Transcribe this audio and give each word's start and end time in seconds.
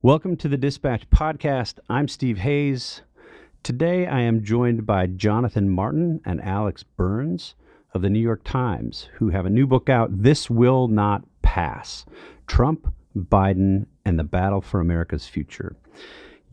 Welcome 0.00 0.36
to 0.36 0.48
the 0.48 0.56
Dispatch 0.56 1.10
Podcast. 1.10 1.80
I'm 1.90 2.06
Steve 2.06 2.38
Hayes. 2.38 3.02
Today 3.64 4.06
I 4.06 4.20
am 4.20 4.44
joined 4.44 4.86
by 4.86 5.08
Jonathan 5.08 5.68
Martin 5.68 6.20
and 6.24 6.40
Alex 6.40 6.84
Burns 6.84 7.56
of 7.92 8.02
the 8.02 8.08
New 8.08 8.20
York 8.20 8.44
Times, 8.44 9.08
who 9.14 9.30
have 9.30 9.44
a 9.44 9.50
new 9.50 9.66
book 9.66 9.88
out, 9.88 10.22
This 10.22 10.48
Will 10.48 10.86
Not 10.86 11.24
Pass 11.42 12.06
Trump, 12.46 12.94
Biden, 13.16 13.86
and 14.04 14.16
the 14.16 14.22
Battle 14.22 14.60
for 14.60 14.78
America's 14.78 15.26
Future. 15.26 15.74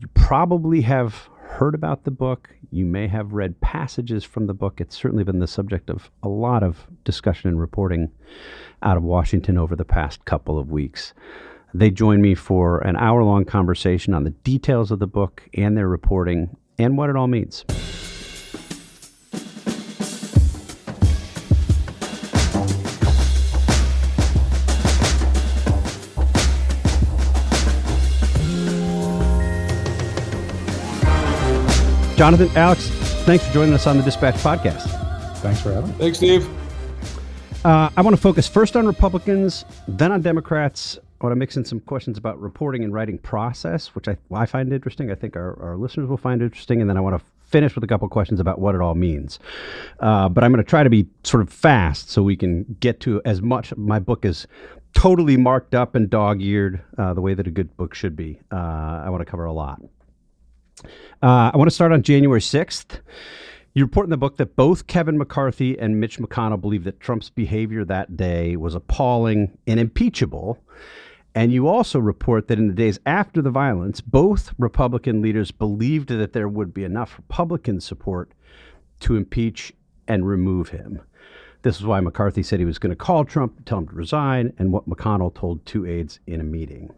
You 0.00 0.08
probably 0.08 0.80
have 0.80 1.28
heard 1.38 1.76
about 1.76 2.02
the 2.02 2.10
book. 2.10 2.50
You 2.72 2.84
may 2.84 3.06
have 3.06 3.32
read 3.32 3.60
passages 3.60 4.24
from 4.24 4.48
the 4.48 4.54
book. 4.54 4.80
It's 4.80 4.96
certainly 4.96 5.22
been 5.22 5.38
the 5.38 5.46
subject 5.46 5.88
of 5.88 6.10
a 6.20 6.28
lot 6.28 6.64
of 6.64 6.88
discussion 7.04 7.48
and 7.50 7.60
reporting 7.60 8.10
out 8.82 8.96
of 8.96 9.04
Washington 9.04 9.56
over 9.56 9.76
the 9.76 9.84
past 9.84 10.24
couple 10.24 10.58
of 10.58 10.72
weeks. 10.72 11.14
They 11.78 11.90
joined 11.90 12.22
me 12.22 12.34
for 12.34 12.78
an 12.78 12.96
hour 12.96 13.22
long 13.22 13.44
conversation 13.44 14.14
on 14.14 14.24
the 14.24 14.30
details 14.30 14.90
of 14.90 14.98
the 14.98 15.06
book 15.06 15.46
and 15.52 15.76
their 15.76 15.88
reporting 15.88 16.56
and 16.78 16.96
what 16.96 17.10
it 17.10 17.16
all 17.16 17.26
means. 17.26 17.66
Jonathan, 32.16 32.48
Alex, 32.56 32.88
thanks 33.26 33.46
for 33.46 33.52
joining 33.52 33.74
us 33.74 33.86
on 33.86 33.98
the 33.98 34.02
Dispatch 34.02 34.36
podcast. 34.36 34.88
Thanks 35.40 35.60
for 35.60 35.74
having 35.74 35.90
me. 35.90 35.96
Thanks, 35.98 36.16
Steve. 36.16 36.48
Uh, 37.66 37.90
I 37.94 38.00
want 38.00 38.16
to 38.16 38.22
focus 38.22 38.48
first 38.48 38.76
on 38.76 38.86
Republicans, 38.86 39.66
then 39.86 40.10
on 40.10 40.22
Democrats, 40.22 40.98
I 41.20 41.24
want 41.24 41.32
to 41.32 41.38
mix 41.38 41.56
in 41.56 41.64
some 41.64 41.80
questions 41.80 42.18
about 42.18 42.38
reporting 42.40 42.84
and 42.84 42.92
writing 42.92 43.18
process, 43.18 43.94
which 43.94 44.06
I, 44.06 44.18
I 44.32 44.44
find 44.44 44.70
interesting. 44.72 45.10
I 45.10 45.14
think 45.14 45.34
our, 45.34 45.58
our 45.62 45.76
listeners 45.76 46.08
will 46.08 46.18
find 46.18 46.42
interesting. 46.42 46.80
And 46.80 46.90
then 46.90 46.98
I 46.98 47.00
want 47.00 47.18
to 47.18 47.24
finish 47.46 47.74
with 47.74 47.84
a 47.84 47.86
couple 47.86 48.06
questions 48.08 48.38
about 48.38 48.58
what 48.58 48.74
it 48.74 48.82
all 48.82 48.94
means. 48.94 49.38
Uh, 50.00 50.28
but 50.28 50.44
I'm 50.44 50.52
going 50.52 50.62
to 50.62 50.68
try 50.68 50.82
to 50.82 50.90
be 50.90 51.06
sort 51.24 51.42
of 51.42 51.48
fast 51.48 52.10
so 52.10 52.22
we 52.22 52.36
can 52.36 52.76
get 52.80 53.00
to 53.00 53.22
as 53.24 53.40
much. 53.40 53.74
My 53.76 53.98
book 53.98 54.26
is 54.26 54.46
totally 54.92 55.38
marked 55.38 55.74
up 55.74 55.94
and 55.94 56.10
dog 56.10 56.42
eared 56.42 56.82
uh, 56.98 57.14
the 57.14 57.20
way 57.22 57.32
that 57.32 57.46
a 57.46 57.50
good 57.50 57.74
book 57.78 57.94
should 57.94 58.14
be. 58.14 58.40
Uh, 58.52 58.56
I 59.04 59.08
want 59.08 59.20
to 59.22 59.30
cover 59.30 59.46
a 59.46 59.52
lot. 59.52 59.80
Uh, 61.22 61.50
I 61.52 61.56
want 61.56 61.70
to 61.70 61.74
start 61.74 61.92
on 61.92 62.02
January 62.02 62.40
6th. 62.40 63.00
You 63.72 63.84
report 63.84 64.06
in 64.06 64.10
the 64.10 64.16
book 64.16 64.38
that 64.38 64.56
both 64.56 64.86
Kevin 64.86 65.18
McCarthy 65.18 65.78
and 65.78 66.00
Mitch 66.00 66.18
McConnell 66.18 66.60
believe 66.60 66.84
that 66.84 66.98
Trump's 66.98 67.28
behavior 67.28 67.84
that 67.84 68.16
day 68.16 68.56
was 68.56 68.74
appalling 68.74 69.58
and 69.66 69.78
impeachable. 69.78 70.58
And 71.36 71.52
you 71.52 71.68
also 71.68 71.98
report 71.98 72.48
that 72.48 72.58
in 72.58 72.66
the 72.66 72.72
days 72.72 72.98
after 73.04 73.42
the 73.42 73.50
violence, 73.50 74.00
both 74.00 74.54
Republican 74.56 75.20
leaders 75.20 75.50
believed 75.50 76.08
that 76.08 76.32
there 76.32 76.48
would 76.48 76.72
be 76.72 76.82
enough 76.82 77.18
Republican 77.18 77.78
support 77.82 78.32
to 79.00 79.16
impeach 79.16 79.74
and 80.08 80.26
remove 80.26 80.70
him. 80.70 81.02
This 81.60 81.78
is 81.78 81.84
why 81.84 82.00
McCarthy 82.00 82.42
said 82.42 82.58
he 82.58 82.64
was 82.64 82.78
going 82.78 82.90
to 82.90 82.96
call 82.96 83.26
Trump, 83.26 83.66
tell 83.66 83.78
him 83.78 83.88
to 83.88 83.94
resign, 83.94 84.54
and 84.58 84.72
what 84.72 84.88
McConnell 84.88 85.34
told 85.34 85.66
two 85.66 85.84
aides 85.84 86.20
in 86.26 86.40
a 86.40 86.44
meeting. 86.44 86.90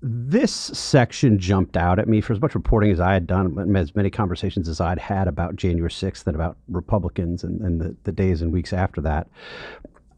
This 0.00 0.52
section 0.52 1.40
jumped 1.40 1.76
out 1.76 1.98
at 1.98 2.06
me 2.06 2.20
for 2.20 2.34
as 2.34 2.40
much 2.40 2.54
reporting 2.54 2.92
as 2.92 3.00
I 3.00 3.12
had 3.12 3.26
done, 3.26 3.76
as 3.76 3.96
many 3.96 4.10
conversations 4.10 4.68
as 4.68 4.80
I'd 4.80 5.00
had 5.00 5.26
about 5.26 5.56
January 5.56 5.90
6th 5.90 6.26
and 6.28 6.36
about 6.36 6.58
Republicans 6.68 7.42
and, 7.42 7.60
and 7.60 7.80
the, 7.80 7.96
the 8.04 8.12
days 8.12 8.40
and 8.40 8.52
weeks 8.52 8.72
after 8.72 9.00
that. 9.00 9.28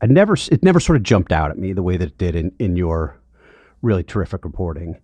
I 0.04 0.06
never 0.06 0.34
it 0.52 0.62
never 0.62 0.80
sort 0.80 0.96
of 0.96 1.02
jumped 1.02 1.32
out 1.32 1.50
at 1.50 1.56
me 1.56 1.72
the 1.72 1.82
way 1.82 1.96
that 1.96 2.08
it 2.08 2.18
did 2.18 2.36
in, 2.36 2.52
in 2.58 2.76
your 2.76 3.18
really 3.80 4.02
terrific 4.02 4.44
reporting. 4.44 4.98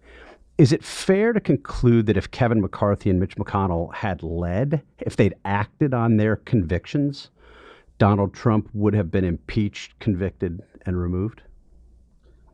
Is 0.58 0.72
it 0.72 0.84
fair 0.84 1.32
to 1.32 1.40
conclude 1.40 2.04
that 2.04 2.18
if 2.18 2.30
Kevin 2.30 2.60
McCarthy 2.60 3.08
and 3.08 3.18
Mitch 3.18 3.34
McConnell 3.36 3.94
had 3.94 4.22
led, 4.22 4.82
if 4.98 5.16
they'd 5.16 5.32
acted 5.46 5.94
on 5.94 6.18
their 6.18 6.36
convictions, 6.36 7.30
Donald 7.96 8.34
Trump 8.34 8.68
would 8.74 8.92
have 8.92 9.10
been 9.10 9.24
impeached, 9.24 9.98
convicted, 10.00 10.60
and 10.84 11.00
removed? 11.00 11.40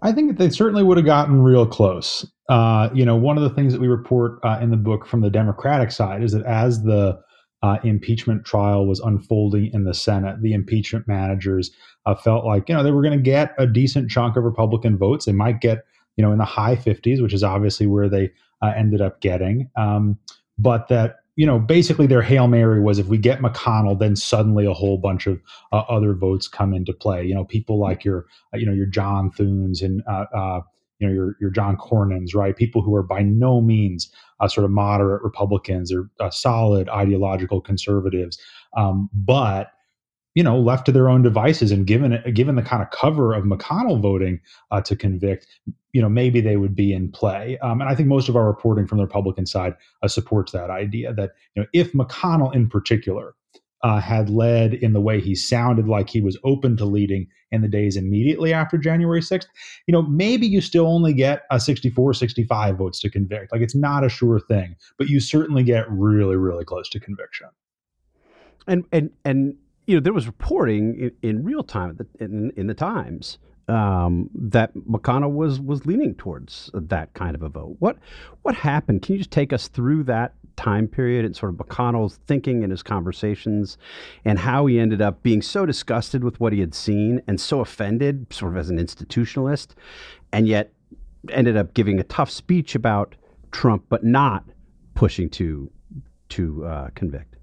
I 0.03 0.13
think 0.13 0.29
that 0.29 0.39
they 0.39 0.51
certainly 0.51 0.85
would 0.85 0.99
have 0.99 1.07
gotten 1.07 1.43
real 1.43 1.67
close. 1.67 2.31
Uh, 2.49 2.91
you 2.95 3.05
know, 3.05 3.17
one 3.17 3.37
of 3.37 3.43
the 3.43 3.51
things 3.51 3.73
that 3.73 3.81
we 3.81 3.89
report 3.89 4.39
uh, 4.45 4.61
in 4.63 4.71
the 4.71 4.77
book 4.77 5.05
from 5.05 5.21
the 5.21 5.31
Democratic 5.31 5.91
side 5.91 6.23
is 6.23 6.31
that 6.31 6.45
as 6.45 6.85
the 6.85 7.21
uh, 7.67 7.81
impeachment 7.83 8.45
trial 8.45 8.87
was 8.87 9.01
unfolding 9.01 9.73
in 9.73 9.83
the 9.83 9.93
Senate, 9.93 10.41
the 10.41 10.53
impeachment 10.53 11.09
managers 11.09 11.73
uh, 12.07 12.15
felt 12.15 12.45
like 12.45 12.69
you 12.69 12.75
know 12.77 12.85
they 12.85 12.93
were 12.93 13.03
going 13.03 13.19
to 13.19 13.23
get 13.23 13.55
a 13.59 13.67
decent 13.67 14.09
chunk 14.09 14.37
of 14.37 14.45
Republican 14.45 14.97
votes. 14.97 15.25
They 15.25 15.33
might 15.33 15.61
get 15.61 15.85
you 16.15 16.23
know 16.25 16.31
in 16.31 16.39
the 16.39 16.45
high 16.45 16.77
50s, 16.77 17.21
which 17.21 17.35
is 17.35 17.43
obviously 17.43 17.89
where 17.89 18.09
they 18.09 18.31
uh, 18.63 18.73
ended 18.77 19.01
up 19.01 19.21
getting. 19.21 19.69
Um, 19.75 20.17
but 20.57 20.87
that 20.89 21.17
you 21.35 21.45
know 21.45 21.59
basically 21.59 22.07
their 22.07 22.23
hail 22.23 22.47
mary 22.47 22.81
was 22.81 23.01
if 23.01 23.09
we 23.09 23.19
get 23.19 23.41
McConnell, 23.41 23.99
then 23.99 24.15
suddenly 24.15 24.65
a 24.65 24.73
whole 24.73 24.97
bunch 24.97 25.27
of 25.27 25.41
uh, 25.73 25.83
other 25.89 26.15
votes 26.15 26.47
come 26.47 26.73
into 26.73 26.93
play. 26.93 27.25
You 27.25 27.35
know, 27.35 27.45
people 27.45 27.81
like 27.81 28.05
your 28.05 28.27
you 28.55 28.65
know 28.65 28.75
your 28.75 28.87
John 28.87 29.33
Thunes 29.33 29.83
and 29.83 30.05
you 30.99 31.07
know 31.07 31.13
your 31.13 31.37
your 31.41 31.51
John 31.51 31.77
Cornyn's, 31.77 32.35
right? 32.35 32.57
People 32.57 32.83
who 32.83 32.95
are 32.95 33.03
by 33.03 33.23
no 33.23 33.61
means 33.61 34.11
uh, 34.41 34.49
sort 34.49 34.65
of 34.65 34.71
moderate 34.71 35.23
Republicans 35.23 35.93
or 35.93 36.11
uh, 36.21 36.31
solid 36.31 36.89
ideological 36.89 37.61
conservatives, 37.61 38.39
um, 38.77 39.09
but 39.13 39.73
you 40.35 40.43
know 40.43 40.59
left 40.59 40.87
to 40.87 40.93
their 40.93 41.09
own 41.09 41.23
devices 41.23 41.71
and 41.71 41.87
given 41.87 42.23
given 42.35 42.57
the 42.57 42.63
kind 42.63 42.83
of 42.83 42.91
cover 42.91 43.35
of 43.35 43.45
McConnell 43.45 44.01
voting 44.01 44.41
uh, 44.71 44.81
to 44.83 44.97
convict, 44.97 45.47
you 45.93 46.01
know 46.01 46.09
maybe 46.09 46.41
they 46.41 46.57
would 46.57 46.75
be 46.75 46.93
in 46.93 47.11
play. 47.11 47.59
Um, 47.59 47.81
and 47.81 47.91
I 47.91 47.95
think 47.95 48.09
most 48.09 48.29
of 48.29 48.37
our 48.37 48.47
reporting 48.47 48.87
from 48.87 48.99
the 48.99 49.05
Republican 49.05 49.47
side 49.47 49.75
uh, 50.03 50.09
supports 50.09 50.53
that 50.53 50.71
idea 50.71 51.13
that 51.15 51.33
you 51.55 51.63
know 51.63 51.69
if 51.73 51.93
McConnell 51.93 52.55
in 52.55 52.69
particular 52.69 53.35
uh, 53.87 54.01
had 54.01 54.29
led 54.29 54.75
in 54.75 54.93
the 54.93 55.01
way 55.01 55.21
he 55.21 55.33
sounded 55.33 55.87
like 55.87 56.11
he 56.11 56.21
was 56.21 56.37
open 56.43 56.77
to 56.77 56.85
leading 56.85 57.29
in 57.53 57.63
the 57.63 57.69
days 57.69 57.97
immediately 57.97 58.53
after 58.53 58.77
January 58.77 59.21
6th, 59.21 59.47
you 59.87 59.93
know, 59.93 60.03
maybe 60.03 60.45
you 60.45 60.61
still 60.61 60.89
only 60.89 61.13
get 61.13 61.43
a 61.53 61.61
64, 61.61 62.13
65 62.15 62.77
votes 62.77 62.99
to 62.99 63.09
convict. 63.09 63.53
Like 63.53 63.61
it's 63.61 63.77
not 63.77 64.03
a 64.03 64.09
sure 64.09 64.41
thing, 64.41 64.75
but 64.99 65.07
you 65.09 65.21
certainly 65.21 65.63
get 65.63 65.89
really, 65.89 66.35
really 66.35 66.65
close 66.65 66.89
to 66.89 66.99
conviction. 66.99 67.47
And, 68.67 68.87
and, 68.91 69.11
and, 69.25 69.55
you 69.87 69.95
know, 69.95 70.01
there 70.01 70.13
was 70.13 70.27
reporting 70.27 70.99
in, 70.99 71.13
in 71.23 71.45
real 71.45 71.63
time 71.63 71.97
in, 72.19 72.51
in 72.57 72.67
the 72.67 72.75
Times 72.75 73.39
um, 73.69 74.31
that 74.35 74.75
McConnell 74.75 75.33
was 75.33 75.61
was 75.61 75.87
leaning 75.87 76.15
towards 76.15 76.71
that 76.75 77.13
kind 77.15 77.35
of 77.35 77.43
a 77.43 77.49
vote. 77.49 77.77
What 77.79 77.99
what 78.43 78.55
happened? 78.55 79.03
Can 79.03 79.15
you 79.15 79.19
just 79.19 79.31
take 79.31 79.53
us 79.53 79.69
through 79.69 80.05
that 80.05 80.35
time 80.57 80.89
period 80.89 81.25
and 81.25 81.37
sort 81.37 81.53
of 81.53 81.59
McConnell's 81.59 82.19
thinking 82.27 82.63
and 82.63 82.71
his 82.71 82.83
conversations, 82.83 83.77
and 84.25 84.39
how 84.39 84.67
he 84.67 84.79
ended 84.79 85.03
up 85.03 85.23
being 85.23 85.43
so 85.43 85.67
disgusted 85.67 86.25
with 86.25 86.41
what 86.41 86.53
he 86.53 86.61
had 86.61 86.75
seen 86.75 87.21
and 87.27 87.41
so 87.41 87.61
offended, 87.61 88.33
sort 88.33 88.53
of 88.53 88.59
as 88.59 88.71
an 88.71 88.79
institutionalist, 88.79 89.69
and 90.33 90.49
yet 90.49 90.73
ended 91.31 91.57
up 91.57 91.75
giving 91.75 91.99
a 91.99 92.05
tough 92.05 92.31
speech 92.31 92.75
about 92.75 93.15
Trump, 93.51 93.85
but 93.89 94.05
not 94.05 94.45
pushing 94.95 95.29
to 95.31 95.71
to 96.29 96.65
uh, 96.67 96.89
convict. 96.95 97.36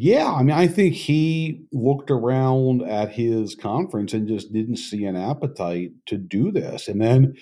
Yeah, 0.00 0.32
I 0.32 0.44
mean, 0.44 0.56
I 0.56 0.68
think 0.68 0.94
he 0.94 1.66
looked 1.72 2.12
around 2.12 2.82
at 2.82 3.10
his 3.10 3.56
conference 3.56 4.14
and 4.14 4.28
just 4.28 4.52
didn't 4.52 4.76
see 4.76 5.04
an 5.04 5.16
appetite 5.16 5.90
to 6.06 6.16
do 6.16 6.52
this. 6.52 6.86
And 6.86 7.00
then, 7.00 7.34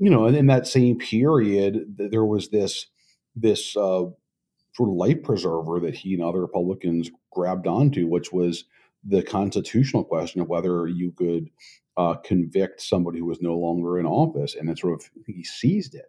you 0.00 0.10
know, 0.10 0.26
in 0.26 0.46
that 0.48 0.66
same 0.66 0.98
period, 0.98 1.84
there 1.96 2.24
was 2.24 2.48
this 2.48 2.86
this 3.36 3.76
uh, 3.76 4.10
sort 4.74 4.88
of 4.88 4.96
life 4.96 5.22
preserver 5.22 5.78
that 5.80 5.94
he 5.94 6.14
and 6.14 6.22
other 6.24 6.40
Republicans 6.40 7.12
grabbed 7.30 7.68
onto, 7.68 8.08
which 8.08 8.32
was 8.32 8.64
the 9.04 9.22
constitutional 9.22 10.02
question 10.02 10.40
of 10.40 10.48
whether 10.48 10.88
you 10.88 11.12
could 11.12 11.48
uh, 11.96 12.14
convict 12.24 12.80
somebody 12.80 13.20
who 13.20 13.26
was 13.26 13.40
no 13.40 13.56
longer 13.56 14.00
in 14.00 14.06
office, 14.06 14.56
and 14.56 14.68
then 14.68 14.76
sort 14.76 15.00
of 15.00 15.08
he 15.28 15.44
seized 15.44 15.94
it. 15.94 16.06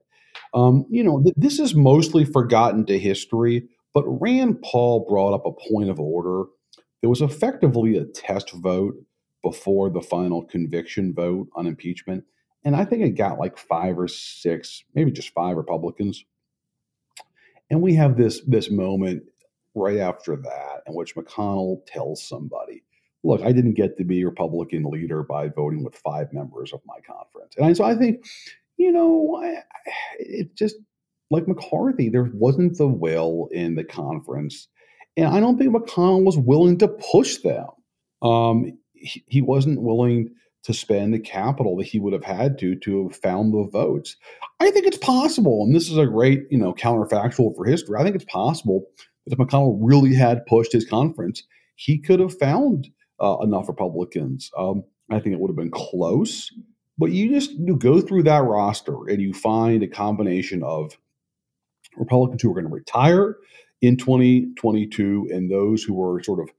Um, 0.55 0.83
you 0.89 1.03
know, 1.03 1.21
th- 1.21 1.35
this 1.37 1.59
is 1.59 1.75
mostly 1.75 2.25
forgotten 2.25 2.87
to 2.87 2.97
history 2.97 3.67
but 3.93 4.03
Rand 4.05 4.61
Paul 4.61 5.05
brought 5.07 5.33
up 5.33 5.45
a 5.45 5.69
point 5.69 5.89
of 5.89 5.99
order. 5.99 6.45
There 7.01 7.09
was 7.09 7.21
effectively 7.21 7.97
a 7.97 8.05
test 8.05 8.51
vote 8.51 8.95
before 9.43 9.89
the 9.89 10.01
final 10.01 10.43
conviction 10.43 11.13
vote 11.13 11.47
on 11.55 11.65
impeachment. 11.65 12.23
And 12.63 12.75
I 12.75 12.85
think 12.85 13.03
it 13.03 13.11
got 13.11 13.39
like 13.39 13.57
five 13.57 13.97
or 13.97 14.07
six, 14.07 14.83
maybe 14.93 15.11
just 15.11 15.33
five 15.33 15.57
Republicans. 15.57 16.23
And 17.69 17.81
we 17.81 17.95
have 17.95 18.17
this 18.17 18.41
this 18.45 18.69
moment 18.69 19.23
right 19.73 19.97
after 19.97 20.35
that 20.35 20.83
in 20.85 20.93
which 20.93 21.15
McConnell 21.15 21.85
tells 21.87 22.21
somebody, 22.21 22.83
look, 23.23 23.41
I 23.41 23.51
didn't 23.51 23.73
get 23.73 23.97
to 23.97 24.03
be 24.03 24.25
Republican 24.25 24.83
leader 24.83 25.23
by 25.23 25.47
voting 25.47 25.83
with 25.83 25.95
five 25.95 26.31
members 26.33 26.73
of 26.73 26.81
my 26.85 26.99
conference. 26.99 27.55
And 27.57 27.75
so 27.75 27.83
I 27.83 27.95
think, 27.95 28.25
you 28.77 28.91
know, 28.91 29.41
it 30.19 30.55
just 30.55 30.75
like 31.31 31.47
McCarthy, 31.47 32.09
there 32.09 32.29
wasn't 32.33 32.77
the 32.77 32.87
will 32.87 33.47
in 33.51 33.75
the 33.75 33.83
conference. 33.83 34.67
And 35.17 35.27
I 35.27 35.39
don't 35.39 35.57
think 35.57 35.73
McConnell 35.73 36.23
was 36.23 36.37
willing 36.37 36.77
to 36.79 36.87
push 36.87 37.37
them. 37.37 37.67
Um, 38.21 38.77
he, 38.93 39.23
he, 39.27 39.41
wasn't 39.41 39.81
willing 39.81 40.35
to 40.63 40.73
spend 40.73 41.13
the 41.13 41.19
capital 41.19 41.77
that 41.77 41.87
he 41.87 41.99
would 41.99 42.13
have 42.13 42.23
had 42.23 42.59
to 42.59 42.75
to 42.75 43.07
have 43.07 43.17
found 43.17 43.51
the 43.51 43.67
votes. 43.71 44.15
I 44.59 44.69
think 44.69 44.85
it's 44.85 44.97
possible, 44.97 45.63
and 45.63 45.75
this 45.75 45.89
is 45.89 45.97
a 45.97 46.05
great, 46.05 46.43
you 46.51 46.57
know, 46.59 46.73
counterfactual 46.73 47.55
for 47.55 47.65
history. 47.65 47.97
I 47.97 48.03
think 48.03 48.15
it's 48.15 48.25
possible 48.25 48.85
that 49.25 49.33
if 49.33 49.39
McConnell 49.39 49.79
really 49.81 50.13
had 50.13 50.45
pushed 50.45 50.71
his 50.71 50.87
conference, 50.87 51.41
he 51.75 51.97
could 51.97 52.19
have 52.19 52.37
found 52.37 52.89
uh, 53.19 53.37
enough 53.41 53.67
Republicans. 53.67 54.51
Um, 54.55 54.83
I 55.09 55.19
think 55.19 55.33
it 55.33 55.39
would 55.39 55.49
have 55.49 55.57
been 55.57 55.71
close, 55.71 56.51
but 56.97 57.11
you 57.11 57.29
just 57.29 57.51
you 57.51 57.75
go 57.75 58.01
through 58.01 58.23
that 58.23 58.43
roster 58.43 59.09
and 59.09 59.19
you 59.19 59.33
find 59.33 59.81
a 59.81 59.87
combination 59.87 60.61
of 60.61 60.95
Republicans 61.97 62.41
who 62.41 62.51
are 62.51 62.53
going 62.53 62.67
to 62.67 62.73
retire 62.73 63.37
in 63.81 63.97
2022 63.97 65.29
and 65.31 65.49
those 65.49 65.83
who 65.83 66.01
are 66.03 66.21
sort 66.23 66.39
of 66.39 66.49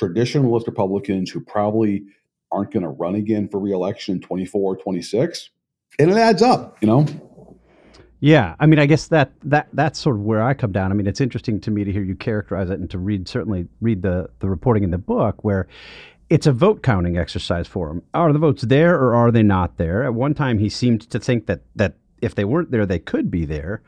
traditionalist 0.00 0.66
Republicans 0.66 1.30
who 1.30 1.40
probably 1.40 2.04
aren't 2.50 2.70
going 2.70 2.82
to 2.82 2.88
run 2.88 3.14
again 3.14 3.48
for 3.48 3.58
reelection 3.58 4.16
in 4.16 4.20
24 4.20 4.76
26 4.76 5.50
and 5.98 6.10
it 6.10 6.16
adds 6.16 6.42
up 6.42 6.76
you 6.80 6.86
know? 6.86 7.06
Yeah 8.20 8.54
i 8.60 8.66
mean 8.66 8.78
i 8.78 8.86
guess 8.86 9.08
that 9.08 9.32
that 9.44 9.68
that's 9.72 9.98
sort 9.98 10.16
of 10.16 10.22
where 10.22 10.42
i 10.42 10.54
come 10.54 10.72
down. 10.72 10.92
I 10.92 10.94
mean 10.94 11.06
it's 11.06 11.20
interesting 11.20 11.60
to 11.60 11.70
me 11.70 11.84
to 11.84 11.92
hear 11.92 12.02
you 12.02 12.14
characterize 12.14 12.70
it 12.70 12.78
and 12.78 12.90
to 12.90 12.98
read 12.98 13.26
certainly 13.28 13.68
read 13.80 14.02
the 14.02 14.28
the 14.40 14.48
reporting 14.48 14.84
in 14.84 14.90
the 14.90 14.98
book 14.98 15.42
where 15.44 15.66
it's 16.30 16.46
a 16.46 16.52
vote 16.52 16.82
counting 16.82 17.18
exercise 17.18 17.66
for 17.66 17.90
him 17.90 18.02
are 18.14 18.32
the 18.32 18.38
votes 18.38 18.62
there 18.62 18.94
or 18.94 19.14
are 19.14 19.30
they 19.30 19.42
not 19.42 19.76
there? 19.76 20.02
At 20.02 20.14
one 20.14 20.34
time 20.34 20.58
he 20.58 20.68
seemed 20.68 21.02
to 21.10 21.18
think 21.18 21.46
that 21.46 21.62
that 21.76 21.96
if 22.22 22.34
they 22.34 22.44
weren't 22.44 22.70
there 22.70 22.86
they 22.86 22.98
could 22.98 23.30
be 23.30 23.44
there 23.44 23.82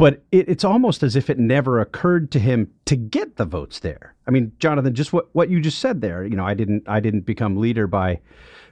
but 0.00 0.22
it, 0.32 0.48
it's 0.48 0.64
almost 0.64 1.02
as 1.02 1.14
if 1.14 1.28
it 1.28 1.38
never 1.38 1.78
occurred 1.78 2.32
to 2.32 2.38
him 2.38 2.72
to 2.86 2.96
get 2.96 3.36
the 3.36 3.44
votes 3.44 3.80
there. 3.80 4.14
I 4.26 4.30
mean, 4.30 4.50
Jonathan, 4.58 4.94
just 4.94 5.12
what, 5.12 5.28
what 5.34 5.50
you 5.50 5.60
just 5.60 5.78
said 5.78 6.00
there. 6.00 6.24
You 6.24 6.36
know, 6.36 6.44
I 6.46 6.54
didn't 6.54 6.88
I 6.88 7.00
didn't 7.00 7.26
become 7.26 7.58
leader 7.58 7.86
by 7.86 8.20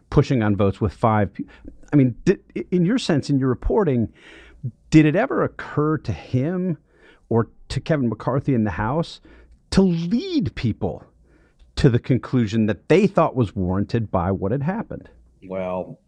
pushing 0.08 0.42
on 0.42 0.56
votes 0.56 0.80
with 0.80 0.94
five. 0.94 1.30
I 1.92 1.96
mean, 1.96 2.16
did, 2.24 2.40
in 2.70 2.86
your 2.86 2.96
sense, 2.96 3.28
in 3.28 3.38
your 3.38 3.50
reporting, 3.50 4.10
did 4.88 5.04
it 5.04 5.16
ever 5.16 5.44
occur 5.44 5.98
to 5.98 6.12
him 6.12 6.78
or 7.28 7.50
to 7.68 7.78
Kevin 7.78 8.08
McCarthy 8.08 8.54
in 8.54 8.64
the 8.64 8.70
House 8.70 9.20
to 9.72 9.82
lead 9.82 10.54
people 10.54 11.04
to 11.76 11.90
the 11.90 11.98
conclusion 11.98 12.64
that 12.66 12.88
they 12.88 13.06
thought 13.06 13.36
was 13.36 13.54
warranted 13.54 14.10
by 14.10 14.32
what 14.32 14.50
had 14.50 14.62
happened? 14.62 15.10
Well, 15.46 16.00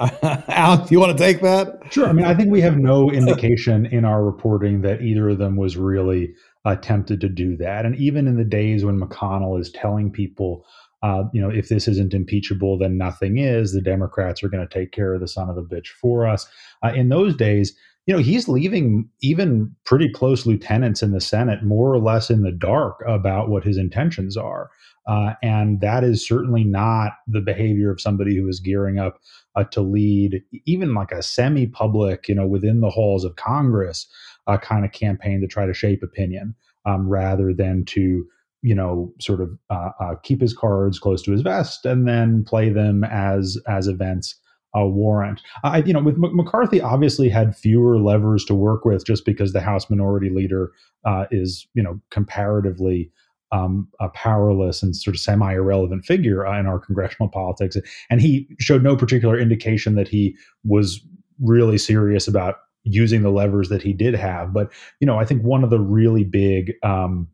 Alex, 0.48 0.90
you 0.90 0.98
want 0.98 1.16
to 1.16 1.22
take 1.22 1.40
that? 1.42 1.80
Sure. 1.90 2.08
I 2.08 2.12
mean, 2.12 2.24
I 2.24 2.34
think 2.34 2.50
we 2.50 2.60
have 2.62 2.78
no 2.78 3.10
indication 3.10 3.86
in 3.86 4.04
our 4.04 4.24
reporting 4.24 4.80
that 4.82 5.02
either 5.02 5.28
of 5.28 5.38
them 5.38 5.56
was 5.56 5.76
really 5.76 6.32
attempted 6.64 7.20
to 7.20 7.28
do 7.28 7.56
that. 7.58 7.84
And 7.84 7.96
even 7.96 8.26
in 8.26 8.36
the 8.36 8.44
days 8.44 8.84
when 8.84 9.00
McConnell 9.00 9.60
is 9.60 9.70
telling 9.70 10.10
people, 10.10 10.64
uh, 11.02 11.24
you 11.32 11.40
know, 11.40 11.50
if 11.50 11.68
this 11.68 11.88
isn't 11.88 12.14
impeachable, 12.14 12.78
then 12.78 12.96
nothing 12.96 13.38
is. 13.38 13.72
The 13.72 13.80
Democrats 13.80 14.42
are 14.42 14.48
going 14.48 14.66
to 14.66 14.72
take 14.72 14.92
care 14.92 15.14
of 15.14 15.20
the 15.20 15.28
son 15.28 15.48
of 15.50 15.56
a 15.56 15.62
bitch 15.62 15.88
for 15.88 16.26
us. 16.26 16.46
Uh, 16.82 16.92
in 16.94 17.08
those 17.08 17.34
days, 17.36 17.74
you 18.06 18.14
know, 18.14 18.20
he's 18.20 18.48
leaving 18.48 19.08
even 19.20 19.74
pretty 19.84 20.10
close 20.10 20.46
lieutenants 20.46 21.02
in 21.02 21.12
the 21.12 21.20
Senate 21.20 21.62
more 21.62 21.92
or 21.92 21.98
less 21.98 22.30
in 22.30 22.42
the 22.42 22.50
dark 22.50 23.02
about 23.06 23.48
what 23.48 23.64
his 23.64 23.76
intentions 23.76 24.36
are. 24.36 24.70
Uh, 25.06 25.34
and 25.42 25.80
that 25.80 26.04
is 26.04 26.26
certainly 26.26 26.64
not 26.64 27.12
the 27.26 27.40
behavior 27.40 27.90
of 27.90 28.00
somebody 28.00 28.36
who 28.36 28.48
is 28.48 28.60
gearing 28.60 28.98
up 28.98 29.20
uh, 29.56 29.64
to 29.64 29.80
lead 29.80 30.42
even 30.66 30.94
like 30.94 31.12
a 31.12 31.22
semi-public, 31.22 32.28
you 32.28 32.34
know, 32.34 32.46
within 32.46 32.80
the 32.80 32.90
halls 32.90 33.24
of 33.24 33.36
Congress 33.36 34.06
uh, 34.46 34.58
kind 34.58 34.84
of 34.84 34.92
campaign 34.92 35.40
to 35.40 35.46
try 35.46 35.66
to 35.66 35.74
shape 35.74 36.02
opinion 36.02 36.54
um, 36.86 37.08
rather 37.08 37.52
than 37.52 37.84
to 37.84 38.24
you 38.62 38.74
know 38.74 39.12
sort 39.20 39.40
of 39.40 39.50
uh, 39.70 39.90
uh, 40.00 40.14
keep 40.22 40.40
his 40.40 40.54
cards 40.54 40.98
close 40.98 41.22
to 41.22 41.32
his 41.32 41.40
vest 41.40 41.86
and 41.86 42.06
then 42.06 42.44
play 42.44 42.68
them 42.68 43.04
as 43.04 43.58
as 43.68 43.88
events 43.88 44.36
uh, 44.76 44.86
warrant. 44.86 45.40
I, 45.64 45.78
you 45.78 45.92
know, 45.92 46.02
with 46.02 46.14
M- 46.14 46.36
McCarthy, 46.36 46.80
obviously 46.80 47.28
had 47.28 47.56
fewer 47.56 47.98
levers 47.98 48.44
to 48.46 48.54
work 48.54 48.84
with, 48.84 49.04
just 49.04 49.24
because 49.24 49.52
the 49.52 49.60
House 49.60 49.90
Minority 49.90 50.30
Leader 50.30 50.70
uh, 51.04 51.24
is, 51.30 51.66
you 51.74 51.82
know, 51.82 52.00
comparatively 52.10 53.10
um, 53.52 53.88
a 54.00 54.08
powerless 54.10 54.82
and 54.82 54.96
sort 54.96 55.16
of 55.16 55.20
semi 55.20 55.52
irrelevant 55.52 56.04
figure 56.04 56.46
uh, 56.46 56.58
in 56.58 56.66
our 56.66 56.78
congressional 56.78 57.28
politics. 57.28 57.76
And 58.08 58.20
he 58.20 58.48
showed 58.58 58.82
no 58.82 58.96
particular 58.96 59.38
indication 59.38 59.94
that 59.96 60.08
he 60.08 60.36
was 60.64 61.00
really 61.40 61.78
serious 61.78 62.28
about 62.28 62.56
using 62.84 63.22
the 63.22 63.30
levers 63.30 63.68
that 63.68 63.82
he 63.82 63.92
did 63.92 64.14
have. 64.14 64.52
But, 64.52 64.72
you 65.00 65.06
know, 65.06 65.18
I 65.18 65.24
think 65.24 65.42
one 65.42 65.64
of 65.64 65.70
the 65.70 65.80
really 65.80 66.24
big 66.24 66.74
um, 66.82 67.28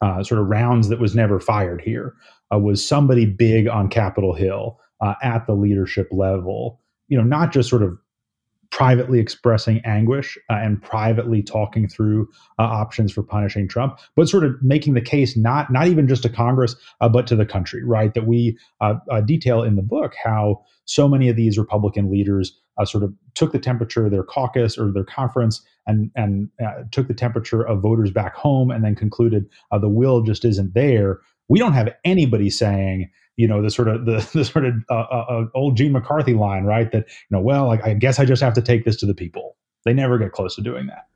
uh, 0.00 0.22
sort 0.22 0.40
of 0.40 0.46
rounds 0.46 0.88
that 0.88 1.00
was 1.00 1.14
never 1.14 1.40
fired 1.40 1.82
here 1.82 2.14
uh, 2.54 2.58
was 2.58 2.86
somebody 2.86 3.26
big 3.26 3.68
on 3.68 3.88
Capitol 3.88 4.34
Hill 4.34 4.78
uh, 5.00 5.14
at 5.22 5.46
the 5.46 5.54
leadership 5.54 6.08
level, 6.10 6.80
you 7.08 7.16
know, 7.18 7.24
not 7.24 7.52
just 7.52 7.68
sort 7.68 7.82
of 7.82 7.98
privately 8.72 9.20
expressing 9.20 9.82
anguish 9.84 10.38
uh, 10.50 10.54
and 10.54 10.82
privately 10.82 11.42
talking 11.42 11.86
through 11.86 12.26
uh, 12.58 12.62
options 12.62 13.12
for 13.12 13.22
punishing 13.22 13.68
Trump, 13.68 13.98
but 14.16 14.28
sort 14.28 14.44
of 14.44 14.54
making 14.62 14.94
the 14.94 15.00
case 15.00 15.36
not 15.36 15.70
not 15.70 15.86
even 15.86 16.08
just 16.08 16.22
to 16.22 16.28
Congress 16.28 16.74
uh, 17.02 17.08
but 17.08 17.26
to 17.26 17.36
the 17.36 17.44
country, 17.44 17.84
right? 17.84 18.14
That 18.14 18.26
we 18.26 18.58
uh, 18.80 18.94
uh, 19.10 19.20
detail 19.20 19.62
in 19.62 19.76
the 19.76 19.82
book 19.82 20.14
how 20.24 20.64
so 20.86 21.06
many 21.06 21.28
of 21.28 21.36
these 21.36 21.58
Republican 21.58 22.10
leaders 22.10 22.58
uh, 22.78 22.86
sort 22.86 23.04
of 23.04 23.12
took 23.34 23.52
the 23.52 23.58
temperature 23.58 24.06
of 24.06 24.10
their 24.10 24.24
caucus 24.24 24.78
or 24.78 24.90
their 24.90 25.04
conference 25.04 25.62
and 25.86 26.10
and 26.16 26.48
took 26.92 27.08
the 27.08 27.14
temperature 27.14 27.62
of 27.62 27.82
voters 27.82 28.10
back 28.10 28.34
home, 28.34 28.70
and 28.70 28.82
then 28.82 28.94
concluded 28.94 29.44
the 29.80 29.88
will 29.88 30.22
just 30.22 30.46
isn't 30.46 30.72
there. 30.72 31.20
We 31.48 31.58
don't 31.58 31.74
have 31.74 31.90
anybody 32.04 32.48
saying 32.48 33.10
you 33.36 33.48
know 33.48 33.62
the 33.62 33.70
sort 33.70 33.88
of 33.88 34.04
the, 34.04 34.28
the 34.34 34.44
sort 34.44 34.64
of 34.64 34.74
uh, 34.90 34.94
uh, 34.94 35.26
uh, 35.28 35.44
old 35.54 35.76
Gene 35.76 35.92
McCarthy 35.92 36.34
line, 36.34 36.64
right? 36.64 36.90
That 36.92 37.06
you 37.08 37.36
know, 37.36 37.40
well, 37.40 37.70
I, 37.70 37.80
I 37.84 37.94
guess 37.94 38.18
I 38.18 38.24
just 38.24 38.42
have 38.42 38.54
to 38.54 38.62
take 38.62 38.84
this 38.84 38.96
to 38.96 39.06
the 39.06 39.14
people. 39.14 39.56
They 39.84 39.92
never 39.92 40.18
get 40.18 40.32
close 40.32 40.54
to 40.56 40.62
doing 40.62 40.86
that. 40.86 41.08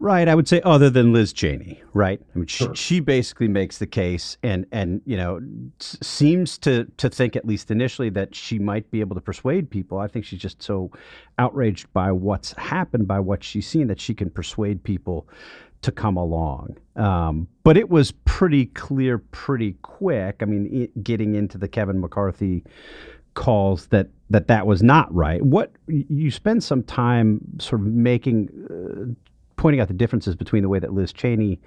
Right. 0.00 0.28
I 0.28 0.34
would 0.34 0.48
say 0.48 0.60
other 0.64 0.90
than 0.90 1.12
Liz 1.12 1.32
Cheney, 1.32 1.80
right? 1.92 2.20
I 2.34 2.38
mean, 2.38 2.46
sure. 2.46 2.74
she, 2.74 2.96
she, 2.96 3.00
basically 3.00 3.48
makes 3.48 3.78
the 3.78 3.86
case 3.86 4.36
and, 4.42 4.66
and 4.72 5.00
you 5.06 5.16
know, 5.16 5.40
s- 5.80 5.96
seems 6.02 6.58
to, 6.58 6.84
to 6.96 7.08
think, 7.08 7.36
at 7.36 7.46
least 7.46 7.70
initially, 7.70 8.10
that 8.10 8.34
she 8.34 8.58
might 8.58 8.90
be 8.90 9.00
able 9.00 9.14
to 9.14 9.20
persuade 9.20 9.70
people. 9.70 9.98
I 9.98 10.08
think 10.08 10.24
she's 10.24 10.40
just 10.40 10.62
so 10.62 10.90
outraged 11.38 11.90
by 11.92 12.10
what's 12.10 12.52
happened, 12.52 13.06
by 13.06 13.20
what 13.20 13.44
she's 13.44 13.68
seen, 13.68 13.86
that 13.86 14.00
she 14.00 14.14
can 14.14 14.30
persuade 14.30 14.82
people 14.82 15.28
to 15.84 15.92
come 15.92 16.16
along. 16.16 16.76
Um, 16.96 17.48
but 17.62 17.76
it 17.76 17.90
was 17.90 18.12
pretty 18.24 18.66
clear 18.66 19.18
pretty 19.18 19.74
quick. 19.82 20.36
I 20.40 20.44
mean, 20.46 20.68
it, 20.72 21.04
getting 21.04 21.34
into 21.34 21.58
the 21.58 21.68
Kevin 21.68 22.00
McCarthy 22.00 22.64
calls 23.34 23.86
that 23.88 24.08
that 24.30 24.48
that 24.48 24.66
was 24.66 24.82
not 24.82 25.12
right. 25.14 25.42
What 25.42 25.72
you 25.88 26.30
spend 26.30 26.64
some 26.64 26.82
time 26.82 27.40
sort 27.58 27.82
of 27.82 27.86
making, 27.86 28.48
uh, 28.70 29.32
pointing 29.56 29.80
out 29.80 29.88
the 29.88 29.94
differences 29.94 30.34
between 30.34 30.62
the 30.62 30.68
way 30.68 30.78
that 30.78 30.92
Liz 30.92 31.12
Cheney 31.12 31.60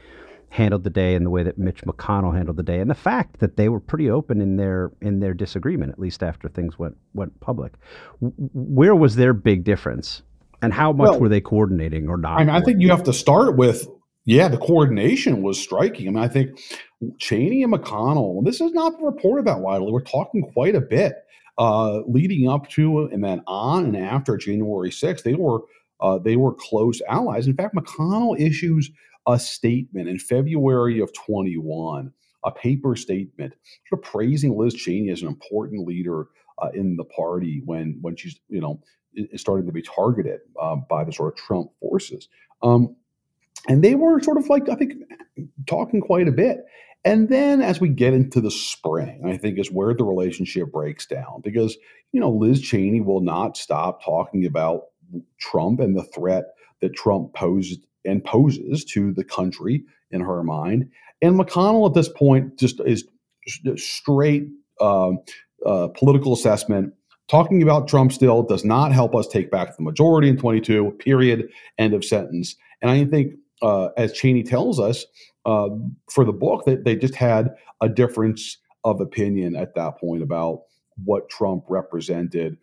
handled 0.50 0.84
the 0.84 0.90
day 0.90 1.14
and 1.14 1.26
the 1.26 1.30
way 1.30 1.44
that 1.44 1.58
Mitch 1.58 1.82
McConnell 1.82 2.34
handled 2.34 2.58
the 2.58 2.64
day, 2.64 2.80
and 2.80 2.90
the 2.90 2.96
fact 2.96 3.40
that 3.40 3.58
they 3.58 3.70
were 3.70 3.82
pretty 3.82 4.10
open 4.10 4.42
in 4.42 4.56
their 4.58 4.92
in 5.02 5.20
their 5.20 5.34
disagreement, 5.34 5.92
at 5.92 6.00
least 6.00 6.24
after 6.24 6.50
things 6.50 6.80
went 6.80 6.98
went 7.14 7.40
public. 7.40 7.74
W- 8.22 8.34
where 8.54 8.96
was 8.96 9.16
their 9.16 9.34
big 9.34 9.64
difference, 9.64 10.24
and 10.62 10.74
how 10.74 10.92
much 10.92 11.12
well, 11.12 11.20
were 11.20 11.30
they 11.30 11.42
coordinating 11.42 12.10
or 12.10 12.18
not? 12.18 12.40
I, 12.40 12.46
mean, 12.46 12.50
I 12.50 12.62
think 12.62 12.82
you 12.82 12.90
have 12.90 13.04
to 13.04 13.14
start 13.14 13.58
with 13.58 13.88
yeah, 14.28 14.50
the 14.50 14.58
coordination 14.58 15.42
was 15.42 15.58
striking. 15.58 16.10
I 16.10 16.12
mean, 16.12 16.22
I 16.22 16.28
think 16.28 16.60
Cheney 17.18 17.64
and 17.64 17.74
McConnell, 17.74 18.38
and 18.38 18.46
this 18.46 18.60
is 18.60 18.74
not 18.74 19.02
reported 19.02 19.46
that 19.46 19.62
widely. 19.62 19.90
We're 19.90 20.02
talking 20.02 20.42
quite 20.42 20.76
a 20.76 20.82
bit 20.82 21.16
uh, 21.58 22.02
leading 22.02 22.50
up 22.50 22.68
to 22.72 23.06
and 23.06 23.24
then 23.24 23.42
on 23.48 23.86
and 23.86 23.96
after 23.96 24.36
January 24.36 24.92
6th. 24.92 25.24
They 25.24 25.36
were 25.36 25.62
uh, 26.02 26.20
they 26.20 26.36
were 26.36 26.54
close 26.54 27.02
allies. 27.08 27.48
In 27.48 27.56
fact, 27.56 27.74
McConnell 27.74 28.38
issues 28.38 28.92
a 29.28 29.40
statement 29.40 30.10
in 30.10 30.20
February 30.20 31.00
of 31.00 31.12
21, 31.14 32.12
a 32.44 32.52
paper 32.52 32.98
statement, 32.98 33.54
sort 33.88 34.04
of 34.04 34.12
praising 34.12 34.58
Liz 34.58 34.74
Cheney 34.74 35.10
as 35.10 35.22
an 35.22 35.30
important 35.30 35.88
leader 35.88 36.28
uh, 36.62 36.70
in 36.74 36.98
the 36.98 37.06
party 37.06 37.62
when 37.64 37.98
when 38.02 38.18
she's 38.18 38.38
you 38.50 38.60
know 38.60 38.82
is 39.14 39.40
starting 39.40 39.66
to 39.68 39.72
be 39.72 39.82
targeted 39.82 40.42
uh, 40.62 40.76
by 40.76 41.06
the 41.06 41.14
sort 41.14 41.34
of 41.34 41.40
Trump 41.40 41.72
forces. 41.80 42.28
Um, 42.62 42.98
and 43.68 43.84
they 43.84 43.96
were 43.96 44.20
sort 44.22 44.38
of 44.38 44.48
like, 44.50 44.70
I 44.70 44.76
think, 44.76 44.94
talking 45.68 46.02
quite 46.02 46.28
a 46.28 46.32
bit. 46.32 46.66
And 47.06 47.30
then 47.30 47.62
as 47.62 47.80
we 47.80 47.90
get 47.90 48.14
into 48.14 48.42
the 48.42 48.52
spring, 48.52 49.22
I 49.26 49.38
think 49.38 49.60
is 49.60 49.72
where 49.72 49.94
the 49.94 50.04
relationship 50.04 50.72
breaks 50.72 51.06
down 51.06 51.42
because, 51.44 51.78
you 52.12 52.20
know, 52.20 52.30
Liz 52.30 52.62
Cheney 52.62 53.02
will 53.02 53.22
not 53.22 53.56
stop 53.56 54.04
talking 54.04 54.46
about 54.46 54.86
Trump 55.40 55.80
and 55.80 55.96
the 55.96 56.04
threat 56.04 56.46
that 56.82 56.96
Trump 56.96 57.34
posed 57.34 57.86
and 58.04 58.24
poses 58.24 58.84
to 58.86 59.14
the 59.14 59.24
country 59.24 59.84
in 60.12 60.22
her 60.22 60.44
mind. 60.44 60.90
And 61.22 61.40
McConnell 61.40 61.88
at 61.88 61.94
this 61.94 62.10
point 62.10 62.58
just 62.58 62.80
is 62.86 63.08
straight 63.76 64.48
uh, 64.80 65.12
uh, 65.66 65.88
political 65.90 66.34
assessment. 66.34 66.94
Talking 67.28 67.62
about 67.62 67.88
Trump 67.88 68.14
still 68.14 68.44
does 68.44 68.64
not 68.64 68.92
help 68.92 69.16
us 69.16 69.28
take 69.28 69.52
back 69.52 69.76
the 69.76 69.84
majority 69.84 70.30
in 70.30 70.38
22, 70.38 70.92
period, 71.00 71.50
end 71.78 71.94
of 71.94 72.06
sentence. 72.06 72.56
And 72.82 72.90
I 72.90 73.06
think 73.06 73.34
uh, 73.62 73.90
as 73.98 74.14
Cheney 74.14 74.44
tells 74.44 74.80
us 74.80 75.06
uh, 75.46 75.70
for 76.10 76.26
the 76.26 76.34
book, 76.34 76.66
that 76.66 76.84
they 76.84 76.96
just 76.96 77.16
had 77.16 77.56
a 77.82 77.90
difference 77.90 78.58
of 78.84 79.02
opinion 79.02 79.56
at 79.56 79.76
that 79.76 79.98
point 80.00 80.24
about 80.24 80.64
what 81.04 81.30
Trump 81.30 81.64
represented. 81.68 82.58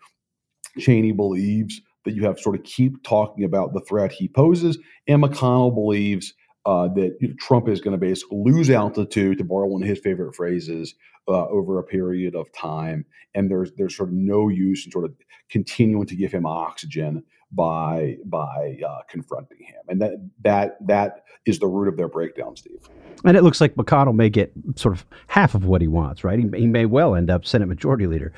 Cheney 0.78 1.12
believes 1.12 1.80
that 2.04 2.14
you 2.14 2.24
have 2.24 2.38
sort 2.38 2.56
of 2.56 2.64
keep 2.64 3.02
talking 3.02 3.44
about 3.44 3.72
the 3.72 3.80
threat 3.80 4.12
he 4.12 4.28
poses, 4.28 4.78
and 5.06 5.22
McConnell 5.22 5.74
believes 5.74 6.34
uh, 6.66 6.88
that 6.88 7.16
you 7.20 7.28
know, 7.28 7.34
Trump 7.38 7.68
is 7.68 7.80
going 7.80 7.92
to 7.92 7.98
basically 7.98 8.38
lose 8.42 8.70
altitude, 8.70 9.38
to 9.38 9.44
borrow 9.44 9.66
one 9.66 9.82
of 9.82 9.88
his 9.88 9.98
favorite 9.98 10.34
phrases, 10.34 10.94
uh, 11.28 11.46
over 11.46 11.78
a 11.78 11.84
period 11.84 12.34
of 12.34 12.52
time, 12.52 13.04
and 13.34 13.50
there's 13.50 13.72
there's 13.76 13.96
sort 13.96 14.10
of 14.10 14.14
no 14.14 14.48
use 14.48 14.84
in 14.84 14.92
sort 14.92 15.04
of 15.04 15.14
continuing 15.48 16.06
to 16.06 16.16
give 16.16 16.32
him 16.32 16.46
oxygen 16.46 17.22
by 17.54 18.16
by 18.24 18.78
uh, 18.86 19.02
confronting 19.08 19.58
him, 19.60 19.82
and 19.88 20.00
that 20.00 20.12
that 20.42 20.76
that 20.86 21.24
is 21.46 21.58
the 21.58 21.66
root 21.66 21.88
of 21.88 21.96
their 21.96 22.08
breakdown, 22.08 22.56
Steve. 22.56 22.88
And 23.24 23.36
it 23.36 23.42
looks 23.42 23.60
like 23.60 23.74
McConnell 23.74 24.14
may 24.14 24.28
get 24.28 24.52
sort 24.76 24.94
of 24.94 25.06
half 25.28 25.54
of 25.54 25.64
what 25.64 25.80
he 25.80 25.88
wants, 25.88 26.24
right? 26.24 26.38
He, 26.38 26.48
he 26.58 26.66
may 26.66 26.84
well 26.84 27.14
end 27.14 27.30
up 27.30 27.46
Senate 27.46 27.66
Majority 27.66 28.06
Leader. 28.06 28.32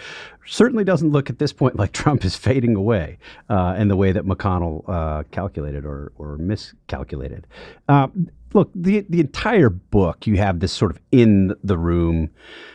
Certainly 0.47 0.85
doesn't 0.85 1.11
look 1.11 1.29
at 1.29 1.39
this 1.39 1.53
point 1.53 1.77
like 1.77 1.93
Trump 1.93 2.25
is 2.25 2.37
fading 2.37 2.77
away 2.77 3.19
uh, 3.49 3.75
in 3.79 3.89
the 3.89 3.97
way 3.97 4.13
that 4.13 4.25
McConnell 4.25 4.89
uh, 4.89 5.23
calculated 5.31 5.85
or, 5.85 6.13
or 6.19 6.37
miscalculated. 6.39 7.47
Uh, 7.89 8.09
look, 8.53 8.71
the 8.75 9.05
the 9.09 9.21
entire 9.21 9.69
book, 9.71 10.27
you 10.27 10.37
have 10.37 10.61
this 10.61 10.73
sort 10.73 10.91
of 10.91 11.01
in 11.13 11.55
the 11.63 11.79
room 11.79 12.31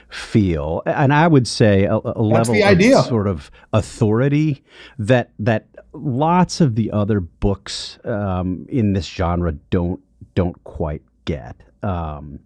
feel, 0.10 0.84
and 0.86 1.14
I 1.14 1.28
would 1.28 1.48
say 1.48 1.86
a, 1.86 1.96
a 1.96 2.22
level 2.22 2.56
of 2.56 2.64
idea. 2.64 3.02
sort 3.04 3.28
of 3.28 3.52
authority 3.74 4.64
that 5.00 5.32
that 5.40 5.68
lots 5.94 6.62
of 6.62 6.76
the 6.76 6.92
other 6.92 7.20
books 7.20 8.00
um, 8.04 8.66
in 8.70 8.94
this 8.94 9.06
genre 9.06 9.54
don't 9.70 10.00
don't 10.36 10.62
quite 10.64 11.02
get. 11.26 11.56
Um, 11.84 12.40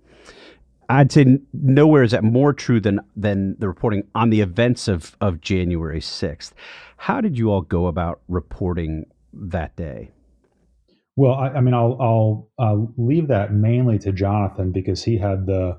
I'd 0.90 1.12
say 1.12 1.40
nowhere 1.54 2.04
is 2.04 2.12
that 2.12 2.24
more 2.24 2.54
true 2.54 2.80
than 2.80 3.00
than 3.16 3.56
the 3.60 3.68
reporting 3.68 4.08
on 4.14 4.30
the 4.30 4.42
events 4.42 4.88
of 4.88 5.16
of 5.22 5.42
January 5.42 6.02
sixth. 6.02 6.54
How 6.98 7.22
did 7.22 7.38
you 7.38 7.52
all 7.52 7.62
go 7.62 7.88
about 7.88 8.22
reporting 8.28 9.06
that 9.34 9.76
day? 9.76 10.12
Well, 11.18 11.34
I, 11.34 11.50
I 11.50 11.62
mean, 11.62 11.74
I'll 11.74 11.98
I'll 12.00 12.52
uh, 12.60 12.86
leave 12.98 13.28
that 13.30 13.54
mainly 13.54 14.00
to 14.00 14.12
Jonathan 14.12 14.72
because 14.72 15.04
he 15.04 15.18
had 15.18 15.46
the 15.46 15.78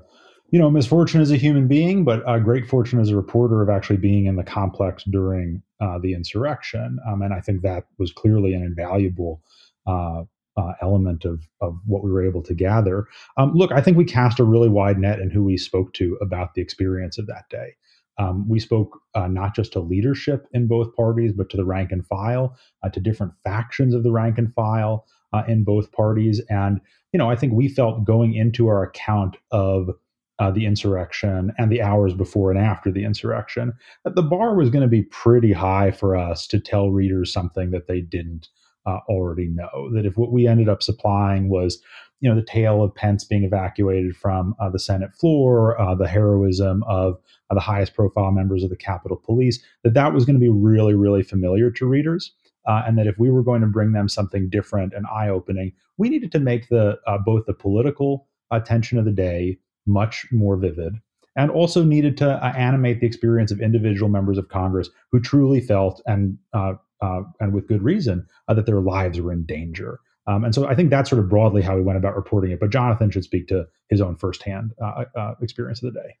you 0.49 0.59
know 0.59 0.69
misfortune 0.69 1.21
as 1.21 1.31
a 1.31 1.37
human 1.37 1.67
being, 1.67 2.03
but 2.03 2.23
a 2.27 2.39
great 2.39 2.67
fortune 2.67 2.99
as 2.99 3.09
a 3.09 3.15
reporter 3.15 3.61
of 3.61 3.69
actually 3.69 3.97
being 3.97 4.25
in 4.25 4.35
the 4.35 4.43
complex 4.43 5.03
during 5.03 5.61
uh, 5.81 5.99
the 5.99 6.13
insurrection, 6.13 6.99
um, 7.07 7.21
and 7.21 7.33
I 7.33 7.41
think 7.41 7.61
that 7.61 7.85
was 7.97 8.11
clearly 8.11 8.53
an 8.53 8.63
invaluable 8.63 9.41
uh, 9.85 10.23
uh, 10.55 10.73
element 10.81 11.25
of 11.25 11.47
of 11.61 11.77
what 11.85 12.03
we 12.03 12.11
were 12.11 12.25
able 12.25 12.41
to 12.43 12.53
gather. 12.53 13.07
Um, 13.37 13.53
look, 13.53 13.71
I 13.71 13.81
think 13.81 13.97
we 13.97 14.05
cast 14.05 14.39
a 14.39 14.43
really 14.43 14.69
wide 14.69 14.97
net 14.97 15.19
in 15.19 15.29
who 15.29 15.43
we 15.43 15.57
spoke 15.57 15.93
to 15.93 16.17
about 16.21 16.53
the 16.53 16.61
experience 16.61 17.17
of 17.17 17.27
that 17.27 17.49
day. 17.49 17.75
Um, 18.19 18.49
we 18.49 18.59
spoke 18.59 18.99
uh, 19.13 19.27
not 19.27 19.55
just 19.55 19.73
to 19.73 19.79
leadership 19.79 20.47
in 20.51 20.67
both 20.67 20.95
parties, 20.95 21.33
but 21.33 21.49
to 21.51 21.57
the 21.57 21.65
rank 21.65 21.91
and 21.91 22.05
file, 22.07 22.57
uh, 22.83 22.89
to 22.89 22.99
different 22.99 23.33
factions 23.43 23.93
of 23.93 24.03
the 24.03 24.11
rank 24.11 24.37
and 24.37 24.53
file 24.55 25.05
uh, 25.33 25.43
in 25.47 25.63
both 25.63 25.91
parties. 25.91 26.41
And 26.49 26.81
you 27.13 27.17
know, 27.17 27.29
I 27.29 27.35
think 27.35 27.53
we 27.53 27.67
felt 27.67 28.05
going 28.05 28.33
into 28.33 28.67
our 28.67 28.83
account 28.83 29.37
of 29.51 29.91
uh, 30.39 30.51
the 30.51 30.65
insurrection 30.65 31.51
and 31.57 31.71
the 31.71 31.81
hours 31.81 32.13
before 32.13 32.51
and 32.51 32.59
after 32.59 32.91
the 32.91 33.03
insurrection 33.03 33.73
that 34.03 34.15
the 34.15 34.21
bar 34.21 34.55
was 34.55 34.69
going 34.69 34.83
to 34.83 34.87
be 34.87 35.03
pretty 35.03 35.51
high 35.51 35.91
for 35.91 36.15
us 36.15 36.45
to 36.47 36.59
tell 36.59 36.89
readers 36.89 37.33
something 37.33 37.71
that 37.71 37.87
they 37.87 38.01
didn't 38.01 38.47
uh, 38.85 38.99
already 39.09 39.47
know. 39.47 39.89
That 39.93 40.05
if 40.05 40.17
what 40.17 40.31
we 40.31 40.47
ended 40.47 40.69
up 40.69 40.81
supplying 40.81 41.49
was, 41.49 41.81
you 42.21 42.29
know, 42.29 42.35
the 42.35 42.45
tale 42.45 42.83
of 42.83 42.95
Pence 42.95 43.23
being 43.23 43.43
evacuated 43.43 44.15
from 44.15 44.55
uh, 44.59 44.69
the 44.69 44.79
Senate 44.79 45.13
floor, 45.13 45.79
uh, 45.79 45.93
the 45.95 46.07
heroism 46.07 46.83
of 46.87 47.17
uh, 47.49 47.55
the 47.55 47.59
highest 47.59 47.93
profile 47.93 48.31
members 48.31 48.63
of 48.63 48.69
the 48.69 48.77
Capitol 48.77 49.17
Police, 49.17 49.59
that 49.83 49.93
that 49.93 50.13
was 50.13 50.25
going 50.25 50.35
to 50.35 50.39
be 50.39 50.49
really, 50.49 50.93
really 50.93 51.23
familiar 51.23 51.69
to 51.71 51.85
readers. 51.85 52.31
Uh, 52.67 52.83
and 52.85 52.97
that 52.97 53.07
if 53.07 53.17
we 53.17 53.29
were 53.29 53.43
going 53.43 53.61
to 53.61 53.67
bring 53.67 53.93
them 53.93 54.09
something 54.09 54.49
different 54.49 54.93
and 54.93 55.05
eye-opening, 55.07 55.71
we 55.97 56.09
needed 56.09 56.33
to 56.33 56.39
make 56.39 56.67
the 56.67 56.97
uh, 57.07 57.17
both 57.17 57.45
the 57.45 57.53
political 57.53 58.27
tension 58.65 58.97
of 58.97 59.05
the 59.05 59.11
day 59.11 59.57
much 59.87 60.25
more 60.31 60.57
vivid, 60.57 60.93
and 61.35 61.51
also 61.51 61.83
needed 61.83 62.17
to 62.17 62.29
uh, 62.29 62.53
animate 62.57 62.99
the 62.99 63.07
experience 63.07 63.51
of 63.51 63.61
individual 63.61 64.09
members 64.09 64.37
of 64.37 64.49
Congress 64.49 64.89
who 65.11 65.19
truly 65.19 65.61
felt 65.61 66.01
and 66.05 66.37
uh, 66.53 66.73
uh, 67.01 67.21
and 67.39 67.53
with 67.53 67.67
good 67.67 67.83
reason 67.83 68.25
uh, 68.47 68.53
that 68.53 68.65
their 68.65 68.81
lives 68.81 69.21
were 69.21 69.31
in 69.31 69.45
danger. 69.45 69.99
Um, 70.25 70.43
and 70.43 70.53
so 70.53 70.67
I 70.67 70.75
think 70.75 70.89
that's 70.89 71.09
sort 71.09 71.23
of 71.23 71.29
broadly 71.29 71.61
how 71.61 71.75
we 71.75 71.83
went 71.83 71.97
about 71.97 72.15
reporting 72.15 72.51
it. 72.51 72.59
But 72.59 72.71
Jonathan 72.71 73.11
should 73.11 73.23
speak 73.23 73.47
to 73.47 73.67
his 73.89 74.01
own 74.01 74.17
firsthand 74.17 74.71
uh, 74.83 75.05
uh, 75.15 75.35
experience 75.41 75.81
of 75.83 75.93
the 75.93 75.99
day. 75.99 76.15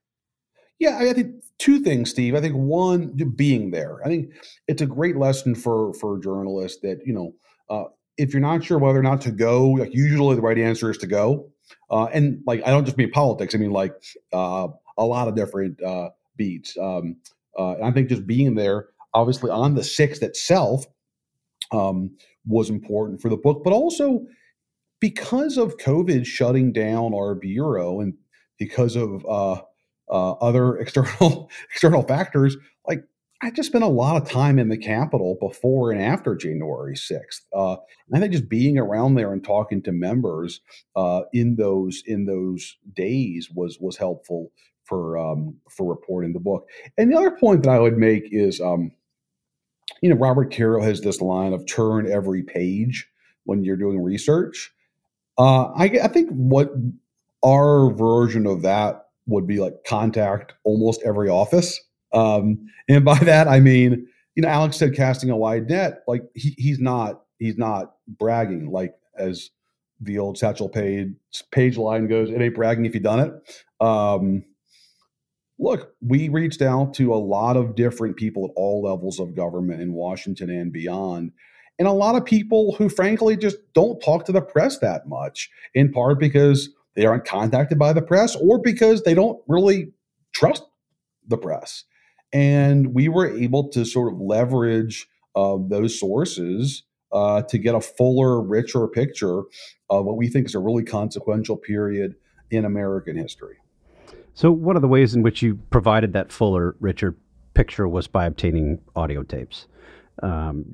Yeah, 0.79 0.99
I 0.99 1.11
think 1.13 1.43
two 1.57 1.79
things, 1.79 2.11
Steve. 2.11 2.35
I 2.35 2.39
think 2.39 2.53
one, 2.53 3.17
being 3.35 3.71
there. 3.71 3.99
I 4.05 4.07
think 4.07 4.31
it's 4.67 4.81
a 4.81 4.85
great 4.85 5.17
lesson 5.17 5.55
for 5.55 5.93
for 5.95 6.19
journalists 6.19 6.81
that 6.83 6.99
you 7.05 7.13
know 7.13 7.33
if 8.17 8.33
you're 8.33 8.41
not 8.41 8.63
sure 8.63 8.79
whether 8.79 8.99
or 8.99 9.03
not 9.03 9.21
to 9.21 9.31
go, 9.31 9.69
like 9.71 9.93
usually 9.93 10.35
the 10.35 10.41
right 10.41 10.57
answer 10.57 10.89
is 10.89 10.97
to 10.99 11.07
go. 11.07 11.51
Uh, 11.89 12.05
and 12.05 12.41
like 12.45 12.61
I 12.65 12.71
don't 12.71 12.85
just 12.85 12.97
mean 12.97 13.11
politics. 13.11 13.55
I 13.55 13.57
mean 13.57 13.71
like 13.71 13.93
uh, 14.33 14.67
a 14.97 15.05
lot 15.05 15.27
of 15.27 15.35
different 15.35 15.81
uh, 15.81 16.09
beats. 16.35 16.77
Um, 16.77 17.17
I 17.57 17.89
think 17.91 18.09
just 18.09 18.27
being 18.27 18.53
there 18.53 18.89
obviously 19.13 19.49
on 19.49 19.73
the 19.73 19.83
sixth 19.83 20.21
itself 20.21 20.85
um, 21.71 22.15
was 22.45 22.69
important 22.69 23.21
for 23.21 23.29
the 23.29 23.37
book, 23.37 23.63
but 23.63 23.73
also 23.73 24.25
because 24.99 25.57
of 25.57 25.77
COVID 25.77 26.25
shutting 26.25 26.71
down 26.71 27.13
our 27.13 27.35
bureau 27.35 27.99
and 27.99 28.13
because 28.57 28.95
of 28.95 29.25
uh, 29.25 29.61
uh, 30.09 30.31
other 30.33 30.77
external 30.79 31.49
external 31.71 32.03
factors, 32.03 32.55
like 32.87 33.03
I 33.41 33.51
just 33.51 33.69
spent 33.69 33.83
a 33.83 33.87
lot 33.87 34.19
of 34.19 34.27
time 34.27 34.57
in 34.57 34.69
the 34.69 34.77
Capitol 34.77 35.37
before 35.39 35.91
and 35.91 36.01
after 36.01 36.35
January 36.35 36.95
6th. 36.95 37.41
Uh, 37.53 37.75
I 38.13 38.19
think 38.19 38.31
just 38.31 38.49
being 38.49 38.79
around 38.79 39.13
there 39.13 39.31
and 39.31 39.43
talking 39.43 39.81
to 39.83 39.91
members 39.91 40.61
uh, 40.95 41.21
in 41.33 41.55
those 41.55 42.01
in 42.07 42.25
those 42.25 42.77
days 42.95 43.49
was 43.53 43.77
was 43.79 43.97
helpful 43.97 44.51
for 44.85 45.17
um, 45.19 45.55
for 45.69 45.87
reporting 45.87 46.33
the 46.33 46.39
book. 46.39 46.67
And 46.97 47.11
the 47.11 47.17
other 47.17 47.31
point 47.31 47.63
that 47.63 47.69
I 47.69 47.79
would 47.79 47.97
make 47.97 48.23
is 48.31 48.59
um, 48.59 48.91
you 50.01 50.09
know, 50.09 50.15
Robert 50.15 50.53
Caro 50.53 50.81
has 50.81 51.01
this 51.01 51.21
line 51.21 51.53
of 51.53 51.65
turn 51.65 52.11
every 52.11 52.43
page 52.43 53.07
when 53.43 53.63
you're 53.63 53.77
doing 53.77 54.01
research. 54.01 54.71
Uh, 55.37 55.65
I, 55.75 55.85
I 56.03 56.07
think 56.07 56.29
what 56.31 56.71
our 57.45 57.91
version 57.93 58.45
of 58.47 58.63
that 58.63 59.07
would 59.27 59.45
be 59.45 59.59
like 59.59 59.83
contact 59.87 60.53
almost 60.63 61.01
every 61.03 61.29
office. 61.29 61.79
Um, 62.13 62.67
and 62.87 63.03
by 63.03 63.17
that, 63.19 63.47
I 63.47 63.59
mean, 63.59 64.07
you 64.35 64.43
know, 64.43 64.49
Alex 64.49 64.77
said 64.77 64.95
casting 64.95 65.29
a 65.29 65.37
wide 65.37 65.69
net, 65.69 66.03
like 66.07 66.23
he, 66.35 66.55
he's 66.57 66.79
not, 66.79 67.23
he's 67.39 67.57
not 67.57 67.95
bragging 68.07 68.71
like 68.71 68.93
as 69.17 69.49
the 69.99 70.19
old 70.19 70.37
Satchel 70.37 70.69
Paige 70.69 71.13
page 71.51 71.77
line 71.77 72.07
goes, 72.07 72.29
it 72.29 72.39
ain't 72.39 72.55
bragging 72.55 72.85
if 72.85 72.93
you 72.93 72.99
done 72.99 73.19
it. 73.19 73.65
Um, 73.83 74.43
look, 75.59 75.93
we 76.01 76.29
reached 76.29 76.61
out 76.61 76.93
to 76.95 77.13
a 77.13 77.15
lot 77.15 77.57
of 77.57 77.75
different 77.75 78.15
people 78.15 78.45
at 78.45 78.51
all 78.55 78.83
levels 78.83 79.19
of 79.19 79.35
government 79.35 79.81
in 79.81 79.93
Washington 79.93 80.49
and 80.49 80.71
beyond. 80.71 81.31
And 81.79 81.87
a 81.87 81.91
lot 81.91 82.15
of 82.15 82.25
people 82.25 82.75
who, 82.75 82.89
frankly, 82.89 83.37
just 83.37 83.57
don't 83.73 83.99
talk 84.01 84.25
to 84.25 84.31
the 84.31 84.41
press 84.41 84.79
that 84.79 85.07
much, 85.07 85.49
in 85.73 85.91
part 85.91 86.19
because 86.19 86.69
they 86.95 87.05
aren't 87.05 87.25
contacted 87.25 87.77
by 87.77 87.93
the 87.93 88.01
press 88.01 88.35
or 88.35 88.59
because 88.59 89.03
they 89.03 89.13
don't 89.13 89.39
really 89.47 89.91
trust 90.33 90.63
the 91.27 91.37
press. 91.37 91.83
And 92.33 92.93
we 92.93 93.07
were 93.09 93.29
able 93.35 93.69
to 93.69 93.85
sort 93.85 94.13
of 94.13 94.19
leverage 94.19 95.07
uh, 95.35 95.57
those 95.67 95.99
sources 95.99 96.83
uh, 97.11 97.41
to 97.43 97.57
get 97.57 97.75
a 97.75 97.81
fuller, 97.81 98.41
richer 98.41 98.87
picture 98.87 99.43
of 99.89 100.05
what 100.05 100.17
we 100.17 100.27
think 100.27 100.47
is 100.47 100.55
a 100.55 100.59
really 100.59 100.83
consequential 100.83 101.55
period 101.55 102.15
in 102.51 102.65
American 102.65 103.15
history. 103.15 103.57
So, 104.33 104.51
one 104.51 104.75
of 104.75 104.81
the 104.81 104.87
ways 104.87 105.15
in 105.15 105.23
which 105.23 105.41
you 105.41 105.55
provided 105.69 106.13
that 106.13 106.31
fuller, 106.31 106.75
richer 106.79 107.15
picture 107.53 107.87
was 107.87 108.07
by 108.07 108.25
obtaining 108.25 108.79
audio 108.95 109.23
tapes. 109.23 109.67
Um, 110.21 110.65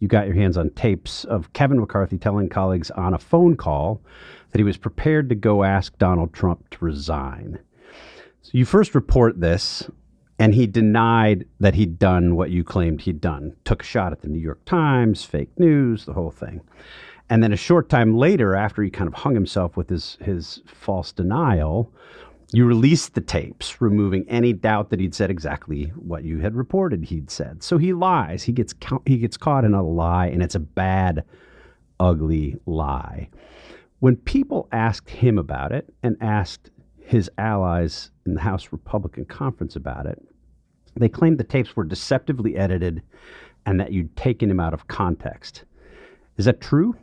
you 0.00 0.08
got 0.08 0.26
your 0.26 0.34
hands 0.34 0.56
on 0.56 0.70
tapes 0.70 1.24
of 1.24 1.52
Kevin 1.52 1.78
McCarthy 1.78 2.18
telling 2.18 2.48
colleagues 2.48 2.90
on 2.90 3.14
a 3.14 3.18
phone 3.18 3.56
call 3.56 4.02
that 4.50 4.58
he 4.58 4.64
was 4.64 4.76
prepared 4.76 5.28
to 5.28 5.36
go 5.36 5.62
ask 5.62 5.96
Donald 5.98 6.32
Trump 6.32 6.68
to 6.70 6.84
resign. 6.84 7.58
So, 8.42 8.50
you 8.54 8.64
first 8.64 8.94
report 8.94 9.40
this, 9.40 9.88
and 10.42 10.54
he 10.54 10.66
denied 10.66 11.46
that 11.60 11.76
he'd 11.76 12.00
done 12.00 12.34
what 12.34 12.50
you 12.50 12.64
claimed 12.64 13.02
he'd 13.02 13.20
done. 13.20 13.54
Took 13.64 13.84
a 13.84 13.86
shot 13.86 14.10
at 14.10 14.22
the 14.22 14.28
New 14.28 14.40
York 14.40 14.64
Times, 14.64 15.22
fake 15.22 15.56
news, 15.56 16.04
the 16.04 16.14
whole 16.14 16.32
thing. 16.32 16.60
And 17.30 17.44
then 17.44 17.52
a 17.52 17.56
short 17.56 17.88
time 17.88 18.16
later, 18.16 18.56
after 18.56 18.82
he 18.82 18.90
kind 18.90 19.06
of 19.06 19.14
hung 19.14 19.34
himself 19.34 19.76
with 19.76 19.88
his, 19.88 20.18
his 20.20 20.60
false 20.66 21.12
denial, 21.12 21.92
you 22.52 22.66
released 22.66 23.14
the 23.14 23.20
tapes, 23.20 23.80
removing 23.80 24.28
any 24.28 24.52
doubt 24.52 24.90
that 24.90 24.98
he'd 24.98 25.14
said 25.14 25.30
exactly 25.30 25.92
what 25.94 26.24
you 26.24 26.40
had 26.40 26.56
reported 26.56 27.04
he'd 27.04 27.30
said. 27.30 27.62
So 27.62 27.78
he 27.78 27.92
lies. 27.92 28.42
He 28.42 28.50
gets 28.50 28.74
he 29.06 29.18
gets 29.18 29.36
caught 29.36 29.64
in 29.64 29.74
a 29.74 29.82
lie, 29.84 30.26
and 30.26 30.42
it's 30.42 30.56
a 30.56 30.60
bad, 30.60 31.22
ugly 32.00 32.56
lie. 32.66 33.28
When 34.00 34.16
people 34.16 34.66
asked 34.72 35.08
him 35.08 35.38
about 35.38 35.70
it 35.70 35.94
and 36.02 36.16
asked 36.20 36.72
his 36.98 37.30
allies 37.38 38.10
in 38.26 38.34
the 38.34 38.40
House 38.40 38.72
Republican 38.72 39.24
Conference 39.24 39.76
about 39.76 40.06
it, 40.06 40.20
They 40.96 41.08
claimed 41.08 41.38
the 41.38 41.44
tapes 41.44 41.74
were 41.74 41.84
deceptively 41.84 42.56
edited 42.56 43.02
and 43.66 43.80
that 43.80 43.92
you'd 43.92 44.16
taken 44.16 44.50
him 44.50 44.60
out 44.60 44.74
of 44.74 44.88
context. 44.88 45.64
Is 46.36 46.44
that 46.44 46.60
true? 46.60 46.96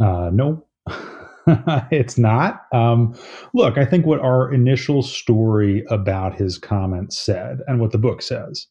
Uh, 0.00 0.30
no, 0.32 0.64
it's 1.90 2.18
not. 2.18 2.62
Um, 2.72 3.16
look, 3.54 3.78
I 3.78 3.84
think 3.84 4.06
what 4.06 4.20
our 4.20 4.52
initial 4.52 5.02
story 5.02 5.84
about 5.90 6.34
his 6.34 6.58
comments 6.58 7.18
said, 7.18 7.60
and 7.66 7.80
what 7.80 7.92
the 7.92 7.98
book 7.98 8.22
says, 8.22 8.66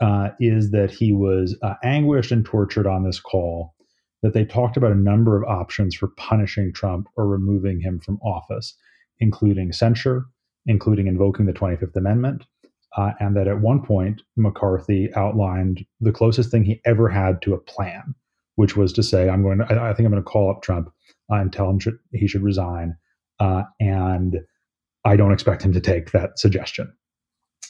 uh, 0.00 0.30
is 0.40 0.70
that 0.72 0.90
he 0.90 1.12
was 1.12 1.56
uh, 1.62 1.74
anguished 1.82 2.32
and 2.32 2.44
tortured 2.44 2.86
on 2.86 3.04
this 3.04 3.20
call. 3.20 3.74
That 4.22 4.32
they 4.32 4.44
talked 4.44 4.76
about 4.76 4.92
a 4.92 4.96
number 4.96 5.40
of 5.40 5.48
options 5.48 5.94
for 5.94 6.08
punishing 6.16 6.72
Trump 6.72 7.06
or 7.16 7.28
removing 7.28 7.80
him 7.80 8.00
from 8.00 8.18
office, 8.22 8.74
including 9.20 9.72
censure, 9.72 10.24
including 10.66 11.06
invoking 11.06 11.46
the 11.46 11.52
25th 11.52 11.94
Amendment, 11.94 12.44
uh, 12.96 13.12
and 13.20 13.36
that 13.36 13.46
at 13.46 13.60
one 13.60 13.82
point 13.82 14.22
McCarthy 14.36 15.10
outlined 15.14 15.84
the 16.00 16.12
closest 16.12 16.50
thing 16.50 16.64
he 16.64 16.80
ever 16.84 17.08
had 17.08 17.42
to 17.42 17.54
a 17.54 17.58
plan, 17.58 18.14
which 18.56 18.76
was 18.76 18.92
to 18.94 19.02
say, 19.02 19.28
"I'm 19.28 19.42
going. 19.42 19.58
To, 19.58 19.64
I, 19.64 19.90
I 19.90 19.94
think 19.94 20.06
I'm 20.06 20.12
going 20.12 20.22
to 20.22 20.30
call 20.30 20.50
up 20.50 20.62
Trump 20.62 20.90
uh, 21.30 21.36
and 21.36 21.52
tell 21.52 21.68
him 21.68 21.78
he 22.12 22.26
should 22.26 22.42
resign, 22.42 22.96
uh, 23.38 23.64
and 23.80 24.40
I 25.04 25.16
don't 25.16 25.32
expect 25.32 25.62
him 25.62 25.72
to 25.72 25.80
take 25.80 26.12
that 26.12 26.38
suggestion." 26.38 26.92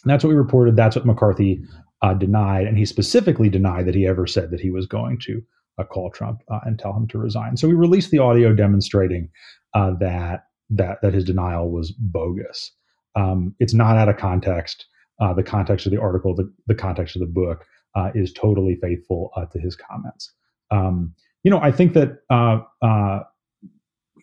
And 0.05 0.11
that's 0.11 0.23
what 0.23 0.31
we 0.31 0.37
reported. 0.37 0.77
That's 0.77 0.95
what 0.95 1.07
McCarthy 1.07 1.63
uh, 2.03 2.15
denied, 2.15 2.67
and 2.67 2.79
he 2.79 2.85
specifically 2.85 3.49
denied 3.49 3.87
that 3.87 3.95
he 3.95 4.07
ever 4.07 4.27
said 4.27 4.51
that 4.53 4.61
he 4.61 4.71
was 4.71 4.87
going 4.87 5.19
to 5.23 5.43
uh, 5.79 5.85
call 5.85 6.11
Trump 6.11 6.43
uh, 6.51 6.61
and 6.65 6.79
tell 6.79 6.93
him 6.93 7.09
to 7.09 7.19
resign. 7.19 7.57
So 7.57 7.67
we 7.67 7.75
released 7.75 8.11
the 8.11 8.19
audio 8.19 8.55
demonstrating 8.55 9.29
that 9.75 10.45
that 10.71 11.01
that 11.03 11.15
his 11.15 11.25
denial 11.25 11.71
was 11.71 11.91
bogus. 11.93 12.73
Um, 13.17 13.55
it's 13.59 13.75
not 13.75 13.97
out 13.97 14.09
of 14.09 14.19
context 14.19 14.87
uh, 15.21 15.33
the 15.33 15.43
context 15.43 15.87
of 15.87 15.93
the 15.93 16.01
article, 16.01 16.35
the, 16.35 16.53
the 16.67 16.75
context 16.75 17.17
of 17.17 17.21
the 17.21 17.27
book 17.27 17.65
uh, 17.95 18.11
is 18.15 18.33
totally 18.33 18.77
faithful 18.77 19.31
uh, 19.37 19.47
to 19.47 19.59
his 19.59 19.75
comments. 19.75 20.33
Um, 20.71 21.15
you 21.43 21.51
know, 21.51 21.61
I 21.61 21.73
think 21.73 21.95
that 21.95 22.19
uh, 22.29 22.61
uh, 22.83 23.21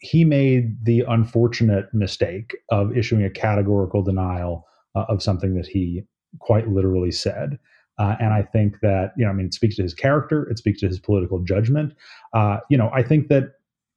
he 0.01 0.25
made 0.25 0.85
the 0.85 1.01
unfortunate 1.07 1.85
mistake 1.93 2.55
of 2.69 2.95
issuing 2.95 3.23
a 3.23 3.29
categorical 3.29 4.03
denial 4.03 4.67
uh, 4.95 5.05
of 5.09 5.23
something 5.23 5.55
that 5.55 5.65
he 5.65 6.03
quite 6.39 6.67
literally 6.67 7.12
said. 7.12 7.57
and 7.97 8.33
I 8.33 8.43
think 8.43 8.79
that, 8.81 9.13
you 9.17 9.23
know, 9.23 9.31
I 9.31 9.33
mean, 9.33 9.47
it 9.47 9.53
speaks 9.53 9.77
to 9.77 9.83
his 9.83 9.93
character, 9.93 10.50
it 10.50 10.57
speaks 10.57 10.79
to 10.81 10.88
his 10.88 11.00
political 11.00 11.39
judgment. 11.39 11.93
you 12.69 12.77
know, 12.77 12.91
I 12.93 13.01
think 13.01 13.29
that 13.29 13.53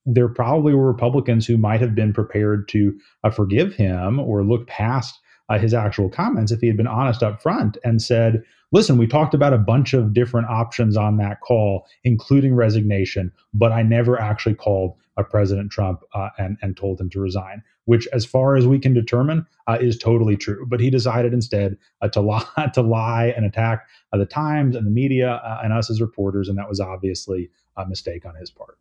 there 0.08 0.28
probably 0.28 0.72
were 0.72 0.86
Republicans 0.86 1.46
who 1.46 1.56
might 1.58 1.80
have 1.80 1.94
been 1.94 2.12
prepared 2.12 2.68
to 2.68 2.96
forgive 3.34 3.74
him 3.74 4.20
or 4.20 4.44
look 4.44 4.68
past 4.68 5.18
uh, 5.48 5.58
his 5.58 5.74
actual 5.74 6.08
comments 6.08 6.52
if 6.52 6.60
he 6.60 6.66
had 6.66 6.76
been 6.76 6.86
honest 6.86 7.22
up 7.22 7.40
front 7.40 7.76
and 7.84 8.02
said, 8.02 8.42
listen, 8.72 8.98
we 8.98 9.06
talked 9.06 9.34
about 9.34 9.52
a 9.52 9.58
bunch 9.58 9.94
of 9.94 10.12
different 10.12 10.48
options 10.48 10.96
on 10.96 11.16
that 11.18 11.40
call, 11.40 11.86
including 12.04 12.54
resignation, 12.54 13.32
but 13.54 13.72
I 13.72 13.82
never 13.82 14.20
actually 14.20 14.54
called 14.54 14.94
uh, 15.16 15.22
President 15.22 15.70
Trump 15.70 16.02
uh, 16.14 16.28
and, 16.38 16.58
and 16.62 16.76
told 16.76 17.00
him 17.00 17.08
to 17.10 17.20
resign, 17.20 17.62
which, 17.84 18.06
as 18.12 18.26
far 18.26 18.56
as 18.56 18.66
we 18.66 18.78
can 18.78 18.92
determine, 18.92 19.46
uh, 19.66 19.78
is 19.80 19.96
totally 19.96 20.36
true. 20.36 20.66
But 20.68 20.80
he 20.80 20.90
decided 20.90 21.32
instead 21.32 21.76
uh, 22.02 22.08
to, 22.08 22.20
lie, 22.22 22.70
to 22.74 22.82
lie 22.82 23.32
and 23.36 23.46
attack 23.46 23.86
uh, 24.12 24.18
the 24.18 24.26
Times 24.26 24.76
and 24.76 24.86
the 24.86 24.90
media 24.90 25.40
and 25.62 25.72
us 25.72 25.90
as 25.90 26.00
reporters, 26.00 26.48
and 26.48 26.58
that 26.58 26.68
was 26.68 26.80
obviously 26.80 27.50
a 27.76 27.86
mistake 27.86 28.26
on 28.26 28.34
his 28.34 28.50
part. 28.50 28.78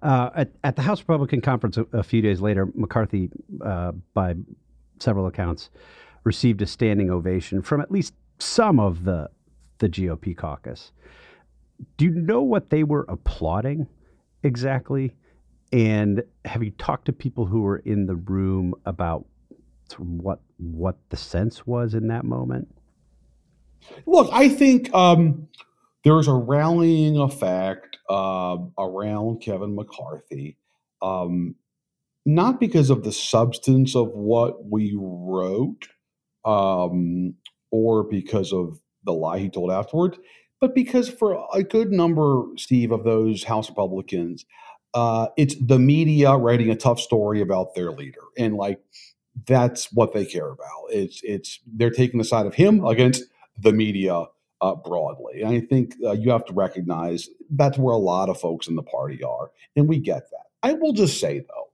Uh, 0.00 0.30
at, 0.36 0.50
at, 0.62 0.76
the 0.76 0.82
House 0.82 1.00
Republican 1.00 1.40
conference 1.40 1.76
a, 1.76 1.84
a 1.92 2.02
few 2.04 2.22
days 2.22 2.40
later, 2.40 2.68
McCarthy, 2.74 3.30
uh, 3.64 3.90
by 4.14 4.34
several 5.02 5.26
accounts, 5.26 5.70
received 6.24 6.62
a 6.62 6.66
standing 6.66 7.10
ovation 7.10 7.62
from 7.62 7.80
at 7.80 7.90
least 7.90 8.14
some 8.38 8.78
of 8.78 9.04
the 9.04 9.30
the 9.78 9.88
GOP 9.88 10.36
caucus. 10.36 10.92
Do 11.96 12.04
you 12.04 12.10
know 12.10 12.42
what 12.42 12.70
they 12.70 12.82
were 12.82 13.06
applauding 13.08 13.86
exactly? 14.42 15.14
And 15.72 16.22
have 16.44 16.62
you 16.62 16.70
talked 16.72 17.06
to 17.06 17.12
people 17.12 17.46
who 17.46 17.60
were 17.60 17.78
in 17.78 18.06
the 18.06 18.16
room 18.16 18.74
about 18.84 19.26
what 19.96 20.40
what 20.58 20.96
the 21.10 21.16
sense 21.16 21.66
was 21.66 21.94
in 21.94 22.08
that 22.08 22.24
moment? 22.24 22.68
Look, 24.06 24.28
I 24.32 24.48
think 24.48 24.92
um, 24.92 25.48
there's 26.04 26.28
a 26.28 26.34
rallying 26.34 27.16
effect 27.16 27.98
uh, 28.10 28.58
around 28.78 29.40
Kevin 29.40 29.74
McCarthy. 29.74 30.56
Um, 31.00 31.54
not 32.26 32.60
because 32.60 32.90
of 32.90 33.04
the 33.04 33.12
substance 33.12 33.96
of 33.96 34.08
what 34.08 34.70
we 34.70 34.96
wrote 35.00 35.88
um, 36.44 37.34
or 37.70 38.04
because 38.04 38.52
of 38.52 38.80
the 39.04 39.12
lie 39.12 39.38
he 39.38 39.48
told 39.48 39.70
afterwards, 39.70 40.18
but 40.60 40.74
because 40.74 41.08
for 41.08 41.46
a 41.54 41.62
good 41.62 41.90
number, 41.90 42.42
Steve, 42.56 42.90
of 42.90 43.04
those 43.04 43.44
House 43.44 43.68
Republicans, 43.68 44.44
uh, 44.94 45.28
it's 45.36 45.54
the 45.60 45.78
media 45.78 46.36
writing 46.36 46.70
a 46.70 46.76
tough 46.76 47.00
story 47.00 47.40
about 47.40 47.74
their 47.74 47.92
leader, 47.92 48.22
and 48.36 48.56
like 48.56 48.80
that's 49.46 49.92
what 49.92 50.12
they 50.12 50.24
care 50.24 50.48
about. 50.48 50.86
It's 50.90 51.20
it's 51.22 51.60
they're 51.66 51.90
taking 51.90 52.18
the 52.18 52.24
side 52.24 52.46
of 52.46 52.54
him 52.54 52.84
against 52.84 53.24
the 53.56 53.72
media 53.72 54.24
uh, 54.60 54.74
broadly. 54.74 55.42
And 55.42 55.54
I 55.54 55.60
think 55.60 55.94
uh, 56.04 56.12
you 56.12 56.30
have 56.30 56.44
to 56.46 56.52
recognize 56.52 57.28
that's 57.50 57.78
where 57.78 57.94
a 57.94 57.98
lot 57.98 58.28
of 58.28 58.40
folks 58.40 58.66
in 58.66 58.76
the 58.76 58.82
party 58.82 59.22
are, 59.22 59.50
and 59.76 59.88
we 59.88 59.98
get 59.98 60.30
that. 60.30 60.46
I 60.62 60.72
will 60.72 60.92
just 60.92 61.20
say 61.20 61.40
though, 61.40 61.67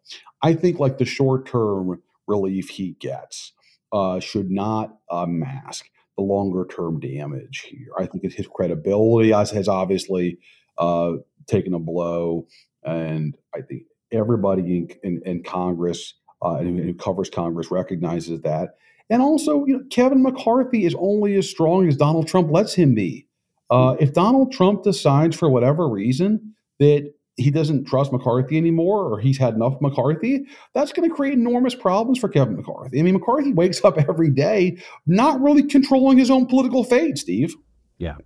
I 0.44 0.52
think 0.52 0.78
like 0.78 0.98
the 0.98 1.06
short 1.06 1.46
term 1.46 2.02
relief 2.26 2.68
he 2.68 2.96
gets 3.00 3.52
uh, 3.92 4.20
should 4.20 4.50
not 4.50 4.98
uh, 5.10 5.24
mask 5.24 5.86
the 6.18 6.22
longer 6.22 6.66
term 6.66 7.00
damage 7.00 7.60
here. 7.60 7.88
I 7.98 8.04
think 8.04 8.30
his 8.30 8.46
credibility 8.46 9.30
has 9.30 9.68
obviously 9.68 10.38
uh, 10.76 11.12
taken 11.46 11.72
a 11.72 11.78
blow, 11.78 12.46
and 12.82 13.34
I 13.54 13.62
think 13.62 13.84
everybody 14.12 14.76
in, 14.76 14.88
in, 15.02 15.22
in 15.24 15.42
Congress 15.42 16.12
uh, 16.42 16.56
and 16.56 16.78
who 16.78 16.92
covers 16.92 17.30
Congress 17.30 17.70
recognizes 17.70 18.42
that. 18.42 18.76
And 19.08 19.22
also, 19.22 19.64
you 19.64 19.78
know, 19.78 19.84
Kevin 19.90 20.22
McCarthy 20.22 20.84
is 20.84 20.94
only 20.98 21.36
as 21.36 21.48
strong 21.48 21.88
as 21.88 21.96
Donald 21.96 22.28
Trump 22.28 22.50
lets 22.50 22.74
him 22.74 22.94
be. 22.94 23.26
Uh, 23.70 23.96
if 23.98 24.12
Donald 24.12 24.52
Trump 24.52 24.82
decides 24.82 25.36
for 25.36 25.48
whatever 25.48 25.88
reason 25.88 26.54
that 26.80 27.13
he 27.36 27.50
doesn't 27.50 27.86
trust 27.86 28.12
McCarthy 28.12 28.56
anymore 28.56 29.12
or 29.12 29.18
he's 29.18 29.38
had 29.38 29.54
enough 29.54 29.80
McCarthy, 29.80 30.46
that's 30.72 30.92
going 30.92 31.08
to 31.08 31.14
create 31.14 31.34
enormous 31.34 31.74
problems 31.74 32.18
for 32.18 32.28
Kevin 32.28 32.56
McCarthy. 32.56 33.00
I 33.00 33.02
mean, 33.02 33.14
McCarthy 33.14 33.52
wakes 33.54 33.84
up 33.84 33.98
every 33.98 34.30
day 34.30 34.78
not 35.06 35.40
really 35.40 35.62
controlling 35.62 36.18
his 36.18 36.30
own 36.30 36.46
political 36.46 36.84
fate, 36.84 37.18
Steve. 37.18 37.54
Yeah. 37.98 38.16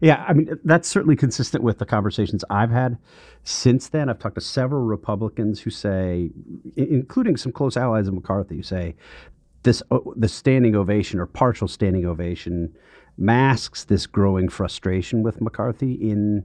Yeah, 0.00 0.24
I 0.26 0.32
mean, 0.32 0.58
that's 0.64 0.88
certainly 0.88 1.16
consistent 1.16 1.62
with 1.62 1.78
the 1.78 1.86
conversations 1.86 2.44
I've 2.50 2.70
had 2.70 2.98
since 3.44 3.88
then. 3.88 4.08
I've 4.08 4.18
talked 4.18 4.34
to 4.36 4.40
several 4.40 4.82
Republicans 4.82 5.60
who 5.60 5.70
say, 5.70 6.30
including 6.76 7.36
some 7.36 7.52
close 7.52 7.76
allies 7.76 8.08
of 8.08 8.14
McCarthy, 8.14 8.56
who 8.56 8.62
say 8.62 8.94
this 9.62 9.82
uh, 9.90 9.98
the 10.16 10.28
standing 10.28 10.74
ovation 10.74 11.20
or 11.20 11.26
partial 11.26 11.68
standing 11.68 12.06
ovation 12.06 12.74
masks 13.18 13.84
this 13.84 14.06
growing 14.06 14.48
frustration 14.48 15.22
with 15.22 15.40
McCarthy 15.40 15.92
in 15.92 16.44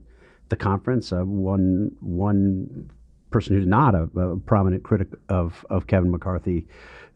the 0.52 0.56
conference. 0.56 1.12
Uh, 1.12 1.24
one 1.24 1.90
one 2.00 2.90
person 3.30 3.56
who's 3.56 3.66
not 3.66 3.94
a, 3.94 4.02
a, 4.20 4.36
prominent 4.36 4.82
critic 4.84 5.08
of 5.30 5.64
of 5.70 5.86
Kevin 5.86 6.10
McCarthy 6.10 6.66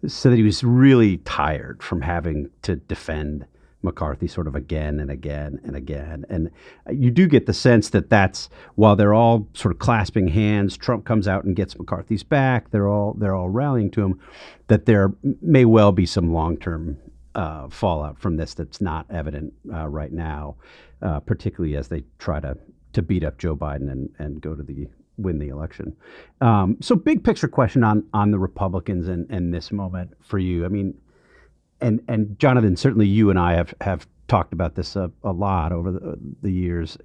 said 0.06 0.32
that 0.32 0.36
he 0.36 0.42
was 0.42 0.64
really 0.64 1.18
tired 1.18 1.82
from 1.82 2.00
having 2.00 2.48
to 2.62 2.76
defend 2.76 3.44
McCarthy 3.82 4.26
sort 4.26 4.46
of 4.46 4.54
again 4.54 4.98
and 4.98 5.10
again 5.10 5.60
and 5.64 5.76
again. 5.76 6.24
And 6.30 6.50
you 6.90 7.10
do 7.10 7.26
get 7.28 7.44
the 7.44 7.52
sense 7.52 7.90
that 7.90 8.08
that's 8.08 8.48
while 8.74 8.96
they're 8.96 9.12
all 9.12 9.48
sort 9.52 9.74
of 9.74 9.78
clasping 9.78 10.28
hands, 10.28 10.74
Trump 10.74 11.04
comes 11.04 11.28
out 11.28 11.44
and 11.44 11.54
gets 11.54 11.78
McCarthy's 11.78 12.22
back. 12.22 12.70
They're 12.70 12.88
all 12.88 13.12
they're 13.18 13.34
all 13.34 13.50
rallying 13.50 13.90
to 13.92 14.02
him. 14.02 14.18
That 14.68 14.86
there 14.86 15.12
may 15.42 15.66
well 15.66 15.92
be 15.92 16.06
some 16.06 16.32
long 16.32 16.56
term 16.56 16.96
uh, 17.34 17.68
fallout 17.68 18.18
from 18.18 18.38
this 18.38 18.54
that's 18.54 18.80
not 18.80 19.04
evident 19.10 19.52
uh, 19.70 19.86
right 19.88 20.12
now, 20.12 20.56
uh, 21.02 21.20
particularly 21.20 21.76
as 21.76 21.88
they 21.88 22.02
try 22.18 22.40
to 22.40 22.56
to 22.96 23.02
beat 23.02 23.22
up 23.22 23.36
Joe 23.36 23.54
Biden 23.54 23.92
and, 23.92 24.08
and 24.18 24.40
go 24.40 24.54
to 24.54 24.62
the 24.62 24.88
win 25.18 25.38
the 25.38 25.48
election. 25.48 25.94
Um, 26.40 26.78
so 26.80 26.96
big 26.96 27.22
picture 27.22 27.46
question 27.46 27.84
on 27.84 28.04
on 28.12 28.30
the 28.30 28.38
Republicans 28.38 29.06
and, 29.06 29.30
and 29.30 29.52
this 29.52 29.70
moment 29.70 30.14
for 30.22 30.38
you. 30.38 30.64
I 30.64 30.68
mean, 30.68 30.94
and 31.80 32.00
and 32.08 32.38
Jonathan, 32.38 32.74
certainly 32.74 33.06
you 33.06 33.28
and 33.30 33.38
I 33.38 33.54
have 33.54 33.74
have 33.82 34.06
talked 34.28 34.52
about 34.52 34.74
this 34.74 34.96
a, 34.96 35.10
a 35.22 35.32
lot 35.32 35.72
over 35.72 35.92
the, 35.92 36.18
the 36.42 36.50
years. 36.50 36.96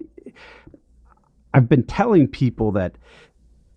I've 1.54 1.68
been 1.68 1.84
telling 1.84 2.28
people 2.28 2.72
that 2.72 2.96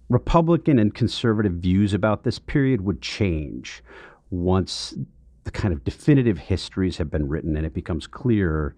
Republican 0.09 0.79
and 0.79 0.94
conservative 0.94 1.55
views 1.55 1.92
about 1.94 2.22
this 2.22 2.38
period 2.38 2.83
would 2.83 3.03
change 3.03 3.83
once 4.31 4.94
the 5.42 5.50
kind 5.50 5.74
of 5.74 5.83
definitive 5.83 6.38
histories 6.38 6.96
have 6.98 7.11
been 7.11 7.29
written 7.29 7.57
and 7.57 7.66
it 7.66 7.74
becomes 7.74 8.07
clearer 8.07 8.77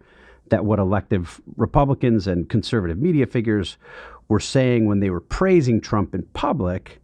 that 0.50 0.64
what 0.64 0.78
elective 0.78 1.40
Republicans 1.56 2.26
and 2.26 2.48
conservative 2.48 2.98
media 2.98 3.26
figures 3.26 3.76
were 4.28 4.40
saying 4.40 4.86
when 4.86 5.00
they 5.00 5.10
were 5.10 5.20
praising 5.20 5.80
Trump 5.80 6.14
in 6.14 6.22
public 6.32 7.00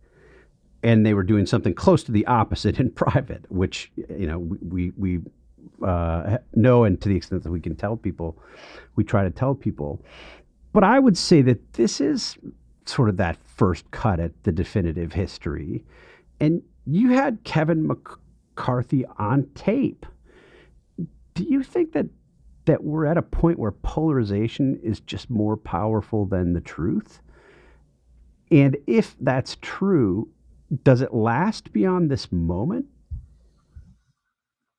and 0.82 1.06
they 1.06 1.14
were 1.14 1.22
doing 1.22 1.46
something 1.46 1.74
close 1.74 2.02
to 2.04 2.12
the 2.12 2.26
opposite 2.26 2.80
in 2.80 2.90
private, 3.04 3.44
which, 3.50 3.92
you 3.96 4.26
know, 4.26 4.38
we, 4.38 4.92
we 4.96 5.20
uh, 5.86 6.38
know, 6.54 6.84
and 6.84 7.00
to 7.00 7.08
the 7.08 7.16
extent 7.16 7.42
that 7.42 7.50
we 7.50 7.60
can 7.60 7.76
tell 7.76 7.96
people, 7.96 8.38
we 8.96 9.04
try 9.04 9.22
to 9.22 9.30
tell 9.30 9.54
people. 9.54 10.04
But 10.72 10.84
I 10.84 10.98
would 10.98 11.16
say 11.16 11.42
that 11.42 11.74
this 11.74 12.00
is 12.00 12.36
sort 12.86 13.08
of 13.08 13.16
that 13.18 13.36
first 13.44 13.90
cut 13.90 14.18
at 14.18 14.42
the 14.42 14.52
definitive 14.52 15.12
history. 15.12 15.84
And 16.40 16.62
you 16.86 17.10
had 17.10 17.44
Kevin 17.44 17.86
McCarthy 17.86 19.04
on 19.18 19.46
tape. 19.54 20.04
Do 21.34 21.44
you 21.44 21.62
think 21.62 21.92
that 21.92 22.06
that 22.64 22.84
we're 22.84 23.06
at 23.06 23.16
a 23.16 23.22
point 23.22 23.58
where 23.58 23.72
polarization 23.72 24.78
is 24.82 25.00
just 25.00 25.30
more 25.30 25.56
powerful 25.56 26.26
than 26.26 26.52
the 26.52 26.60
truth? 26.60 27.20
And 28.50 28.76
if 28.86 29.16
that's 29.20 29.56
true, 29.60 30.28
does 30.84 31.00
it 31.00 31.14
last 31.14 31.72
beyond 31.72 32.10
this 32.10 32.30
moment? 32.30 32.86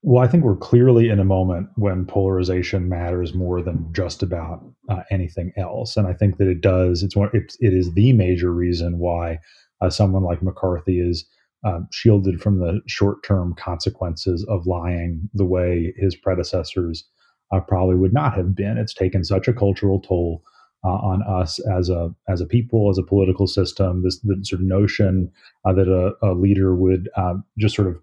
Well, 0.05 0.23
I 0.23 0.27
think 0.27 0.43
we're 0.43 0.57
clearly 0.57 1.09
in 1.09 1.19
a 1.19 1.25
moment 1.25 1.69
when 1.75 2.05
polarization 2.05 2.89
matters 2.89 3.33
more 3.33 3.61
than 3.61 3.87
just 3.93 4.21
about 4.21 4.61
uh, 4.89 5.03
anything 5.09 5.53
else, 5.55 5.95
and 5.95 6.05
I 6.05 6.13
think 6.13 6.37
that 6.37 6.49
it 6.49 6.59
does. 6.59 7.03
It's 7.03 7.15
one. 7.15 7.29
It, 7.33 7.55
it 7.61 7.73
is 7.73 7.93
the 7.93 8.11
major 8.11 8.51
reason 8.51 8.99
why 8.99 9.39
uh, 9.79 9.89
someone 9.89 10.23
like 10.23 10.43
McCarthy 10.43 10.99
is 10.99 11.25
uh, 11.63 11.79
shielded 11.91 12.41
from 12.41 12.59
the 12.59 12.81
short-term 12.85 13.55
consequences 13.55 14.45
of 14.49 14.67
lying 14.67 15.29
the 15.33 15.45
way 15.45 15.93
his 15.95 16.17
predecessors 16.17 17.05
uh, 17.53 17.59
probably 17.61 17.95
would 17.95 18.13
not 18.13 18.35
have 18.35 18.55
been. 18.55 18.77
It's 18.77 18.93
taken 18.93 19.23
such 19.23 19.47
a 19.47 19.53
cultural 19.53 19.99
toll 19.99 20.43
uh, 20.83 20.89
on 20.89 21.23
us 21.23 21.59
as 21.59 21.89
a 21.89 22.13
as 22.27 22.41
a 22.41 22.45
people, 22.45 22.89
as 22.89 22.97
a 22.97 23.03
political 23.03 23.47
system. 23.47 24.03
This 24.03 24.19
the 24.19 24.39
sort 24.43 24.61
of 24.61 24.67
notion 24.67 25.31
uh, 25.65 25.73
that 25.73 25.87
a, 25.87 26.13
a, 26.25 26.33
leader 26.33 26.75
would 26.75 27.09
um, 27.15 27.43
just 27.57 27.75
sort 27.75 27.87
of 27.87 27.99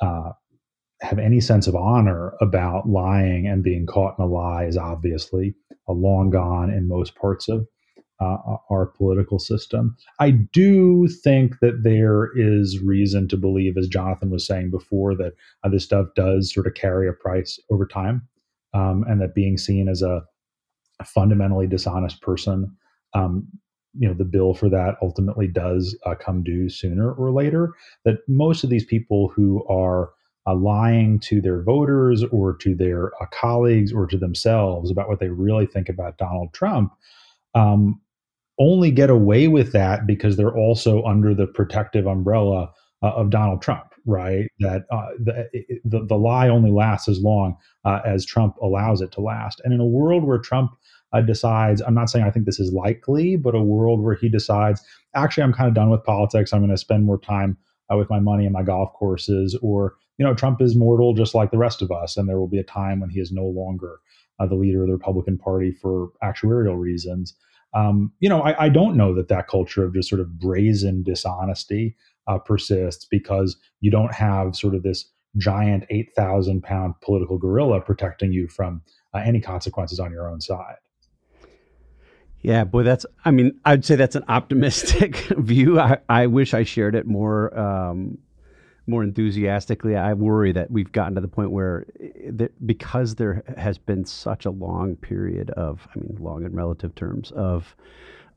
uh, 0.00 0.32
have 1.00 1.18
any 1.18 1.40
sense 1.40 1.66
of 1.66 1.74
honor 1.74 2.34
about 2.40 2.88
lying 2.88 3.46
and 3.46 3.62
being 3.62 3.86
caught 3.86 4.18
in 4.18 4.24
a 4.24 4.28
lie 4.28 4.64
is 4.64 4.76
obviously 4.76 5.54
long 5.88 6.30
gone 6.30 6.70
in 6.70 6.88
most 6.88 7.14
parts 7.16 7.48
of 7.48 7.66
uh, 8.20 8.56
our 8.70 8.86
political 8.86 9.38
system. 9.38 9.96
I 10.20 10.30
do 10.30 11.08
think 11.08 11.58
that 11.60 11.82
there 11.82 12.30
is 12.36 12.80
reason 12.80 13.28
to 13.28 13.36
believe, 13.36 13.76
as 13.76 13.88
Jonathan 13.88 14.30
was 14.30 14.46
saying 14.46 14.70
before, 14.70 15.14
that 15.16 15.34
uh, 15.64 15.68
this 15.68 15.84
stuff 15.84 16.06
does 16.14 16.52
sort 16.52 16.66
of 16.66 16.74
carry 16.74 17.08
a 17.08 17.12
price 17.12 17.58
over 17.70 17.86
time, 17.86 18.26
um, 18.74 19.04
and 19.08 19.20
that 19.20 19.34
being 19.34 19.58
seen 19.58 19.88
as 19.88 20.02
a, 20.02 20.22
a 21.00 21.04
fundamentally 21.04 21.66
dishonest 21.66 22.20
person, 22.20 22.74
um, 23.14 23.46
you 23.98 24.08
know, 24.08 24.14
the 24.14 24.24
bill 24.24 24.54
for 24.54 24.68
that 24.70 24.96
ultimately 25.02 25.46
does 25.46 25.96
uh, 26.06 26.14
come 26.14 26.42
due 26.42 26.68
sooner 26.68 27.12
or 27.12 27.30
later. 27.30 27.72
That 28.04 28.18
most 28.28 28.64
of 28.64 28.70
these 28.70 28.84
people 28.84 29.28
who 29.28 29.66
are 29.68 30.10
uh, 30.46 30.54
lying 30.54 31.20
to 31.20 31.40
their 31.40 31.62
voters 31.62 32.24
or 32.24 32.56
to 32.56 32.74
their 32.74 33.12
uh, 33.22 33.26
colleagues 33.32 33.92
or 33.92 34.06
to 34.06 34.18
themselves 34.18 34.90
about 34.90 35.08
what 35.08 35.20
they 35.20 35.28
really 35.28 35.66
think 35.66 35.88
about 35.88 36.18
Donald 36.18 36.52
Trump 36.52 36.92
um, 37.54 38.00
only 38.58 38.90
get 38.90 39.10
away 39.10 39.48
with 39.48 39.72
that 39.72 40.06
because 40.06 40.36
they're 40.36 40.56
also 40.56 41.02
under 41.04 41.34
the 41.34 41.46
protective 41.46 42.06
umbrella 42.06 42.72
uh, 43.02 43.12
of 43.12 43.30
Donald 43.30 43.62
Trump, 43.62 43.91
right? 44.06 44.48
That 44.60 44.84
uh, 44.90 45.08
the, 45.18 45.48
the, 45.84 46.04
the 46.04 46.16
lie 46.16 46.48
only 46.48 46.70
lasts 46.70 47.08
as 47.08 47.20
long 47.20 47.56
uh, 47.84 48.00
as 48.04 48.24
Trump 48.24 48.56
allows 48.62 49.00
it 49.00 49.12
to 49.12 49.20
last. 49.20 49.60
And 49.64 49.72
in 49.72 49.80
a 49.80 49.86
world 49.86 50.24
where 50.24 50.38
Trump 50.38 50.72
uh, 51.12 51.20
decides, 51.20 51.82
I'm 51.82 51.94
not 51.94 52.10
saying 52.10 52.24
I 52.24 52.30
think 52.30 52.46
this 52.46 52.60
is 52.60 52.72
likely, 52.72 53.36
but 53.36 53.54
a 53.54 53.62
world 53.62 54.00
where 54.00 54.14
he 54.14 54.28
decides, 54.28 54.82
actually, 55.14 55.44
I'm 55.44 55.52
kind 55.52 55.68
of 55.68 55.74
done 55.74 55.90
with 55.90 56.04
politics. 56.04 56.52
I'm 56.52 56.60
going 56.60 56.70
to 56.70 56.76
spend 56.76 57.04
more 57.04 57.18
time 57.18 57.56
with 57.90 58.10
my 58.10 58.20
money 58.20 58.44
and 58.44 58.52
my 58.52 58.62
golf 58.62 58.92
courses, 58.94 59.58
or 59.62 59.94
you 60.18 60.24
know, 60.24 60.34
Trump 60.34 60.60
is 60.60 60.76
mortal 60.76 61.14
just 61.14 61.34
like 61.34 61.50
the 61.50 61.58
rest 61.58 61.82
of 61.82 61.90
us, 61.90 62.16
and 62.16 62.28
there 62.28 62.38
will 62.38 62.48
be 62.48 62.58
a 62.58 62.64
time 62.64 63.00
when 63.00 63.10
he 63.10 63.20
is 63.20 63.32
no 63.32 63.44
longer 63.44 63.98
uh, 64.38 64.46
the 64.46 64.54
leader 64.54 64.82
of 64.82 64.88
the 64.88 64.94
Republican 64.94 65.38
Party 65.38 65.72
for 65.72 66.10
actuarial 66.22 66.78
reasons. 66.78 67.34
Um, 67.74 68.12
you 68.20 68.28
know, 68.28 68.42
I, 68.42 68.66
I, 68.66 68.68
don't 68.68 68.98
know 68.98 69.14
that 69.14 69.28
that 69.28 69.48
culture 69.48 69.82
of 69.82 69.94
just 69.94 70.10
sort 70.10 70.20
of 70.20 70.38
brazen 70.38 71.02
dishonesty 71.02 71.96
uh, 72.26 72.38
persists 72.38 73.06
because 73.10 73.56
you 73.80 73.90
don't 73.90 74.12
have 74.12 74.56
sort 74.56 74.74
of 74.74 74.82
this 74.82 75.10
giant 75.36 75.84
8,000 75.90 76.62
pound 76.62 76.94
political 77.02 77.38
gorilla 77.38 77.80
protecting 77.80 78.32
you 78.32 78.48
from 78.48 78.82
uh, 79.14 79.18
any 79.18 79.40
consequences 79.40 79.98
on 79.98 80.12
your 80.12 80.28
own 80.28 80.40
side. 80.40 80.76
Yeah, 82.42 82.64
boy, 82.64 82.82
that's, 82.82 83.06
I 83.24 83.30
mean, 83.30 83.52
I'd 83.64 83.84
say 83.84 83.94
that's 83.94 84.16
an 84.16 84.24
optimistic 84.28 85.16
view. 85.38 85.78
I, 85.78 85.98
I 86.08 86.26
wish 86.26 86.54
I 86.54 86.64
shared 86.64 86.96
it 86.96 87.06
more 87.06 87.56
um, 87.58 88.18
more 88.86 89.04
enthusiastically. 89.04 89.96
I 89.96 90.12
worry 90.14 90.52
that 90.52 90.70
we've 90.70 90.90
gotten 90.92 91.14
to 91.14 91.20
the 91.20 91.28
point 91.28 91.50
where, 91.50 91.86
eh, 92.00 92.30
that 92.32 92.66
because 92.66 93.14
there 93.14 93.42
has 93.56 93.78
been 93.78 94.04
such 94.04 94.44
a 94.44 94.50
long 94.50 94.96
period 94.96 95.50
of, 95.50 95.86
I 95.94 95.98
mean, 95.98 96.16
long 96.20 96.44
in 96.44 96.52
relative 96.52 96.94
terms, 96.94 97.30
of 97.32 97.76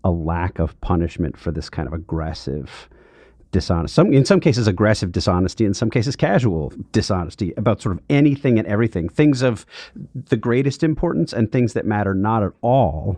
a 0.03 0.11
lack 0.11 0.59
of 0.59 0.79
punishment 0.81 1.37
for 1.37 1.51
this 1.51 1.69
kind 1.69 1.87
of 1.87 1.93
aggressive, 1.93 2.89
dishonest, 3.55 3.95
some 3.95 4.11
in 4.11 4.25
some 4.25 4.41
cases 4.41 4.67
aggressive 4.67 5.13
dishonesty, 5.13 5.63
in 5.63 5.73
some 5.73 5.89
cases 5.89 6.17
casual 6.17 6.73
dishonesty 6.91 7.53
about 7.55 7.81
sort 7.81 7.95
of 7.95 8.03
anything 8.09 8.59
and 8.59 8.67
everything, 8.67 9.07
things 9.07 9.41
of 9.41 9.65
the 10.13 10.35
greatest 10.35 10.83
importance 10.83 11.31
and 11.31 11.53
things 11.53 11.71
that 11.71 11.85
matter 11.85 12.13
not 12.13 12.43
at 12.43 12.51
all. 12.59 13.17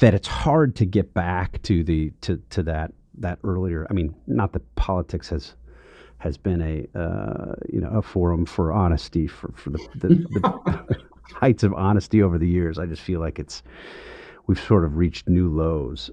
That 0.00 0.14
it's 0.14 0.28
hard 0.28 0.76
to 0.76 0.86
get 0.86 1.14
back 1.14 1.60
to 1.62 1.82
the 1.82 2.12
to 2.20 2.40
to 2.50 2.62
that 2.62 2.92
that 3.18 3.40
earlier. 3.42 3.88
I 3.90 3.92
mean, 3.92 4.14
not 4.28 4.52
that 4.52 4.62
politics 4.76 5.28
has 5.30 5.56
has 6.18 6.36
been 6.36 6.62
a 6.62 6.86
uh, 6.96 7.54
you 7.68 7.80
know 7.80 7.88
a 7.88 8.02
forum 8.02 8.46
for 8.46 8.72
honesty 8.72 9.26
for 9.26 9.52
for 9.56 9.70
the, 9.70 9.78
the, 9.96 10.08
the 10.08 10.98
heights 11.34 11.64
of 11.64 11.74
honesty 11.74 12.22
over 12.22 12.38
the 12.38 12.48
years. 12.48 12.78
I 12.78 12.86
just 12.86 13.02
feel 13.02 13.18
like 13.18 13.40
it's 13.40 13.64
we've 14.46 14.60
sort 14.60 14.84
of 14.84 14.96
reached 14.96 15.28
new 15.28 15.48
lows. 15.48 16.12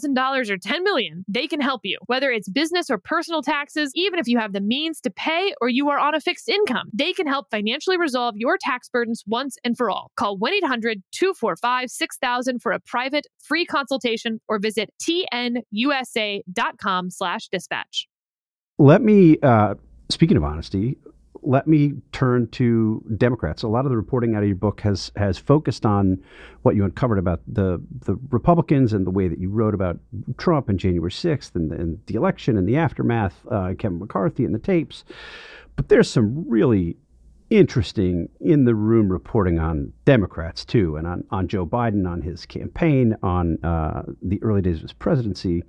$1,000 0.00 0.50
or 0.50 0.56
10 0.56 0.84
million, 0.84 1.24
they 1.28 1.46
can 1.46 1.60
help 1.60 1.82
you. 1.84 1.98
Whether 2.06 2.30
it's 2.30 2.48
business 2.48 2.90
or 2.90 2.98
personal 2.98 3.42
taxes, 3.42 3.92
even 3.94 4.18
if 4.18 4.26
you 4.26 4.38
have 4.38 4.52
the 4.52 4.60
means 4.60 5.00
to 5.02 5.10
pay 5.10 5.54
or 5.60 5.68
you 5.68 5.90
are 5.90 5.98
on 5.98 6.14
a 6.14 6.20
fixed 6.20 6.48
income, 6.48 6.88
they 6.92 7.12
can 7.12 7.26
help 7.26 7.48
financially 7.50 7.98
resolve 7.98 8.34
your 8.36 8.56
tax 8.60 8.88
burdens 8.88 9.22
once 9.26 9.56
and 9.64 9.76
for 9.76 9.90
all. 9.90 10.10
Call 10.16 10.38
1 10.38 10.54
800 10.54 11.02
245 11.12 11.90
6000 11.90 12.62
for 12.62 12.72
a 12.72 12.80
private 12.80 13.26
free 13.42 13.64
consultation 13.64 14.40
or 14.48 14.58
visit 14.58 14.90
tnusa.com 15.02 15.60
slash 17.10 17.48
dispatch. 17.48 18.08
Let 18.78 19.02
me, 19.02 19.38
uh, 19.42 19.74
speaking 20.08 20.36
of 20.36 20.44
honesty, 20.44 20.96
let 21.42 21.66
me 21.66 21.94
turn 22.12 22.46
to 22.48 23.02
Democrats. 23.16 23.62
A 23.62 23.68
lot 23.68 23.84
of 23.84 23.90
the 23.90 23.96
reporting 23.96 24.34
out 24.34 24.42
of 24.42 24.48
your 24.48 24.56
book 24.56 24.80
has 24.82 25.10
has 25.16 25.38
focused 25.38 25.84
on 25.84 26.22
what 26.62 26.76
you 26.76 26.84
uncovered 26.84 27.18
about 27.18 27.40
the 27.46 27.82
the 28.06 28.16
Republicans 28.30 28.92
and 28.92 29.06
the 29.06 29.10
way 29.10 29.28
that 29.28 29.38
you 29.38 29.50
wrote 29.50 29.74
about 29.74 29.98
Trump 30.38 30.68
and 30.68 30.78
January 30.78 31.10
sixth 31.10 31.54
and, 31.56 31.72
and, 31.72 31.98
the 32.06 32.14
election 32.14 32.56
and 32.56 32.68
the 32.68 32.76
aftermath, 32.76 33.34
uh, 33.50 33.74
Kevin 33.78 33.98
McCarthy 33.98 34.44
and 34.44 34.54
the 34.54 34.58
tapes. 34.58 35.04
But 35.76 35.88
there's 35.88 36.08
some 36.08 36.48
really 36.48 36.96
interesting 37.50 38.28
in 38.40 38.64
the 38.64 38.74
room 38.74 39.10
reporting 39.10 39.58
on 39.58 39.92
Democrats 40.04 40.64
too, 40.64 40.96
and 40.96 41.06
on, 41.06 41.24
on 41.30 41.48
Joe 41.48 41.66
Biden, 41.66 42.08
on 42.08 42.22
his 42.22 42.46
campaign, 42.46 43.16
on 43.22 43.62
uh, 43.62 44.02
the 44.22 44.42
early 44.42 44.62
days 44.62 44.76
of 44.76 44.82
his 44.82 44.92
presidency. 44.92 45.64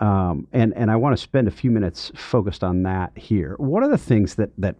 Um, 0.00 0.46
and 0.52 0.72
and 0.76 0.90
I 0.90 0.96
want 0.96 1.14
to 1.14 1.22
spend 1.22 1.46
a 1.46 1.50
few 1.50 1.70
minutes 1.70 2.10
focused 2.14 2.64
on 2.64 2.84
that 2.84 3.16
here. 3.16 3.54
What 3.58 3.82
are 3.82 3.88
the 3.88 3.98
things 3.98 4.36
that 4.36 4.50
that 4.56 4.76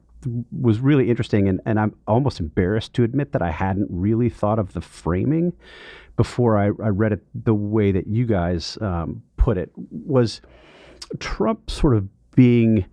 was 0.50 0.80
really 0.80 1.08
interesting, 1.08 1.48
and, 1.48 1.60
and 1.64 1.78
I'm 1.78 1.94
almost 2.06 2.40
embarrassed 2.40 2.94
to 2.94 3.04
admit 3.04 3.32
that 3.32 3.42
I 3.42 3.50
hadn't 3.50 3.88
really 3.90 4.28
thought 4.28 4.58
of 4.58 4.72
the 4.72 4.80
framing 4.80 5.52
before 6.16 6.58
I, 6.58 6.66
I 6.66 6.88
read 6.88 7.12
it 7.12 7.24
the 7.34 7.54
way 7.54 7.92
that 7.92 8.06
you 8.06 8.26
guys 8.26 8.76
um, 8.80 9.22
put 9.36 9.56
it. 9.56 9.70
Was 9.90 10.40
Trump 11.18 11.70
sort 11.70 11.96
of 11.96 12.08
being 12.34 12.84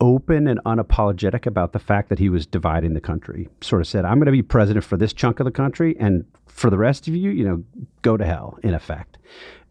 open 0.00 0.46
and 0.48 0.58
unapologetic 0.64 1.46
about 1.46 1.72
the 1.72 1.78
fact 1.78 2.08
that 2.08 2.18
he 2.18 2.28
was 2.28 2.46
dividing 2.46 2.94
the 2.94 3.00
country? 3.00 3.48
Sort 3.60 3.82
of 3.82 3.86
said, 3.86 4.04
"I'm 4.04 4.18
going 4.18 4.26
to 4.26 4.32
be 4.32 4.42
president 4.42 4.84
for 4.84 4.96
this 4.96 5.12
chunk 5.12 5.40
of 5.40 5.44
the 5.44 5.52
country, 5.52 5.96
and 6.00 6.24
for 6.46 6.70
the 6.70 6.78
rest 6.78 7.06
of 7.08 7.14
you, 7.14 7.30
you 7.30 7.44
know, 7.44 7.62
go 8.02 8.16
to 8.16 8.24
hell." 8.24 8.58
In 8.62 8.74
effect, 8.74 9.18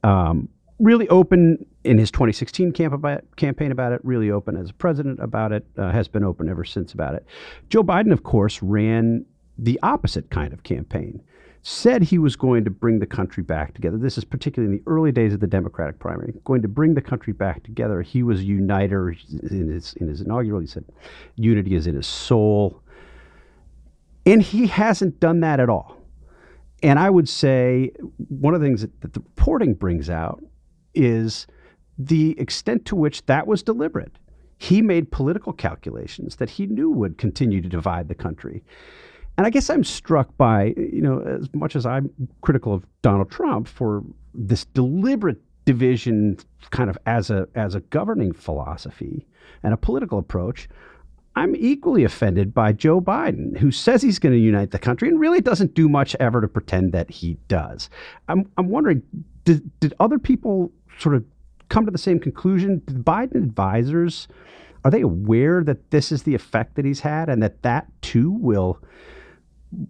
um, 0.03 0.49
really 0.83 1.07
open 1.09 1.65
in 1.83 1.97
his 1.97 2.11
2016 2.11 2.73
camp 2.73 2.93
about, 2.93 3.23
campaign 3.37 3.71
about 3.71 3.93
it, 3.93 4.01
really 4.03 4.29
open 4.29 4.57
as 4.57 4.69
a 4.69 4.73
president 4.73 5.19
about 5.19 5.51
it, 5.51 5.65
uh, 5.77 5.91
has 5.91 6.07
been 6.07 6.23
open 6.23 6.49
ever 6.49 6.65
since 6.65 6.93
about 6.93 7.15
it. 7.15 7.25
Joe 7.69 7.83
Biden, 7.83 8.11
of 8.11 8.23
course, 8.23 8.61
ran 8.61 9.25
the 9.57 9.79
opposite 9.81 10.29
kind 10.29 10.53
of 10.53 10.63
campaign. 10.63 11.21
Said 11.65 12.03
he 12.03 12.17
was 12.17 12.35
going 12.35 12.65
to 12.65 12.69
bring 12.69 12.99
the 12.99 13.05
country 13.05 13.41
back 13.41 13.73
together. 13.73 13.97
This 13.97 14.17
is 14.17 14.25
particularly 14.25 14.73
in 14.73 14.83
the 14.83 14.91
early 14.91 15.13
days 15.13 15.33
of 15.33 15.39
the 15.39 15.47
Democratic 15.47 15.97
primary, 15.97 16.33
going 16.43 16.61
to 16.61 16.67
bring 16.67 16.93
the 16.93 17.01
country 17.01 17.31
back 17.31 17.63
together. 17.63 18.01
He 18.01 18.21
was 18.21 18.41
a 18.41 18.43
uniter 18.43 19.15
in 19.49 19.69
his 19.69 19.93
in 19.93 20.09
his 20.09 20.19
inaugural. 20.19 20.59
He 20.59 20.67
said, 20.67 20.83
"Unity 21.37 21.75
is 21.75 21.87
in 21.87 21.95
his 21.95 22.05
soul," 22.05 22.81
and 24.25 24.41
he 24.41 24.67
hasn't 24.67 25.21
done 25.21 25.39
that 25.39 25.61
at 25.61 25.69
all. 25.69 25.95
And 26.81 26.99
I 26.99 27.09
would 27.09 27.29
say 27.29 27.93
one 28.27 28.53
of 28.53 28.59
the 28.59 28.67
things 28.67 28.81
that, 28.81 28.99
that 28.99 29.13
the 29.13 29.21
reporting 29.21 29.73
brings 29.73 30.09
out 30.09 30.43
is 30.93 31.47
the 31.97 32.39
extent 32.39 32.85
to 32.85 32.95
which 32.95 33.25
that 33.25 33.47
was 33.47 33.63
deliberate. 33.63 34.11
He 34.57 34.81
made 34.81 35.11
political 35.11 35.53
calculations 35.53 36.37
that 36.37 36.49
he 36.49 36.65
knew 36.67 36.89
would 36.89 37.17
continue 37.17 37.61
to 37.61 37.69
divide 37.69 38.07
the 38.07 38.15
country. 38.15 38.63
And 39.37 39.47
I 39.47 39.49
guess 39.49 39.69
I'm 39.69 39.83
struck 39.83 40.35
by, 40.37 40.73
you 40.77 41.01
know, 41.01 41.19
as 41.21 41.49
much 41.53 41.75
as 41.75 41.85
I'm 41.85 42.09
critical 42.41 42.73
of 42.73 42.85
Donald 43.01 43.31
Trump 43.31 43.67
for 43.67 44.03
this 44.33 44.65
deliberate 44.65 45.41
division 45.65 46.37
kind 46.71 46.89
of 46.89 46.97
as 47.05 47.29
a 47.29 47.47
as 47.55 47.73
a 47.73 47.79
governing 47.79 48.33
philosophy 48.33 49.25
and 49.63 49.73
a 49.73 49.77
political 49.77 50.19
approach, 50.19 50.69
I'm 51.35 51.55
equally 51.55 52.03
offended 52.03 52.53
by 52.53 52.73
Joe 52.73 53.01
Biden, 53.01 53.57
who 53.57 53.71
says 53.71 54.01
he's 54.01 54.19
going 54.19 54.33
to 54.33 54.39
unite 54.39 54.71
the 54.71 54.79
country 54.79 55.07
and 55.07 55.19
really 55.19 55.41
doesn't 55.41 55.73
do 55.73 55.89
much 55.89 56.15
ever 56.19 56.41
to 56.41 56.47
pretend 56.47 56.91
that 56.91 57.09
he 57.09 57.37
does. 57.47 57.89
I'm 58.27 58.49
I'm 58.57 58.69
wondering 58.69 59.01
did, 59.45 59.79
did 59.79 59.93
other 59.99 60.19
people 60.19 60.71
sort 60.99 61.15
of 61.15 61.25
come 61.69 61.85
to 61.85 61.91
the 61.91 61.97
same 61.97 62.19
conclusion? 62.19 62.81
Biden 62.81 63.35
advisors 63.35 64.27
are 64.85 64.91
they 64.91 65.01
aware 65.01 65.63
that 65.63 65.91
this 65.91 66.11
is 66.11 66.23
the 66.23 66.35
effect 66.35 66.75
that 66.75 66.85
he's 66.85 67.01
had 67.01 67.29
and 67.29 67.41
that 67.41 67.61
that 67.63 67.87
too 68.01 68.31
will 68.31 68.79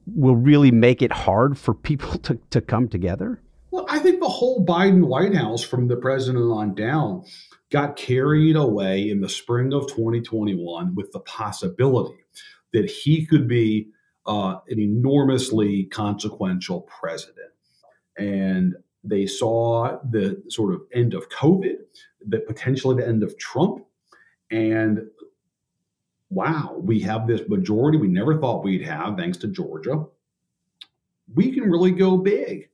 will 0.06 0.36
really 0.36 0.72
make 0.72 1.02
it 1.02 1.12
hard 1.12 1.58
for 1.58 1.74
people 1.74 2.18
to, 2.20 2.40
to 2.50 2.62
come 2.62 2.88
together? 2.88 3.42
Well, 3.72 3.86
I 3.90 4.00
think 4.00 4.20
the 4.20 4.30
whole 4.30 4.66
Biden 4.66 5.08
White 5.08 5.34
House 5.34 5.64
from 5.64 5.88
the 5.88 5.96
president 5.96 6.46
on 6.52 6.76
down 6.76 7.24
got 7.72 7.96
carried 7.96 8.56
away 8.56 9.10
in 9.10 9.20
the 9.20 9.30
spring 9.30 9.74
of 9.74 9.88
2021 9.88 10.94
with 10.94 11.12
the 11.12 11.20
possibility 11.22 12.20
that 12.72 12.90
he 12.90 13.26
could 13.26 13.48
be 13.48 13.90
uh, 14.28 14.58
an 14.68 14.80
enormously 14.80 15.86
consequential 15.86 16.82
president. 16.82 17.50
And 18.16 18.76
they 19.04 19.26
saw 19.26 20.00
the 20.10 20.42
sort 20.50 20.74
of 20.74 20.82
end 20.94 21.14
of 21.14 21.30
COVID, 21.30 21.76
the 22.26 22.40
potentially 22.40 22.96
the 22.96 23.08
end 23.08 23.24
of 23.24 23.38
Trump. 23.38 23.86
And 24.50 25.08
wow, 26.30 26.76
we 26.80 27.00
have 27.02 27.28
this 27.28 27.42
majority 27.48 27.98
we 27.98 28.08
never 28.08 28.40
thought 28.40 28.64
we'd 28.64 28.84
have, 28.84 29.18
thanks 29.18 29.38
to 29.40 29.48
Georgia. 29.48 30.06
We 31.34 31.52
can 31.52 31.70
really 31.70 31.92
go 31.92 32.18
big. 32.18 32.70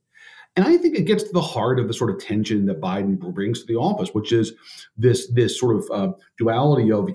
And 0.56 0.64
I 0.64 0.76
think 0.76 0.96
it 0.96 1.06
gets 1.06 1.22
to 1.24 1.32
the 1.32 1.40
heart 1.40 1.78
of 1.78 1.86
the 1.86 1.94
sort 1.94 2.10
of 2.10 2.18
tension 2.18 2.66
that 2.66 2.80
Biden 2.80 3.18
brings 3.18 3.60
to 3.60 3.66
the 3.66 3.76
office, 3.76 4.10
which 4.12 4.32
is 4.32 4.52
this 4.96 5.28
this 5.28 5.58
sort 5.58 5.76
of 5.76 5.90
uh, 5.92 6.12
duality 6.38 6.90
of 6.90 7.08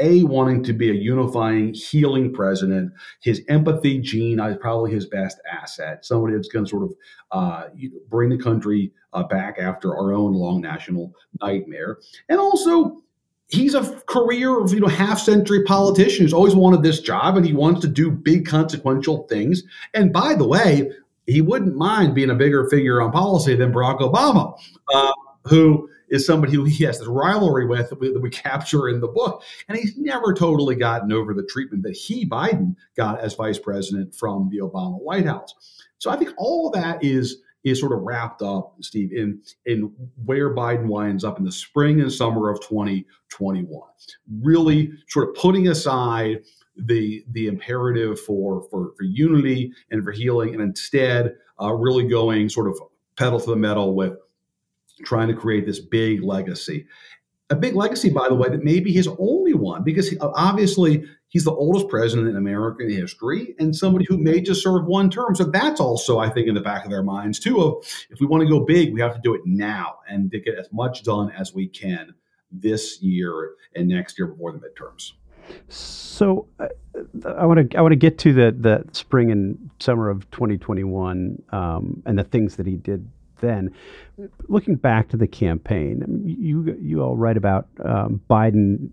a 0.00 0.24
wanting 0.24 0.62
to 0.64 0.72
be 0.72 0.90
a 0.90 0.94
unifying, 0.94 1.74
healing 1.74 2.32
president. 2.32 2.92
His 3.20 3.42
empathy 3.48 3.98
gene 4.00 4.40
is 4.40 4.56
probably 4.60 4.92
his 4.92 5.06
best 5.06 5.40
asset. 5.50 6.04
Somebody 6.04 6.34
that's 6.34 6.48
going 6.48 6.64
to 6.64 6.68
sort 6.68 6.84
of 6.84 6.94
uh, 7.30 7.68
bring 8.08 8.30
the 8.30 8.38
country 8.38 8.92
uh, 9.12 9.24
back 9.24 9.58
after 9.58 9.94
our 9.94 10.12
own 10.12 10.32
long 10.32 10.60
national 10.60 11.12
nightmare, 11.40 11.98
and 12.28 12.38
also 12.38 13.02
he's 13.50 13.74
a 13.74 13.82
career 14.06 14.64
you 14.68 14.80
know 14.80 14.86
half 14.86 15.18
century 15.18 15.64
politician 15.64 16.24
who's 16.24 16.32
always 16.32 16.54
wanted 16.54 16.82
this 16.82 17.00
job 17.00 17.36
and 17.36 17.44
he 17.44 17.52
wants 17.52 17.80
to 17.80 17.88
do 17.88 18.10
big 18.10 18.46
consequential 18.46 19.26
things 19.28 19.64
and 19.92 20.12
by 20.12 20.34
the 20.34 20.46
way 20.46 20.90
he 21.26 21.40
wouldn't 21.40 21.76
mind 21.76 22.14
being 22.14 22.30
a 22.30 22.34
bigger 22.34 22.68
figure 22.70 23.02
on 23.02 23.10
policy 23.10 23.56
than 23.56 23.72
barack 23.72 23.98
obama 24.00 24.56
uh, 24.94 25.12
who 25.44 25.88
is 26.10 26.26
somebody 26.26 26.52
who 26.52 26.64
he 26.64 26.84
has 26.84 26.98
this 26.98 27.08
rivalry 27.08 27.66
with 27.66 27.88
that 27.90 28.00
we, 28.00 28.12
that 28.12 28.20
we 28.20 28.30
capture 28.30 28.88
in 28.88 29.00
the 29.00 29.08
book 29.08 29.42
and 29.68 29.78
he's 29.78 29.96
never 29.96 30.34
totally 30.34 30.74
gotten 30.74 31.12
over 31.12 31.34
the 31.34 31.46
treatment 31.46 31.82
that 31.82 31.96
he 31.96 32.26
biden 32.26 32.74
got 32.96 33.20
as 33.20 33.34
vice 33.34 33.58
president 33.58 34.14
from 34.14 34.48
the 34.50 34.58
obama 34.58 35.00
white 35.00 35.26
house 35.26 35.82
so 35.98 36.10
i 36.10 36.16
think 36.16 36.30
all 36.38 36.68
of 36.68 36.74
that 36.74 37.02
is 37.02 37.42
is 37.64 37.80
sort 37.80 37.92
of 37.92 38.00
wrapped 38.00 38.42
up, 38.42 38.74
Steve, 38.80 39.12
in 39.12 39.40
in 39.66 39.92
where 40.24 40.54
Biden 40.54 40.86
winds 40.86 41.24
up 41.24 41.38
in 41.38 41.44
the 41.44 41.52
spring 41.52 42.00
and 42.00 42.12
summer 42.12 42.50
of 42.50 42.60
2021. 42.60 43.82
Really 44.40 44.92
sort 45.08 45.28
of 45.28 45.34
putting 45.34 45.68
aside 45.68 46.42
the 46.76 47.24
the 47.32 47.46
imperative 47.46 48.18
for 48.20 48.66
for, 48.70 48.92
for 48.96 49.02
unity 49.02 49.72
and 49.90 50.02
for 50.02 50.12
healing, 50.12 50.54
and 50.54 50.62
instead 50.62 51.34
uh, 51.60 51.72
really 51.72 52.08
going 52.08 52.48
sort 52.48 52.68
of 52.68 52.78
pedal 53.16 53.38
to 53.40 53.50
the 53.50 53.56
metal 53.56 53.94
with 53.94 54.14
trying 55.04 55.28
to 55.28 55.34
create 55.34 55.66
this 55.66 55.80
big 55.80 56.22
legacy. 56.22 56.86
A 57.50 57.56
big 57.56 57.74
legacy, 57.74 58.10
by 58.10 58.28
the 58.28 58.34
way, 58.34 58.48
that 58.48 58.62
may 58.62 58.78
be 58.78 58.92
his 58.92 59.08
only 59.18 59.54
one, 59.54 59.82
because 59.82 60.14
obviously 60.20 61.04
he's 61.30 61.44
the 61.44 61.52
oldest 61.52 61.88
president 61.88 62.28
in 62.28 62.36
American 62.36 62.88
history 62.88 63.54
and 63.58 63.74
somebody 63.74 64.04
who 64.08 64.18
may 64.18 64.40
just 64.40 64.62
serve 64.62 64.84
one 64.84 65.10
term. 65.10 65.34
So 65.34 65.44
that's 65.44 65.80
also, 65.80 66.18
I 66.18 66.28
think, 66.28 66.46
in 66.46 66.54
the 66.54 66.60
back 66.60 66.84
of 66.84 66.90
their 66.90 67.02
minds 67.02 67.40
too. 67.40 67.60
Of 67.60 67.84
if 68.10 68.20
we 68.20 68.26
want 68.26 68.42
to 68.42 68.48
go 68.48 68.60
big, 68.60 68.92
we 68.92 69.00
have 69.00 69.14
to 69.14 69.20
do 69.22 69.34
it 69.34 69.40
now 69.44 69.98
and 70.08 70.30
get 70.30 70.58
as 70.58 70.68
much 70.72 71.02
done 71.02 71.32
as 71.32 71.52
we 71.52 71.66
can 71.66 72.14
this 72.52 73.00
year 73.00 73.52
and 73.74 73.88
next 73.88 74.18
year 74.18 74.28
before 74.28 74.52
the 74.52 74.58
midterms. 74.58 75.12
So 75.68 76.46
uh, 76.58 76.68
I 77.26 77.46
want 77.46 77.70
to 77.70 77.78
I 77.78 77.80
want 77.80 77.92
to 77.92 77.96
get 77.96 78.18
to 78.18 78.32
the 78.32 78.54
the 78.56 78.84
spring 78.92 79.30
and 79.30 79.70
summer 79.78 80.10
of 80.10 80.30
2021 80.30 81.42
um, 81.50 82.02
and 82.06 82.18
the 82.18 82.24
things 82.24 82.56
that 82.56 82.66
he 82.66 82.76
did 82.76 83.08
then. 83.40 83.72
Looking 84.48 84.76
back 84.76 85.08
to 85.10 85.16
the 85.16 85.26
campaign, 85.26 86.22
you 86.24 86.76
you 86.80 87.02
all 87.02 87.16
write 87.16 87.36
about 87.36 87.68
um, 87.84 88.20
Biden 88.28 88.88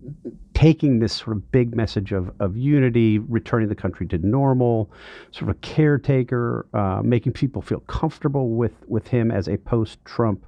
taking 0.54 0.98
this 0.98 1.12
sort 1.12 1.36
of 1.36 1.52
big 1.52 1.76
message 1.76 2.12
of, 2.12 2.32
of 2.40 2.56
unity, 2.56 3.18
returning 3.18 3.68
the 3.68 3.74
country 3.74 4.06
to 4.08 4.18
normal, 4.18 4.90
sort 5.30 5.50
of 5.50 5.56
a 5.56 5.58
caretaker, 5.60 6.66
uh, 6.74 7.00
making 7.04 7.32
people 7.32 7.62
feel 7.62 7.80
comfortable 7.80 8.50
with 8.50 8.72
with 8.88 9.08
him 9.08 9.30
as 9.30 9.48
a 9.48 9.56
post-Trump 9.58 10.44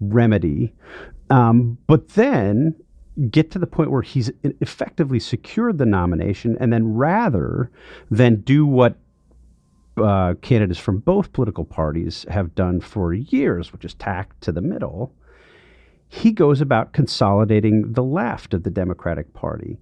remedy. 0.00 0.72
Um, 1.30 1.78
but 1.86 2.08
then 2.10 2.74
get 3.30 3.50
to 3.52 3.58
the 3.58 3.66
point 3.66 3.90
where 3.90 4.02
he's 4.02 4.30
effectively 4.60 5.20
secured 5.20 5.78
the 5.78 5.86
nomination, 5.86 6.56
and 6.60 6.72
then 6.72 6.94
rather 6.94 7.70
than 8.10 8.40
do 8.42 8.66
what 8.66 8.96
uh, 9.96 10.34
candidates 10.42 10.80
from 10.80 10.98
both 10.98 11.32
political 11.32 11.64
parties 11.64 12.26
have 12.28 12.54
done 12.54 12.80
for 12.80 13.12
years, 13.12 13.72
which 13.72 13.84
is 13.84 13.94
tack 13.94 14.38
to 14.40 14.52
the 14.52 14.60
middle, 14.60 15.14
he 16.08 16.32
goes 16.32 16.60
about 16.60 16.92
consolidating 16.92 17.92
the 17.92 18.02
left 18.02 18.54
of 18.54 18.62
the 18.62 18.70
Democratic 18.70 19.32
Party. 19.34 19.78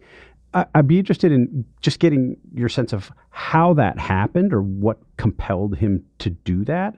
I, 0.55 0.67
would 0.77 0.87
be 0.87 0.99
interested 0.99 1.33
in 1.33 1.65
just 1.81 1.99
getting 1.99 2.37
your 2.55 2.69
sense 2.69 2.93
of 2.93 3.11
how 3.31 3.75
that 3.75 3.99
happened 3.99 4.53
or 4.53 4.63
what 4.63 4.99
compelled 5.17 5.77
him 5.77 6.05
to 6.19 6.31
do 6.31 6.65
that, 6.65 6.97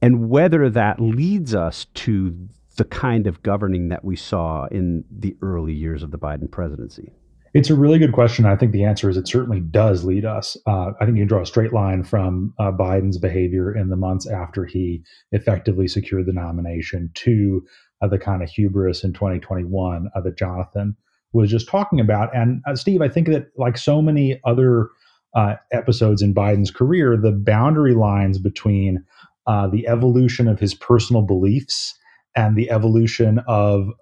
and 0.00 0.30
whether 0.30 0.70
that 0.70 1.00
leads 1.00 1.54
us 1.54 1.86
to 1.94 2.48
the 2.76 2.84
kind 2.84 3.26
of 3.26 3.42
governing 3.42 3.88
that 3.88 4.04
we 4.04 4.16
saw 4.16 4.66
in 4.66 5.04
the 5.10 5.36
early 5.42 5.72
years 5.72 6.02
of 6.02 6.10
the 6.10 6.18
Biden 6.18 6.50
presidency. 6.50 7.12
It's 7.56 7.70
a 7.70 7.74
really 7.74 7.98
good 7.98 8.12
question. 8.12 8.44
I 8.44 8.54
think 8.54 8.72
the 8.72 8.84
answer 8.84 9.08
is 9.08 9.16
it 9.16 9.26
certainly 9.26 9.60
does 9.60 10.04
lead 10.04 10.26
us. 10.26 10.58
Uh, 10.66 10.90
I 11.00 11.06
think 11.06 11.16
you 11.16 11.24
draw 11.24 11.40
a 11.40 11.46
straight 11.46 11.72
line 11.72 12.04
from 12.04 12.52
uh, 12.58 12.70
Biden's 12.70 13.16
behavior 13.16 13.74
in 13.74 13.88
the 13.88 13.96
months 13.96 14.26
after 14.26 14.66
he 14.66 15.02
effectively 15.32 15.88
secured 15.88 16.26
the 16.26 16.34
nomination 16.34 17.10
to 17.14 17.64
uh, 18.02 18.08
the 18.08 18.18
kind 18.18 18.42
of 18.42 18.50
hubris 18.50 19.02
in 19.02 19.14
2021 19.14 20.10
uh, 20.14 20.20
that 20.20 20.36
Jonathan 20.36 20.98
was 21.32 21.50
just 21.50 21.66
talking 21.66 21.98
about. 21.98 22.28
And 22.36 22.60
uh, 22.66 22.76
Steve, 22.76 23.00
I 23.00 23.08
think 23.08 23.26
that 23.28 23.46
like 23.56 23.78
so 23.78 24.02
many 24.02 24.38
other 24.44 24.90
uh, 25.34 25.54
episodes 25.72 26.20
in 26.20 26.34
Biden's 26.34 26.70
career, 26.70 27.16
the 27.16 27.32
boundary 27.32 27.94
lines 27.94 28.38
between 28.38 29.02
the 29.46 29.88
evolution 29.88 30.46
of 30.46 30.60
his 30.60 30.74
personal 30.74 31.22
beliefs 31.22 31.94
and 32.34 32.54
the 32.54 32.70
evolution 32.70 33.40
of 33.46 33.92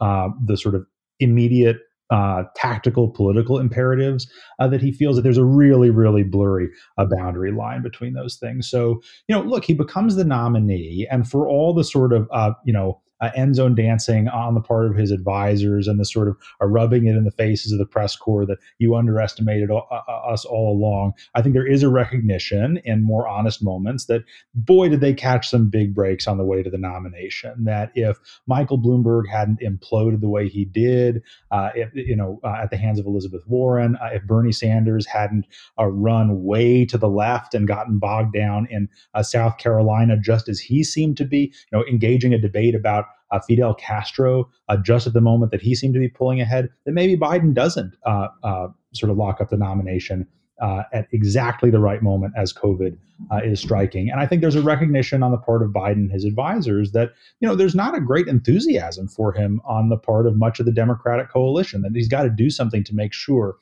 the 0.44 0.56
sort 0.56 0.74
of 0.74 0.84
immediate 1.20 1.78
uh, 2.10 2.44
tactical 2.54 3.08
political 3.08 3.58
imperatives 3.58 4.28
uh, 4.58 4.68
that 4.68 4.80
he 4.80 4.92
feels 4.92 5.16
that 5.16 5.22
there's 5.22 5.38
a 5.38 5.44
really 5.44 5.90
really 5.90 6.22
blurry 6.22 6.68
uh, 6.98 7.04
boundary 7.04 7.52
line 7.52 7.82
between 7.82 8.14
those 8.14 8.36
things. 8.36 8.68
So 8.68 9.00
you 9.28 9.34
know 9.34 9.42
look 9.42 9.64
he 9.64 9.74
becomes 9.74 10.16
the 10.16 10.24
nominee 10.24 11.06
and 11.10 11.28
for 11.28 11.48
all 11.48 11.74
the 11.74 11.84
sort 11.84 12.12
of 12.12 12.28
uh, 12.32 12.52
you 12.64 12.72
know 12.72 13.00
uh, 13.20 13.30
end 13.36 13.54
zone 13.54 13.74
dancing 13.74 14.28
on 14.28 14.54
the 14.54 14.60
part 14.60 14.86
of 14.86 14.96
his 14.96 15.10
advisors 15.10 15.88
and 15.88 15.98
the 15.98 16.04
sort 16.04 16.28
of 16.28 16.36
uh, 16.60 16.66
rubbing 16.66 17.06
it 17.06 17.16
in 17.16 17.24
the 17.24 17.30
faces 17.30 17.72
of 17.72 17.78
the 17.78 17.86
press 17.86 18.16
corps 18.16 18.46
that 18.46 18.58
you 18.78 18.94
underestimated 18.94 19.70
uh, 19.70 19.82
uh, 19.90 20.32
us 20.32 20.44
all 20.44 20.72
along. 20.72 21.12
I 21.34 21.42
think 21.42 21.54
there 21.54 21.66
is 21.66 21.82
a 21.82 21.88
recognition 21.88 22.80
in 22.84 23.04
more 23.04 23.28
honest 23.28 23.62
moments 23.62 24.06
that, 24.06 24.24
boy, 24.54 24.88
did 24.88 25.00
they 25.00 25.14
catch 25.14 25.48
some 25.48 25.68
big 25.68 25.94
breaks 25.94 26.26
on 26.26 26.38
the 26.38 26.44
way 26.44 26.62
to 26.62 26.70
the 26.70 26.78
nomination. 26.78 27.64
That 27.64 27.92
if 27.94 28.18
Michael 28.46 28.78
Bloomberg 28.78 29.28
hadn't 29.28 29.60
imploded 29.60 30.20
the 30.20 30.28
way 30.28 30.48
he 30.48 30.64
did, 30.64 31.22
uh, 31.50 31.70
if, 31.74 31.90
you 31.94 32.16
know, 32.16 32.40
uh, 32.44 32.56
at 32.62 32.70
the 32.70 32.76
hands 32.76 32.98
of 32.98 33.06
Elizabeth 33.06 33.42
Warren, 33.46 33.96
if 34.12 34.24
Bernie 34.24 34.52
Sanders 34.52 35.06
hadn't 35.06 35.46
run 35.78 36.44
way 36.44 36.84
to 36.86 36.98
the 36.98 37.08
left 37.08 37.54
and 37.54 37.66
gotten 37.68 37.98
bogged 37.98 38.34
down 38.34 38.66
in 38.70 38.88
South 39.22 39.58
Carolina, 39.58 40.16
just 40.18 40.48
as 40.48 40.60
he 40.60 40.82
seemed 40.82 41.16
to 41.16 41.24
be, 41.24 41.38
you 41.38 41.78
know, 41.78 41.84
engaging 41.86 42.34
a 42.34 42.38
debate 42.38 42.74
about 42.74 43.06
uh, 43.34 43.40
Fidel 43.40 43.74
Castro 43.74 44.48
uh, 44.68 44.76
just 44.76 45.06
at 45.06 45.12
the 45.12 45.20
moment 45.20 45.50
that 45.50 45.60
he 45.60 45.74
seemed 45.74 45.94
to 45.94 46.00
be 46.00 46.08
pulling 46.08 46.40
ahead, 46.40 46.70
that 46.84 46.92
maybe 46.92 47.16
Biden 47.16 47.52
doesn't 47.52 47.96
uh, 48.06 48.28
uh 48.42 48.68
sort 48.92 49.10
of 49.10 49.16
lock 49.16 49.40
up 49.40 49.50
the 49.50 49.56
nomination 49.56 50.26
uh, 50.62 50.84
at 50.92 51.08
exactly 51.10 51.68
the 51.68 51.80
right 51.80 52.00
moment 52.00 52.32
as 52.36 52.52
COVID 52.52 52.96
is 53.42 53.60
striking. 53.60 54.08
And 54.08 54.20
I 54.20 54.26
think 54.26 54.40
there's 54.40 54.54
a 54.54 54.62
recognition 54.62 55.22
on 55.24 55.32
the 55.32 55.38
part 55.38 55.62
of 55.62 55.70
Biden 55.70 55.92
and 55.92 56.12
his 56.12 56.24
advisors 56.24 56.92
that, 56.92 57.10
you 57.40 57.48
know, 57.48 57.56
there's 57.56 57.74
not 57.74 57.96
a 57.96 58.00
great 58.00 58.28
enthusiasm 58.28 59.08
for 59.08 59.32
him 59.32 59.60
on 59.64 59.88
the 59.88 59.96
part 59.96 60.28
of 60.28 60.36
much 60.36 60.60
of 60.60 60.66
the 60.66 60.72
Democratic 60.72 61.28
coalition, 61.28 61.82
that 61.82 61.92
he's 61.92 62.06
got 62.06 62.22
to 62.22 62.30
do 62.30 62.50
something 62.50 62.84
to 62.84 62.94
make 62.94 63.12
sure 63.12 63.56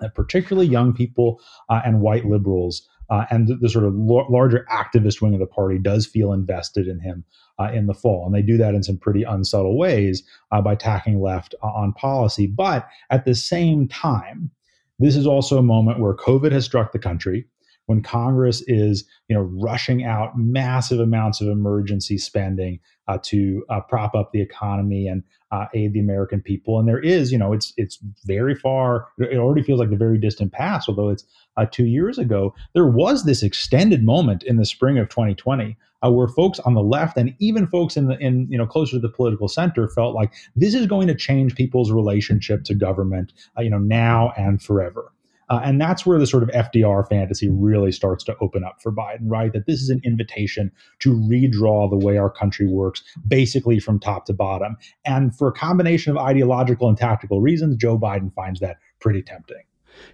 that 0.00 0.16
particularly 0.16 0.68
young 0.68 0.92
people 0.92 1.40
and 1.68 2.00
white 2.00 2.26
liberals 2.26 2.88
uh, 3.10 3.24
and 3.30 3.48
the, 3.48 3.56
the, 3.56 3.68
sort 3.68 3.84
of 3.84 3.94
lo- 3.94 4.26
larger 4.28 4.66
activist 4.70 5.20
wing 5.20 5.34
of 5.34 5.40
the 5.40 5.46
party 5.46 5.78
does 5.78 6.06
feel 6.06 6.32
invested 6.32 6.88
in 6.88 7.00
him 7.00 7.24
uh, 7.60 7.70
in 7.72 7.86
the 7.86 7.94
fall. 7.94 8.26
And 8.26 8.34
they 8.34 8.42
do 8.42 8.56
that 8.56 8.74
in 8.74 8.82
some 8.82 8.98
pretty 8.98 9.22
unsubtle 9.22 9.76
ways 9.76 10.22
uh, 10.52 10.60
by 10.60 10.74
tacking 10.74 11.20
left 11.20 11.54
on 11.62 11.92
policy. 11.92 12.46
But 12.46 12.88
at 13.10 13.24
the 13.24 13.34
same 13.34 13.88
time, 13.88 14.50
this 14.98 15.16
is 15.16 15.26
also 15.26 15.58
a 15.58 15.62
moment 15.62 16.00
where 16.00 16.14
COVID 16.14 16.52
has 16.52 16.64
struck 16.64 16.92
the 16.92 16.98
country 16.98 17.46
when 17.86 18.02
Congress 18.02 18.62
is, 18.66 19.04
you 19.28 19.36
know, 19.36 19.42
rushing 19.42 20.04
out 20.04 20.36
massive 20.36 21.00
amounts 21.00 21.40
of 21.40 21.48
emergency 21.48 22.18
spending 22.18 22.80
uh, 23.08 23.18
to 23.22 23.64
uh, 23.68 23.80
prop 23.80 24.14
up 24.14 24.32
the 24.32 24.40
economy 24.40 25.06
and 25.06 25.22
uh, 25.56 25.66
aid 25.74 25.92
the 25.92 26.00
American 26.00 26.40
people. 26.40 26.78
And 26.78 26.88
there 26.88 27.00
is, 27.00 27.32
you 27.32 27.38
know, 27.38 27.52
it's 27.52 27.72
it's 27.76 27.98
very 28.24 28.54
far. 28.54 29.08
It 29.18 29.38
already 29.38 29.62
feels 29.62 29.80
like 29.80 29.90
the 29.90 29.96
very 29.96 30.18
distant 30.18 30.52
past, 30.52 30.88
although 30.88 31.08
it's 31.08 31.24
uh, 31.56 31.66
two 31.70 31.86
years 31.86 32.18
ago. 32.18 32.54
There 32.74 32.86
was 32.86 33.24
this 33.24 33.42
extended 33.42 34.04
moment 34.04 34.42
in 34.42 34.56
the 34.56 34.66
spring 34.66 34.98
of 34.98 35.08
2020 35.08 35.76
uh, 36.04 36.10
where 36.10 36.28
folks 36.28 36.58
on 36.60 36.74
the 36.74 36.82
left 36.82 37.16
and 37.16 37.34
even 37.38 37.66
folks 37.66 37.96
in 37.96 38.06
the 38.06 38.18
in 38.18 38.46
you 38.50 38.58
know 38.58 38.66
closer 38.66 38.96
to 38.96 39.00
the 39.00 39.08
political 39.08 39.48
center 39.48 39.88
felt 39.88 40.14
like 40.14 40.32
this 40.54 40.74
is 40.74 40.86
going 40.86 41.06
to 41.06 41.14
change 41.14 41.54
people's 41.54 41.90
relationship 41.90 42.64
to 42.64 42.74
government, 42.74 43.32
uh, 43.58 43.62
you 43.62 43.70
know, 43.70 43.78
now 43.78 44.32
and 44.36 44.62
forever. 44.62 45.12
Uh, 45.48 45.60
and 45.64 45.80
that's 45.80 46.04
where 46.04 46.18
the 46.18 46.26
sort 46.26 46.42
of 46.42 46.48
FDR 46.50 47.08
fantasy 47.08 47.48
really 47.48 47.92
starts 47.92 48.24
to 48.24 48.36
open 48.40 48.64
up 48.64 48.82
for 48.82 48.92
Biden, 48.92 49.22
right? 49.22 49.52
That 49.52 49.66
this 49.66 49.80
is 49.80 49.90
an 49.90 50.00
invitation 50.04 50.72
to 51.00 51.14
redraw 51.14 51.88
the 51.88 52.04
way 52.04 52.18
our 52.18 52.30
country 52.30 52.66
works, 52.66 53.02
basically 53.26 53.78
from 53.78 54.00
top 54.00 54.26
to 54.26 54.32
bottom. 54.32 54.76
And 55.04 55.36
for 55.36 55.48
a 55.48 55.52
combination 55.52 56.10
of 56.10 56.18
ideological 56.18 56.88
and 56.88 56.98
tactical 56.98 57.40
reasons, 57.40 57.76
Joe 57.76 57.98
Biden 57.98 58.34
finds 58.34 58.60
that 58.60 58.78
pretty 59.00 59.22
tempting. 59.22 59.62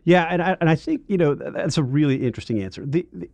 Yeah, 0.04 0.24
and 0.24 0.42
I, 0.42 0.56
and 0.60 0.68
I 0.68 0.74
think 0.74 1.02
you 1.06 1.16
know 1.16 1.34
that's 1.34 1.78
a 1.78 1.82
really 1.82 2.24
interesting 2.24 2.62
answer. 2.62 2.84
The, 2.84 3.06
the, 3.12 3.28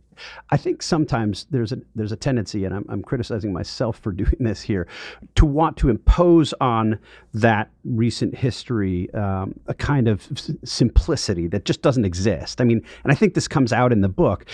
I 0.49 0.57
think 0.57 0.81
sometimes 0.81 1.47
there's 1.49 1.71
a 1.71 1.79
there's 1.95 2.11
a 2.11 2.15
tendency, 2.15 2.65
and 2.65 2.73
I'm, 2.73 2.85
I'm 2.89 3.01
criticizing 3.01 3.53
myself 3.53 3.99
for 3.99 4.11
doing 4.19 4.35
this 4.39 4.61
here, 4.61 4.87
to 5.35 5.45
want 5.45 5.77
to 5.77 5.89
impose 5.89 6.53
on 6.61 6.99
that 7.33 7.69
recent 7.83 8.35
history 8.35 9.11
um, 9.13 9.59
a 9.67 9.73
kind 9.73 10.07
of 10.07 10.27
simplicity 10.63 11.47
that 11.47 11.65
just 11.65 11.81
doesn't 11.81 12.05
exist. 12.05 12.61
I 12.61 12.63
mean, 12.63 12.83
and 13.03 13.11
I 13.11 13.15
think 13.15 13.33
this 13.33 13.47
comes 13.47 13.73
out 13.73 13.91
in 13.91 14.01
the 14.01 14.09
book. 14.09 14.45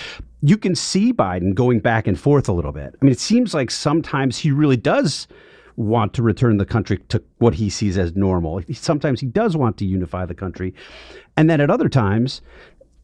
You 0.41 0.58
can 0.58 0.75
see 0.75 1.12
Biden 1.12 1.55
going 1.55 1.79
back 1.79 2.08
and 2.08 2.19
forth 2.19 2.47
a 2.47 2.53
little 2.53 2.71
bit. 2.71 2.95
I 3.01 3.05
mean, 3.05 3.12
it 3.12 3.19
seems 3.19 3.53
like 3.53 3.71
sometimes 3.71 4.38
he 4.38 4.51
really 4.51 4.77
does 4.77 5.27
want 5.77 6.13
to 6.13 6.23
return 6.23 6.57
the 6.57 6.65
country 6.65 6.99
to 7.09 7.21
what 7.38 7.53
he 7.55 7.69
sees 7.69 7.97
as 7.97 8.15
normal. 8.15 8.61
Sometimes 8.73 9.19
he 9.19 9.27
does 9.27 9.57
want 9.57 9.77
to 9.77 9.85
unify 9.85 10.25
the 10.25 10.33
country. 10.33 10.73
And 11.38 11.49
then 11.49 11.61
at 11.61 11.69
other 11.69 11.89
times, 11.89 12.41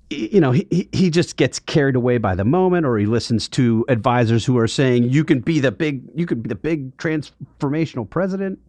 you 0.10 0.40
know, 0.40 0.52
he, 0.52 0.90
he 0.92 1.10
just 1.10 1.38
gets 1.38 1.60
carried 1.60 1.96
away 1.96 2.18
by 2.18 2.36
the 2.36 2.44
moment 2.44 2.86
or 2.86 2.98
he 2.98 3.06
listens 3.06 3.48
to 3.50 3.86
advisors 3.88 4.46
who 4.46 4.58
are 4.58 4.68
saying 4.68 5.10
you 5.10 5.24
can 5.24 5.40
be 5.40 5.60
the 5.60 5.72
big 5.72 6.04
you 6.16 6.26
can 6.26 6.42
be 6.42 6.50
the 6.50 6.56
big 6.56 6.96
transformational 6.98 8.10
president 8.10 8.60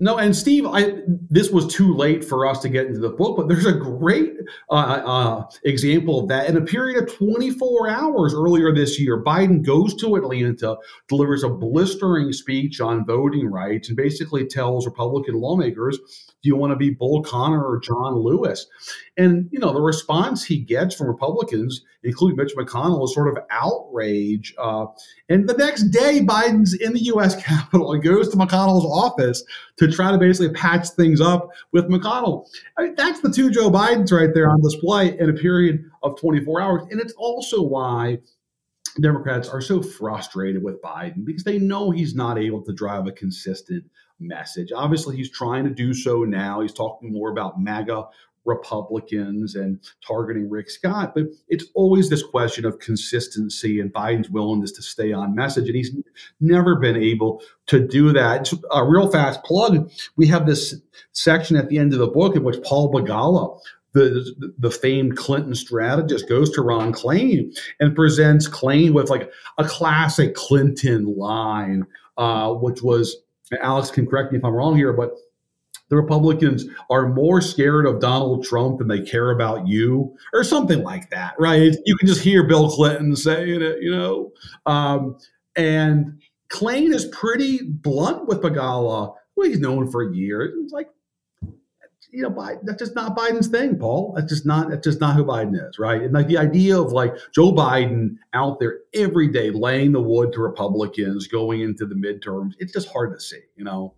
no, 0.00 0.16
and 0.16 0.34
Steve, 0.34 0.64
I, 0.64 0.92
this 1.28 1.50
was 1.50 1.66
too 1.66 1.92
late 1.92 2.24
for 2.24 2.46
us 2.46 2.60
to 2.62 2.68
get 2.68 2.86
into 2.86 3.00
the 3.00 3.10
book, 3.10 3.36
but 3.36 3.48
there's 3.48 3.66
a 3.66 3.72
great 3.72 4.34
uh, 4.70 4.74
uh, 4.74 5.50
example 5.64 6.20
of 6.20 6.28
that. 6.28 6.48
In 6.48 6.56
a 6.56 6.60
period 6.60 7.02
of 7.02 7.16
24 7.16 7.88
hours 7.88 8.32
earlier 8.32 8.72
this 8.72 9.00
year, 9.00 9.22
Biden 9.22 9.64
goes 9.64 9.94
to 9.96 10.14
Atlanta, 10.14 10.76
delivers 11.08 11.42
a 11.42 11.48
blistering 11.48 12.32
speech 12.32 12.80
on 12.80 13.04
voting 13.04 13.50
rights, 13.50 13.88
and 13.88 13.96
basically 13.96 14.46
tells 14.46 14.86
Republican 14.86 15.34
lawmakers, 15.34 15.98
"Do 16.42 16.48
you 16.48 16.54
want 16.54 16.70
to 16.70 16.76
be 16.76 16.90
Bull 16.90 17.22
Connor 17.22 17.64
or 17.64 17.80
John 17.80 18.14
Lewis?" 18.14 18.68
And 19.16 19.48
you 19.50 19.58
know, 19.58 19.72
the 19.72 19.80
response 19.80 20.44
he 20.44 20.58
gets 20.58 20.94
from 20.94 21.08
Republicans, 21.08 21.84
including 22.04 22.36
Mitch 22.36 22.54
McConnell, 22.54 23.04
is 23.04 23.14
sort 23.14 23.36
of 23.36 23.42
outrage. 23.50 24.54
Uh, 24.58 24.86
and 25.28 25.48
the 25.48 25.54
next 25.54 25.90
day, 25.90 26.20
Biden's 26.20 26.72
in 26.72 26.92
the 26.92 27.02
U.S. 27.06 27.34
Capitol 27.42 27.92
and 27.92 28.02
goes 28.02 28.28
to 28.28 28.36
McConnell's 28.36 28.86
office 28.86 29.42
to 29.78 29.87
try 29.88 30.10
to 30.10 30.18
basically 30.18 30.54
patch 30.54 30.88
things 30.90 31.20
up 31.20 31.50
with 31.72 31.86
McConnell. 31.86 32.46
I 32.76 32.84
mean, 32.84 32.94
that's 32.94 33.20
the 33.20 33.30
two 33.30 33.50
Joe 33.50 33.70
Bidens 33.70 34.12
right 34.12 34.32
there 34.32 34.48
on 34.48 34.60
display 34.62 35.18
in 35.18 35.30
a 35.30 35.34
period 35.34 35.84
of 36.02 36.18
24 36.20 36.60
hours. 36.60 36.82
And 36.90 37.00
it's 37.00 37.12
also 37.14 37.62
why 37.62 38.18
Democrats 39.00 39.48
are 39.48 39.60
so 39.60 39.82
frustrated 39.82 40.62
with 40.62 40.82
Biden 40.82 41.24
because 41.24 41.44
they 41.44 41.58
know 41.58 41.90
he's 41.90 42.14
not 42.14 42.38
able 42.38 42.62
to 42.62 42.72
drive 42.72 43.06
a 43.06 43.12
consistent 43.12 43.84
message. 44.20 44.72
Obviously, 44.74 45.16
he's 45.16 45.30
trying 45.30 45.64
to 45.64 45.70
do 45.70 45.94
so 45.94 46.24
now. 46.24 46.60
He's 46.60 46.72
talking 46.72 47.12
more 47.12 47.30
about 47.30 47.60
MAGA 47.60 48.04
Republicans 48.48 49.54
and 49.54 49.78
targeting 50.06 50.50
Rick 50.50 50.70
Scott. 50.70 51.14
But 51.14 51.24
it's 51.48 51.66
always 51.74 52.08
this 52.08 52.22
question 52.22 52.64
of 52.64 52.78
consistency 52.78 53.80
and 53.80 53.92
Biden's 53.92 54.30
willingness 54.30 54.72
to 54.72 54.82
stay 54.82 55.12
on 55.12 55.34
message. 55.34 55.66
And 55.66 55.76
he's 55.76 55.94
never 56.40 56.76
been 56.76 56.96
able 56.96 57.42
to 57.66 57.86
do 57.86 58.12
that. 58.12 58.52
A 58.72 58.84
real 58.84 59.10
fast 59.10 59.44
plug 59.44 59.90
we 60.16 60.26
have 60.26 60.46
this 60.46 60.74
section 61.12 61.56
at 61.56 61.68
the 61.68 61.78
end 61.78 61.92
of 61.92 61.98
the 61.98 62.06
book 62.06 62.36
in 62.36 62.44
which 62.44 62.62
Paul 62.62 62.92
Begala, 62.92 63.60
the, 63.92 64.52
the 64.58 64.70
famed 64.70 65.16
Clinton 65.16 65.54
strategist 65.54 66.28
goes 66.28 66.50
to 66.50 66.62
Ron 66.62 66.92
Klain 66.92 67.56
and 67.80 67.94
presents 67.94 68.48
Klain 68.48 68.92
with 68.92 69.10
like 69.10 69.30
a 69.58 69.64
classic 69.64 70.34
Clinton 70.34 71.16
line, 71.16 71.86
uh, 72.16 72.52
which 72.52 72.82
was 72.82 73.16
Alex 73.62 73.90
can 73.90 74.06
correct 74.06 74.32
me 74.32 74.38
if 74.38 74.44
I'm 74.44 74.52
wrong 74.52 74.76
here, 74.76 74.92
but 74.92 75.12
the 75.88 75.96
Republicans 75.96 76.66
are 76.90 77.08
more 77.08 77.40
scared 77.40 77.86
of 77.86 78.00
Donald 78.00 78.44
Trump 78.44 78.78
than 78.78 78.88
they 78.88 79.00
care 79.00 79.30
about 79.30 79.66
you, 79.66 80.14
or 80.32 80.44
something 80.44 80.82
like 80.82 81.10
that, 81.10 81.34
right? 81.38 81.74
You 81.86 81.96
can 81.96 82.08
just 82.08 82.22
hear 82.22 82.44
Bill 82.44 82.70
Clinton 82.70 83.16
saying 83.16 83.62
it, 83.62 83.82
you 83.82 83.90
know. 83.90 84.32
Um, 84.66 85.16
and 85.56 86.20
Klain 86.50 86.94
is 86.94 87.06
pretty 87.06 87.60
blunt 87.62 88.26
with 88.26 88.42
Begala, 88.42 89.14
who 89.36 89.42
he's 89.42 89.60
known 89.60 89.90
for 89.90 90.12
years. 90.12 90.54
It's 90.62 90.72
like, 90.72 90.88
you 92.10 92.22
know, 92.22 92.30
Biden, 92.30 92.60
that's 92.62 92.78
just 92.78 92.94
not 92.94 93.16
Biden's 93.16 93.48
thing, 93.48 93.78
Paul. 93.78 94.14
That's 94.16 94.32
just 94.32 94.46
not 94.46 94.70
that's 94.70 94.86
just 94.86 95.00
not 95.00 95.14
who 95.14 95.24
Biden 95.24 95.54
is, 95.54 95.78
right? 95.78 96.00
And 96.00 96.12
like 96.14 96.26
the 96.26 96.38
idea 96.38 96.80
of 96.80 96.92
like 96.92 97.14
Joe 97.34 97.52
Biden 97.52 98.16
out 98.32 98.58
there 98.60 98.78
every 98.94 99.28
day 99.28 99.50
laying 99.50 99.92
the 99.92 100.00
wood 100.00 100.32
to 100.32 100.40
Republicans 100.40 101.26
going 101.26 101.60
into 101.60 101.84
the 101.84 101.94
midterms, 101.94 102.52
it's 102.58 102.72
just 102.72 102.88
hard 102.88 103.12
to 103.12 103.20
see, 103.20 103.40
you 103.56 103.64
know. 103.64 103.94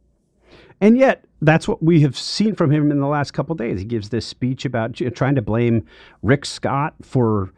And 0.81 0.97
yet, 0.97 1.25
that's 1.43 1.69
what 1.69 1.83
we 1.83 2.01
have 2.01 2.19
seen 2.19 2.55
from 2.55 2.71
him 2.71 2.91
in 2.91 3.01
the 3.01 3.07
last 3.07 3.33
couple 3.33 3.55
days. 3.55 3.79
He 3.79 3.85
gives 3.85 4.09
this 4.09 4.27
speech 4.27 4.65
about 4.65 4.95
trying 5.15 5.35
to 5.35 5.43
blame 5.43 5.87
Rick 6.23 6.45
Scott 6.45 6.95
for 7.03 7.53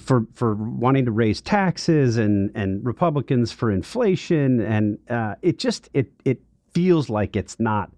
for 0.00 0.26
for 0.34 0.54
wanting 0.54 1.04
to 1.06 1.10
raise 1.10 1.40
taxes 1.40 2.16
and 2.16 2.50
and 2.54 2.84
Republicans 2.84 3.50
for 3.52 3.70
inflation, 3.70 4.60
and 4.60 4.98
uh, 5.10 5.34
it 5.42 5.58
just 5.58 5.88
it 5.92 6.12
it 6.24 6.40
feels 6.72 7.10
like 7.10 7.36
it's 7.36 7.58
not 7.58 7.90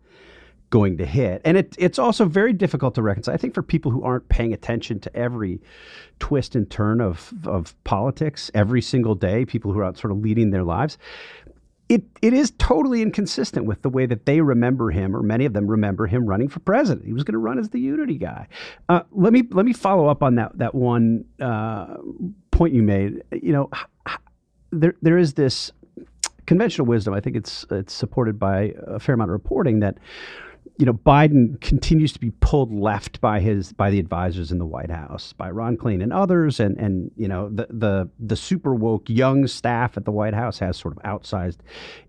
going 0.74 0.98
to 0.98 1.06
hit. 1.06 1.40
And 1.44 1.56
it, 1.56 1.76
it's 1.78 2.00
also 2.00 2.24
very 2.24 2.52
difficult 2.52 2.96
to 2.96 3.02
reconcile. 3.02 3.32
I 3.32 3.38
think 3.38 3.54
for 3.54 3.62
people 3.62 3.92
who 3.92 4.02
aren't 4.02 4.28
paying 4.28 4.52
attention 4.52 4.98
to 5.00 5.16
every 5.16 5.60
twist 6.18 6.56
and 6.56 6.68
turn 6.68 7.00
of, 7.00 7.32
of 7.44 7.76
politics 7.84 8.50
every 8.54 8.82
single 8.82 9.14
day, 9.14 9.44
people 9.44 9.72
who 9.72 9.78
are 9.78 9.84
out 9.84 9.96
sort 9.96 10.10
of 10.10 10.18
leading 10.18 10.50
their 10.50 10.64
lives, 10.64 10.98
it 11.88 12.02
it 12.22 12.32
is 12.32 12.52
totally 12.52 13.02
inconsistent 13.02 13.66
with 13.66 13.82
the 13.82 13.90
way 13.90 14.06
that 14.06 14.26
they 14.26 14.40
remember 14.40 14.90
him, 14.90 15.14
or 15.14 15.22
many 15.22 15.44
of 15.44 15.52
them 15.52 15.66
remember 15.66 16.06
him 16.06 16.26
running 16.26 16.48
for 16.48 16.60
president. 16.60 17.04
He 17.04 17.12
was 17.12 17.24
going 17.24 17.34
to 17.34 17.38
run 17.38 17.58
as 17.58 17.70
the 17.70 17.80
unity 17.80 18.16
guy. 18.16 18.48
Uh, 18.88 19.02
let 19.12 19.32
me 19.32 19.42
let 19.50 19.66
me 19.66 19.72
follow 19.72 20.08
up 20.08 20.22
on 20.22 20.36
that 20.36 20.56
that 20.58 20.74
one 20.74 21.24
uh, 21.40 21.96
point 22.50 22.74
you 22.74 22.82
made. 22.82 23.22
You 23.32 23.52
know, 23.52 23.70
there 24.70 24.94
there 25.02 25.18
is 25.18 25.34
this 25.34 25.72
conventional 26.46 26.86
wisdom. 26.86 27.12
I 27.12 27.20
think 27.20 27.36
it's 27.36 27.66
it's 27.70 27.92
supported 27.92 28.38
by 28.38 28.74
a 28.86 28.98
fair 28.98 29.14
amount 29.14 29.30
of 29.30 29.34
reporting 29.34 29.80
that 29.80 29.98
you 30.76 30.86
know 30.86 30.92
Biden 30.92 31.60
continues 31.60 32.12
to 32.12 32.18
be 32.18 32.32
pulled 32.40 32.72
left 32.72 33.20
by 33.20 33.40
his 33.40 33.72
by 33.72 33.90
the 33.90 33.98
advisors 33.98 34.50
in 34.50 34.58
the 34.58 34.66
White 34.66 34.90
House, 34.90 35.32
by 35.32 35.50
Ron 35.50 35.76
Klain 35.76 36.02
and 36.02 36.12
others, 36.12 36.58
and 36.58 36.76
and 36.78 37.10
you 37.16 37.28
know 37.28 37.48
the 37.48 37.66
the 37.70 38.10
the 38.18 38.36
super 38.36 38.74
woke 38.74 39.08
young 39.08 39.46
staff 39.46 39.96
at 39.96 40.04
the 40.04 40.10
White 40.10 40.34
House 40.34 40.58
has 40.58 40.76
sort 40.76 40.96
of 40.96 41.02
outsized 41.02 41.58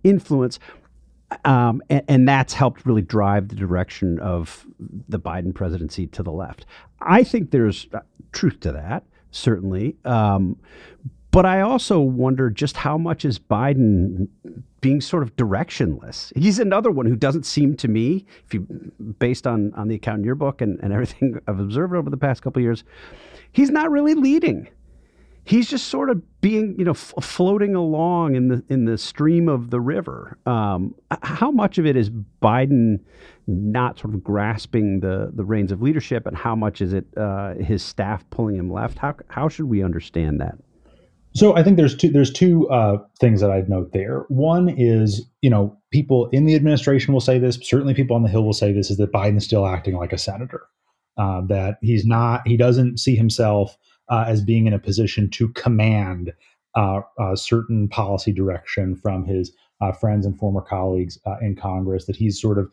influence. 0.03 0.59
Um, 1.43 1.81
and, 1.89 2.03
and, 2.07 2.29
that's 2.29 2.53
helped 2.53 2.85
really 2.85 3.01
drive 3.01 3.47
the 3.47 3.55
direction 3.55 4.19
of 4.19 4.65
the 4.79 5.19
Biden 5.19 5.53
presidency 5.55 6.05
to 6.07 6.21
the 6.21 6.31
left. 6.31 6.67
I 7.01 7.23
think 7.23 7.49
there's 7.49 7.87
truth 8.31 8.59
to 8.61 8.71
that, 8.73 9.03
certainly. 9.31 9.97
Um, 10.05 10.57
but 11.35 11.45
I 11.45 11.59
also 11.59 11.99
wonder 11.99 12.49
just 12.49 12.77
how 12.77 12.97
much 12.97 13.25
is 13.25 13.37
Biden 13.37 14.29
being 14.79 15.01
sort 15.01 15.21
of 15.21 15.35
directionless. 15.35 16.31
He's 16.37 16.59
another 16.59 16.89
one 16.89 17.05
who 17.05 17.17
doesn't 17.17 17.45
seem 17.45 17.75
to 17.75 17.89
me, 17.89 18.25
if 18.45 18.53
you 18.53 18.61
based 19.19 19.45
on 19.45 19.73
on 19.73 19.89
the 19.89 19.95
account 19.95 20.19
in 20.19 20.23
your 20.23 20.35
book 20.35 20.61
and, 20.61 20.79
and 20.81 20.93
everything 20.93 21.37
I've 21.47 21.59
observed 21.59 21.93
over 21.93 22.09
the 22.09 22.15
past 22.15 22.41
couple 22.41 22.61
years, 22.61 22.85
he's 23.51 23.69
not 23.69 23.91
really 23.91 24.13
leading. 24.13 24.69
He's 25.43 25.69
just 25.69 25.89
sort 25.89 26.09
of 26.09 26.23
being, 26.39 26.73
you 26.79 26.85
know, 26.85 26.91
f- 26.91 27.13
floating 27.19 27.75
along 27.75 28.35
in 28.35 28.47
the 28.47 28.63
in 28.69 28.85
the 28.85 28.97
stream 28.97 29.49
of 29.49 29.71
the 29.71 29.81
river. 29.81 30.37
Um, 30.45 30.95
how 31.21 31.51
much 31.51 31.77
of 31.77 31.85
it 31.85 31.97
is 31.97 32.09
Biden 32.41 33.01
not 33.45 33.99
sort 33.99 34.13
of 34.13 34.23
grasping 34.23 35.01
the 35.01 35.31
the 35.33 35.43
reins 35.43 35.73
of 35.73 35.81
leadership, 35.81 36.27
and 36.27 36.37
how 36.37 36.55
much 36.55 36.79
is 36.79 36.93
it 36.93 37.05
uh, 37.17 37.55
his 37.55 37.83
staff 37.83 38.23
pulling 38.29 38.55
him 38.55 38.71
left? 38.71 38.97
How 38.97 39.15
how 39.27 39.49
should 39.49 39.65
we 39.65 39.83
understand 39.83 40.39
that? 40.39 40.55
So 41.35 41.53
I 41.55 41.63
think 41.63 41.75
there's 41.75 41.95
two 41.95 42.09
there's 42.09 42.31
two 42.31 42.67
uh, 42.69 42.97
things 43.19 43.41
that 43.41 43.51
I'd 43.51 43.69
note 43.69 43.91
there. 43.91 44.25
One 44.29 44.69
is 44.69 45.21
you 45.41 45.49
know 45.49 45.77
people 45.91 46.29
in 46.29 46.45
the 46.45 46.55
administration 46.55 47.13
will 47.13 47.21
say 47.21 47.37
this. 47.39 47.59
Certainly, 47.61 47.93
people 47.93 48.15
on 48.15 48.23
the 48.23 48.29
Hill 48.29 48.45
will 48.45 48.53
say 48.53 48.71
this: 48.71 48.89
is 48.89 48.97
that 48.97 49.11
Biden's 49.11 49.43
still 49.43 49.67
acting 49.67 49.95
like 49.95 50.13
a 50.13 50.17
senator. 50.17 50.61
Uh, 51.17 51.41
that 51.47 51.77
he's 51.81 52.05
not. 52.05 52.47
He 52.47 52.55
doesn't 52.55 52.99
see 52.99 53.15
himself 53.15 53.77
uh, 54.09 54.23
as 54.27 54.41
being 54.41 54.65
in 54.65 54.73
a 54.73 54.79
position 54.79 55.29
to 55.31 55.49
command 55.49 56.31
uh, 56.73 57.01
certain 57.35 57.87
policy 57.89 58.31
direction 58.31 58.95
from 58.95 59.25
his 59.25 59.51
uh, 59.81 59.91
friends 59.91 60.25
and 60.25 60.37
former 60.37 60.61
colleagues 60.61 61.19
uh, 61.25 61.35
in 61.41 61.55
Congress. 61.57 62.05
That 62.05 62.15
he's 62.15 62.39
sort 62.39 62.57
of 62.57 62.71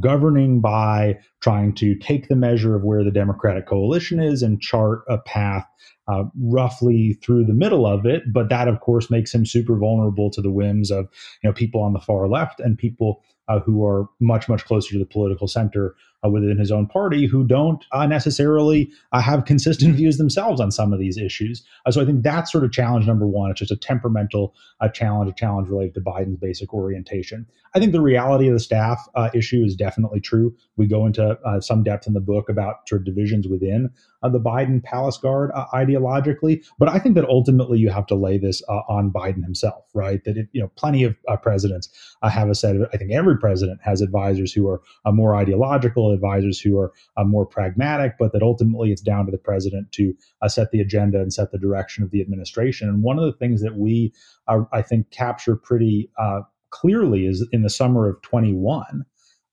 governing 0.00 0.60
by 0.60 1.18
trying 1.40 1.74
to 1.76 1.94
take 1.94 2.28
the 2.28 2.36
measure 2.36 2.76
of 2.76 2.84
where 2.84 3.02
the 3.02 3.10
Democratic 3.10 3.66
coalition 3.66 4.20
is 4.20 4.42
and 4.42 4.60
chart 4.60 5.04
a 5.08 5.16
path 5.16 5.66
uh, 6.08 6.24
roughly 6.40 7.18
through 7.22 7.44
the 7.44 7.54
middle 7.54 7.86
of 7.86 8.06
it. 8.06 8.32
But 8.32 8.48
that, 8.48 8.66
of 8.66 8.80
course, 8.80 9.10
makes 9.10 9.34
him 9.34 9.46
super 9.46 9.76
vulnerable 9.76 10.30
to 10.30 10.42
the 10.42 10.50
whims 10.50 10.90
of 10.90 11.08
you 11.42 11.48
know 11.48 11.52
people 11.52 11.82
on 11.82 11.92
the 11.92 12.00
far 12.00 12.28
left 12.28 12.60
and 12.60 12.76
people 12.78 13.22
uh, 13.48 13.60
who 13.60 13.84
are 13.84 14.08
much 14.20 14.48
much 14.48 14.64
closer 14.64 14.92
to 14.92 14.98
the 14.98 15.06
political 15.06 15.48
center 15.48 15.94
uh, 16.24 16.28
within 16.28 16.58
his 16.58 16.72
own 16.72 16.86
party 16.86 17.26
who 17.26 17.44
don't 17.44 17.84
uh, 17.92 18.06
necessarily 18.06 18.90
uh, 19.12 19.20
have 19.20 19.44
consistent 19.44 19.94
views 19.96 20.18
themselves 20.18 20.60
on 20.60 20.70
some 20.70 20.92
of 20.92 20.98
these 20.98 21.16
issues. 21.16 21.64
Uh, 21.86 21.90
so 21.90 22.02
I 22.02 22.04
think 22.04 22.22
that's 22.22 22.50
sort 22.50 22.64
of 22.64 22.72
challenge 22.72 23.06
number 23.06 23.26
one. 23.26 23.50
It's 23.50 23.60
just 23.60 23.70
a 23.70 23.76
temperamental 23.76 24.54
uh, 24.80 24.88
challenge, 24.88 25.30
a 25.30 25.34
challenge 25.34 25.68
related 25.68 25.94
to 25.94 26.00
Biden's 26.00 26.36
basic 26.36 26.74
orientation. 26.74 27.46
I 27.74 27.78
think 27.78 27.92
the 27.92 28.00
reality 28.00 28.48
of 28.48 28.54
the 28.54 28.60
staff 28.60 29.00
uh, 29.14 29.30
issue 29.34 29.62
is 29.64 29.76
definitely 29.76 30.20
true. 30.20 30.54
We 30.76 30.86
go 30.86 31.06
into 31.06 31.38
some 31.60 31.82
depth 31.82 32.06
in 32.06 32.14
the 32.14 32.20
book 32.20 32.48
about 32.48 32.88
sort 32.88 33.02
of 33.02 33.04
divisions 33.04 33.46
within 33.46 33.90
the 34.22 34.40
Biden 34.40 34.82
palace 34.82 35.18
guard 35.18 35.50
ideologically, 35.74 36.64
but 36.78 36.88
I 36.88 36.98
think 36.98 37.14
that 37.16 37.28
ultimately 37.28 37.78
you 37.78 37.90
have 37.90 38.06
to 38.06 38.14
lay 38.14 38.38
this 38.38 38.62
on 38.88 39.12
Biden 39.12 39.44
himself, 39.44 39.84
right? 39.92 40.24
That 40.24 40.36
it, 40.36 40.48
you 40.52 40.62
know, 40.62 40.70
plenty 40.76 41.04
of 41.04 41.16
presidents 41.42 41.88
have 42.22 42.48
a 42.48 42.54
set 42.54 42.76
of. 42.76 42.88
I 42.92 42.96
think 42.96 43.12
every 43.12 43.36
president 43.36 43.80
has 43.82 44.00
advisors 44.00 44.52
who 44.52 44.68
are 44.68 44.80
more 45.12 45.36
ideological 45.36 46.07
advisors 46.12 46.60
who 46.60 46.78
are 46.78 46.92
uh, 47.16 47.24
more 47.24 47.46
pragmatic, 47.46 48.14
but 48.18 48.32
that 48.32 48.42
ultimately 48.42 48.90
it's 48.90 49.02
down 49.02 49.26
to 49.26 49.32
the 49.32 49.38
president 49.38 49.92
to 49.92 50.14
uh, 50.42 50.48
set 50.48 50.70
the 50.70 50.80
agenda 50.80 51.20
and 51.20 51.32
set 51.32 51.52
the 51.52 51.58
direction 51.58 52.04
of 52.04 52.10
the 52.10 52.20
administration. 52.20 52.88
And 52.88 53.02
one 53.02 53.18
of 53.18 53.24
the 53.24 53.38
things 53.38 53.62
that 53.62 53.76
we, 53.76 54.12
uh, 54.46 54.60
I 54.72 54.82
think, 54.82 55.10
capture 55.10 55.56
pretty 55.56 56.10
uh, 56.18 56.40
clearly 56.70 57.26
is 57.26 57.46
in 57.52 57.62
the 57.62 57.70
summer 57.70 58.08
of 58.08 58.20
21, 58.22 59.04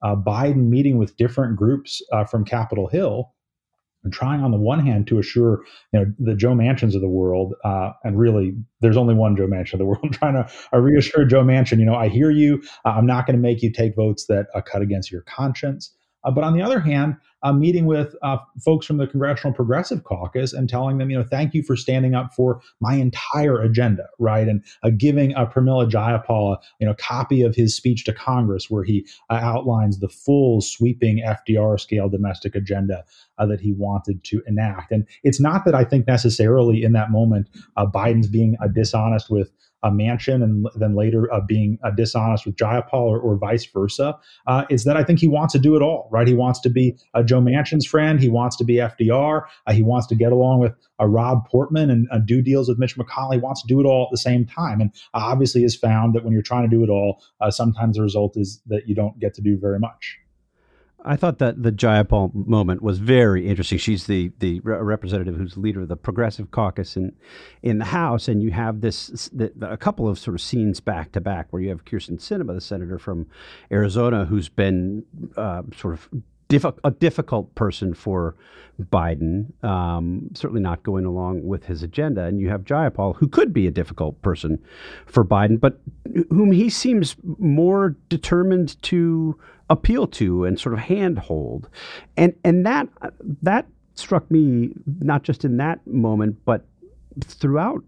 uh, 0.01 0.15
Biden 0.15 0.69
meeting 0.69 0.97
with 0.97 1.17
different 1.17 1.55
groups 1.55 2.01
from 2.29 2.45
Capitol 2.45 2.87
Hill 2.87 3.31
and 4.05 4.13
trying 4.13 4.41
on 4.41 4.51
the 4.51 4.57
one 4.57 4.79
hand 4.79 5.07
to 5.07 5.19
assure 5.19 5.63
you 5.91 5.99
know 5.99 6.05
the 6.19 6.35
Joe 6.35 6.53
Manchins 6.53 6.95
of 6.95 7.01
the 7.01 7.09
world, 7.09 7.55
uh, 7.65 7.91
and 8.05 8.17
really 8.17 8.53
there's 8.79 8.95
only 8.95 9.15
one 9.15 9.35
Joe 9.35 9.47
Manchin 9.47 9.73
of 9.73 9.79
the 9.79 9.85
world, 9.91 10.13
trying 10.13 10.35
to 10.35 10.49
uh, 10.71 10.77
reassure 10.77 11.25
Joe 11.25 11.43
Manchin, 11.43 11.79
you 11.79 11.85
know, 11.85 11.95
I 11.95 12.07
hear 12.07 12.31
you. 12.31 12.63
Uh, 12.85 12.89
I'm 12.89 13.07
not 13.07 13.25
going 13.25 13.35
to 13.35 13.41
make 13.41 13.61
you 13.61 13.73
take 13.73 13.95
votes 13.95 14.27
that 14.27 14.47
cut 14.65 14.81
against 14.81 15.11
your 15.11 15.21
conscience. 15.23 15.93
Uh, 16.25 16.31
but 16.31 16.43
on 16.43 16.53
the 16.53 16.61
other 16.61 16.79
hand, 16.79 17.15
I'm 17.45 17.59
meeting 17.59 17.85
with 17.85 18.15
uh, 18.23 18.37
folks 18.63 18.87
from 18.87 18.97
the 18.97 19.05
Congressional 19.05 19.53
Progressive 19.53 20.03
Caucus 20.03 20.51
and 20.51 20.67
telling 20.67 20.97
them, 20.97 21.11
you 21.11 21.17
know, 21.17 21.23
thank 21.23 21.53
you 21.53 21.61
for 21.61 21.75
standing 21.75 22.15
up 22.15 22.33
for 22.33 22.59
my 22.81 22.95
entire 22.95 23.61
agenda, 23.61 24.07
right? 24.17 24.47
And 24.47 24.63
uh, 24.81 24.89
giving 24.97 25.35
uh, 25.35 25.45
Pramila 25.45 25.89
Jayapal, 25.89 26.57
you 26.79 26.87
know, 26.87 26.93
a 26.93 26.95
copy 26.95 27.43
of 27.43 27.55
his 27.55 27.75
speech 27.75 28.03
to 28.05 28.13
Congress 28.13 28.69
where 28.69 28.83
he 28.83 29.05
uh, 29.29 29.35
outlines 29.35 29.99
the 29.99 30.09
full 30.09 30.59
sweeping 30.59 31.23
FDR 31.23 31.79
scale 31.79 32.09
domestic 32.09 32.55
agenda 32.55 33.03
uh, 33.37 33.45
that 33.45 33.61
he 33.61 33.73
wanted 33.73 34.23
to 34.23 34.41
enact. 34.47 34.91
And 34.91 35.07
it's 35.23 35.39
not 35.39 35.65
that 35.65 35.75
I 35.75 35.83
think 35.83 36.07
necessarily 36.07 36.83
in 36.83 36.93
that 36.93 37.11
moment 37.11 37.49
uh, 37.77 37.85
Biden's 37.85 38.27
being 38.27 38.57
uh, 38.59 38.67
dishonest 38.67 39.29
with 39.29 39.51
a 39.85 39.91
Manchin 39.91 40.43
and 40.43 40.67
then 40.75 40.95
later 40.95 41.31
uh, 41.31 41.39
being 41.39 41.77
uh, 41.83 41.91
dishonest 41.91 42.45
with 42.45 42.55
Jayapal 42.55 42.93
or, 42.93 43.19
or 43.19 43.37
vice 43.37 43.65
versa, 43.65 44.17
uh, 44.47 44.65
is 44.69 44.83
that 44.83 44.97
I 44.97 45.03
think 45.03 45.19
he 45.19 45.27
wants 45.27 45.53
to 45.53 45.59
do 45.59 45.75
it 45.75 45.83
all, 45.83 46.09
right? 46.11 46.27
He 46.27 46.33
wants 46.33 46.59
to 46.61 46.69
be 46.69 46.97
Joe 47.23 47.39
Manchin's 47.39 47.85
friend. 47.85 48.19
He 48.19 48.27
wants 48.27 48.55
to 48.57 48.63
be 48.63 48.75
FDR. 48.75 49.43
Uh, 49.67 49.73
he 49.73 49.83
wants 49.83 50.07
to 50.07 50.15
get 50.15 50.31
along 50.31 50.59
with 50.59 50.73
a 50.99 51.07
Rob 51.07 51.47
Portman 51.47 51.91
and 51.91 52.07
uh, 52.11 52.17
do 52.17 52.41
deals 52.41 52.67
with 52.67 52.79
Mitch 52.79 52.97
McConnell. 52.97 53.33
He 53.33 53.39
wants 53.39 53.61
to 53.61 53.67
do 53.67 53.79
it 53.79 53.85
all 53.85 54.05
at 54.05 54.11
the 54.11 54.17
same 54.17 54.45
time. 54.45 54.81
And 54.81 54.91
obviously 55.13 55.61
has 55.61 55.75
found 55.75 56.15
that 56.15 56.23
when 56.23 56.33
you're 56.33 56.41
trying 56.41 56.67
to 56.67 56.75
do 56.75 56.83
it 56.83 56.89
all, 56.89 57.21
uh, 57.41 57.51
sometimes 57.51 57.97
the 57.97 58.01
result 58.01 58.35
is 58.35 58.61
that 58.65 58.87
you 58.87 58.95
don't 58.95 59.19
get 59.19 59.35
to 59.35 59.41
do 59.41 59.57
very 59.57 59.79
much. 59.79 60.17
I 61.03 61.15
thought 61.15 61.37
that 61.39 61.61
the 61.61 61.71
Jayapal 61.71 62.33
moment 62.33 62.81
was 62.81 62.99
very 62.99 63.47
interesting. 63.47 63.77
She's 63.77 64.07
the 64.07 64.31
the 64.39 64.59
representative 64.61 65.35
who's 65.35 65.57
leader 65.57 65.81
of 65.81 65.87
the 65.87 65.95
Progressive 65.95 66.51
Caucus 66.51 66.95
in 66.95 67.13
in 67.61 67.79
the 67.79 67.85
House, 67.85 68.27
and 68.27 68.41
you 68.41 68.51
have 68.51 68.81
this 68.81 69.29
the, 69.33 69.51
a 69.61 69.77
couple 69.77 70.07
of 70.07 70.17
sort 70.17 70.35
of 70.35 70.41
scenes 70.41 70.79
back 70.79 71.11
to 71.11 71.21
back 71.21 71.47
where 71.51 71.61
you 71.61 71.69
have 71.69 71.85
Kyrsten 71.85 72.19
Sinema, 72.19 72.55
the 72.55 72.61
senator 72.61 72.97
from 72.97 73.27
Arizona, 73.71 74.25
who's 74.25 74.49
been 74.49 75.03
uh, 75.37 75.63
sort 75.75 75.93
of 75.93 76.09
a 76.83 76.91
difficult 76.91 77.53
person 77.55 77.93
for 77.93 78.35
Biden, 78.81 79.51
um, 79.63 80.29
certainly 80.33 80.61
not 80.61 80.83
going 80.83 81.05
along 81.05 81.43
with 81.45 81.65
his 81.65 81.81
agenda. 81.81 82.23
And 82.23 82.39
you 82.39 82.49
have 82.49 82.63
Jayapal, 82.63 83.15
who 83.15 83.27
could 83.27 83.53
be 83.53 83.67
a 83.67 83.71
difficult 83.71 84.21
person 84.21 84.61
for 85.05 85.23
Biden, 85.23 85.59
but 85.59 85.79
whom 86.29 86.51
he 86.51 86.69
seems 86.69 87.15
more 87.39 87.95
determined 88.09 88.81
to 88.83 89.39
appeal 89.69 90.07
to 90.07 90.45
and 90.45 90.59
sort 90.59 90.73
of 90.73 90.79
handhold. 90.79 91.69
And 92.17 92.33
and 92.43 92.65
that 92.65 92.87
that 93.41 93.67
struck 93.95 94.29
me 94.29 94.73
not 94.99 95.23
just 95.23 95.45
in 95.45 95.57
that 95.57 95.85
moment, 95.87 96.37
but 96.45 96.65
throughout 97.23 97.81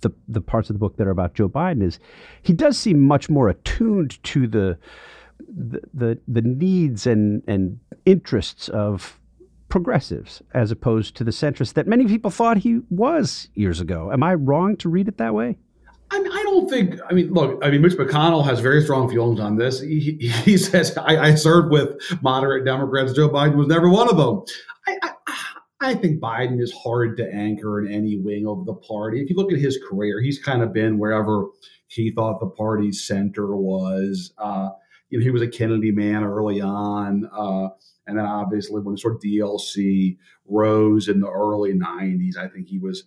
the 0.00 0.10
the 0.28 0.40
parts 0.40 0.70
of 0.70 0.74
the 0.74 0.80
book 0.80 0.96
that 0.96 1.06
are 1.06 1.10
about 1.10 1.34
Joe 1.34 1.48
Biden 1.48 1.82
is 1.82 1.98
he 2.42 2.52
does 2.52 2.78
seem 2.78 3.00
much 3.00 3.28
more 3.28 3.48
attuned 3.48 4.22
to 4.24 4.46
the 4.46 4.78
the 5.48 5.80
the, 5.92 6.18
the 6.26 6.42
needs 6.42 7.06
and 7.06 7.42
and 7.46 7.78
interests 8.04 8.68
of 8.68 9.18
progressives 9.68 10.42
as 10.52 10.70
opposed 10.70 11.16
to 11.16 11.24
the 11.24 11.30
centrists 11.30 11.72
that 11.72 11.86
many 11.86 12.06
people 12.06 12.30
thought 12.30 12.58
he 12.58 12.80
was 12.90 13.48
years 13.54 13.80
ago. 13.80 14.12
Am 14.12 14.22
I 14.22 14.34
wrong 14.34 14.76
to 14.76 14.88
read 14.88 15.08
it 15.08 15.16
that 15.18 15.34
way? 15.34 15.56
I, 16.10 16.20
mean, 16.20 16.30
I 16.30 16.42
don't 16.42 16.68
think. 16.68 17.00
I 17.08 17.14
mean, 17.14 17.32
look. 17.32 17.58
I 17.64 17.70
mean, 17.70 17.80
Mitch 17.80 17.94
McConnell 17.94 18.44
has 18.44 18.60
very 18.60 18.82
strong 18.82 19.08
feelings 19.08 19.40
on 19.40 19.56
this. 19.56 19.80
He, 19.80 20.18
he 20.44 20.58
says, 20.58 20.96
I, 20.98 21.16
"I 21.16 21.34
served 21.34 21.72
with 21.72 21.96
moderate 22.20 22.66
Democrats. 22.66 23.14
Joe 23.14 23.30
Biden 23.30 23.56
was 23.56 23.68
never 23.68 23.88
one 23.88 24.10
of 24.10 24.18
them." 24.18 24.42
I, 24.86 24.98
I, 25.02 25.12
I 25.80 25.94
think 25.94 26.20
Biden 26.20 26.60
is 26.60 26.72
hard 26.72 27.16
to 27.16 27.34
anchor 27.34 27.80
in 27.80 27.90
any 27.90 28.18
wing 28.18 28.46
of 28.46 28.66
the 28.66 28.74
party. 28.74 29.22
If 29.22 29.30
you 29.30 29.36
look 29.36 29.52
at 29.52 29.58
his 29.58 29.78
career, 29.88 30.20
he's 30.20 30.38
kind 30.38 30.62
of 30.62 30.72
been 30.72 30.98
wherever 30.98 31.46
he 31.88 32.12
thought 32.12 32.40
the 32.40 32.46
party's 32.46 33.06
center 33.06 33.56
was. 33.56 34.32
Uh, 34.38 34.68
you 35.12 35.18
know, 35.18 35.24
he 35.24 35.30
was 35.30 35.42
a 35.42 35.48
Kennedy 35.48 35.92
man 35.92 36.24
early 36.24 36.62
on. 36.62 37.28
Uh, 37.36 37.68
and 38.06 38.18
then 38.18 38.24
obviously 38.24 38.80
when 38.80 38.94
the 38.94 38.98
sort 38.98 39.14
of 39.14 39.20
DLC 39.20 40.16
rose 40.46 41.06
in 41.06 41.20
the 41.20 41.28
early 41.28 41.74
90s, 41.74 42.38
I 42.38 42.48
think 42.48 42.66
he 42.66 42.78
was 42.78 43.04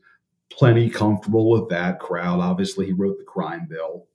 plenty 0.52 0.88
comfortable 0.88 1.50
with 1.50 1.68
that 1.70 2.00
crowd. 2.00 2.40
Obviously, 2.40 2.86
he 2.86 2.94
wrote 2.94 3.18
the 3.18 3.26
crime 3.26 3.66
bill 3.68 4.06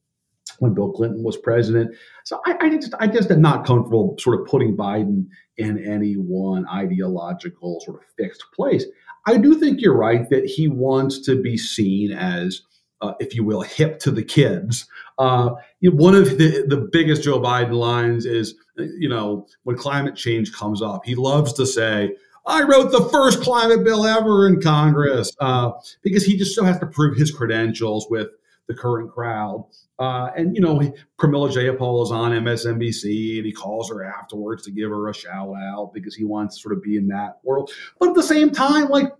when 0.60 0.72
Bill 0.72 0.92
Clinton 0.92 1.24
was 1.24 1.36
president. 1.36 1.96
So 2.24 2.40
I, 2.46 2.56
I, 2.60 2.68
just 2.70 2.94
I 3.00 3.08
just 3.08 3.30
am 3.32 3.42
not 3.42 3.66
comfortable 3.66 4.14
sort 4.20 4.40
of 4.40 4.46
putting 4.46 4.76
Biden 4.76 5.26
in 5.56 5.84
any 5.84 6.14
one 6.14 6.68
ideological 6.68 7.80
sort 7.84 8.00
of 8.00 8.08
fixed 8.16 8.44
place. 8.54 8.84
I 9.26 9.36
do 9.36 9.58
think 9.58 9.80
you're 9.80 9.96
right 9.96 10.30
that 10.30 10.46
he 10.46 10.68
wants 10.68 11.20
to 11.22 11.42
be 11.42 11.56
seen 11.56 12.12
as 12.12 12.62
uh, 13.00 13.14
if 13.20 13.34
you 13.34 13.44
will, 13.44 13.62
hip 13.62 13.98
to 14.00 14.10
the 14.10 14.22
kids. 14.22 14.86
Uh, 15.18 15.50
one 15.82 16.14
of 16.14 16.38
the, 16.38 16.64
the 16.66 16.88
biggest 16.92 17.22
Joe 17.22 17.40
Biden 17.40 17.72
lines 17.72 18.26
is, 18.26 18.54
you 18.76 19.08
know, 19.08 19.46
when 19.64 19.76
climate 19.76 20.16
change 20.16 20.52
comes 20.52 20.82
up, 20.82 21.04
he 21.04 21.14
loves 21.14 21.52
to 21.54 21.66
say, 21.66 22.14
I 22.46 22.62
wrote 22.62 22.90
the 22.90 23.08
first 23.10 23.42
climate 23.42 23.84
bill 23.84 24.06
ever 24.06 24.48
in 24.48 24.60
Congress 24.60 25.30
uh, 25.40 25.72
because 26.02 26.24
he 26.24 26.36
just 26.36 26.52
still 26.52 26.64
has 26.64 26.78
to 26.78 26.86
prove 26.86 27.16
his 27.16 27.30
credentials 27.30 28.06
with 28.08 28.28
the 28.66 28.74
current 28.74 29.12
crowd. 29.12 29.66
Uh, 29.98 30.30
and 30.36 30.54
you 30.54 30.62
know, 30.62 30.78
Pramila 31.18 31.50
Jayapal 31.50 32.02
is 32.04 32.10
on 32.10 32.32
MSNBC, 32.32 33.36
and 33.36 33.46
he 33.46 33.52
calls 33.52 33.90
her 33.90 34.02
afterwards 34.02 34.64
to 34.64 34.70
give 34.70 34.88
her 34.88 35.08
a 35.08 35.14
shout 35.14 35.54
out 35.54 35.92
because 35.92 36.14
he 36.14 36.24
wants 36.24 36.56
to 36.56 36.62
sort 36.62 36.76
of 36.76 36.82
be 36.82 36.96
in 36.96 37.08
that 37.08 37.38
world. 37.42 37.70
But 37.98 38.10
at 38.10 38.14
the 38.14 38.22
same 38.22 38.50
time, 38.50 38.88
like 38.88 39.12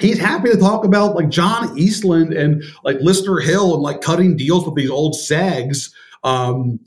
he's 0.00 0.18
happy 0.18 0.50
to 0.50 0.56
talk 0.56 0.84
about 0.84 1.14
like 1.14 1.28
John 1.28 1.76
Eastland 1.78 2.32
and 2.32 2.62
like 2.84 2.98
Lister 3.00 3.40
Hill 3.40 3.74
and 3.74 3.82
like 3.82 4.00
cutting 4.00 4.36
deals 4.36 4.64
with 4.64 4.74
these 4.74 4.90
old 4.90 5.14
segs. 5.14 5.92
Um, 6.24 6.80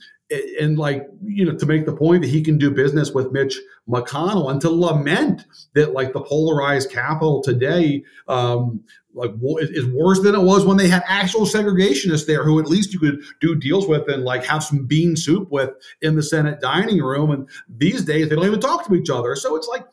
and 0.60 0.78
like 0.78 1.08
you 1.24 1.46
know 1.46 1.56
to 1.58 1.66
make 1.66 1.86
the 1.86 1.96
point 1.96 2.22
that 2.22 2.30
he 2.30 2.42
can 2.42 2.58
do 2.58 2.72
business 2.72 3.12
with 3.12 3.32
Mitch 3.32 3.60
McConnell 3.88 4.50
and 4.50 4.62
to 4.62 4.70
lament 4.70 5.46
that 5.74 5.94
like 5.94 6.14
the 6.14 6.22
polarized 6.22 6.90
capital 6.90 7.42
today 7.42 8.04
um, 8.28 8.82
like 9.14 9.32
is 9.60 9.86
worse 9.88 10.22
than 10.22 10.36
it 10.36 10.42
was 10.42 10.66
when 10.66 10.78
they 10.78 10.88
had 10.88 11.04
actual 11.06 11.42
segregationists 11.42 12.26
there 12.26 12.44
who 12.44 12.60
at 12.60 12.68
least 12.68 12.94
you 12.94 13.00
could 13.00 13.22
do 13.42 13.56
deals 13.56 13.88
with 13.88 14.08
and 14.08 14.24
like 14.24 14.46
have 14.46 14.64
some 14.64 14.86
bean 14.86 15.16
soup 15.16 15.50
with 15.52 15.72
in 16.02 16.16
the 16.16 16.24
Senate 16.24 16.62
dining 16.62 17.02
room 17.02 17.32
and 17.32 17.50
these 17.68 18.06
days 18.06 18.30
they 18.30 18.36
don't 18.36 18.46
even 18.46 18.62
talk 18.62 18.88
to 18.88 18.96
each 18.96 19.10
other 19.10 19.36
so 19.36 19.56
it's 19.56 19.68
like 19.68 19.86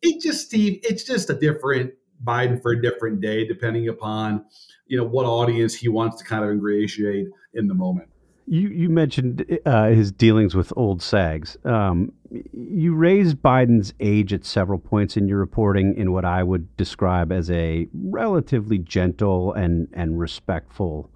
it 0.00 0.22
just 0.22 0.46
Steve 0.46 0.80
it's 0.82 1.04
just 1.04 1.28
a 1.28 1.34
different 1.34 1.92
Biden 2.24 2.60
for 2.60 2.72
a 2.72 2.80
different 2.80 3.20
day, 3.20 3.46
depending 3.46 3.88
upon 3.88 4.44
you 4.86 4.96
know 4.98 5.04
what 5.04 5.26
audience 5.26 5.74
he 5.74 5.88
wants 5.88 6.18
to 6.18 6.24
kind 6.24 6.44
of 6.44 6.50
ingratiate 6.50 7.28
in 7.54 7.68
the 7.68 7.74
moment. 7.74 8.08
You 8.46 8.68
you 8.68 8.88
mentioned 8.88 9.58
uh, 9.64 9.88
his 9.88 10.10
dealings 10.10 10.54
with 10.54 10.72
old 10.76 11.00
sags. 11.00 11.56
Um, 11.64 12.12
you 12.52 12.94
raised 12.94 13.36
Biden's 13.36 13.94
age 14.00 14.32
at 14.32 14.44
several 14.44 14.78
points 14.78 15.16
in 15.16 15.28
your 15.28 15.38
reporting 15.38 15.94
in 15.96 16.12
what 16.12 16.24
I 16.24 16.42
would 16.42 16.76
describe 16.76 17.30
as 17.30 17.50
a 17.50 17.88
relatively 17.94 18.78
gentle 18.78 19.52
and 19.52 19.88
and 19.92 20.18
respectful 20.18 21.10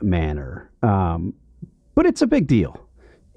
manner. 0.00 0.70
Um, 0.82 1.34
but 1.94 2.06
it's 2.06 2.22
a 2.22 2.26
big 2.26 2.46
deal. 2.46 2.86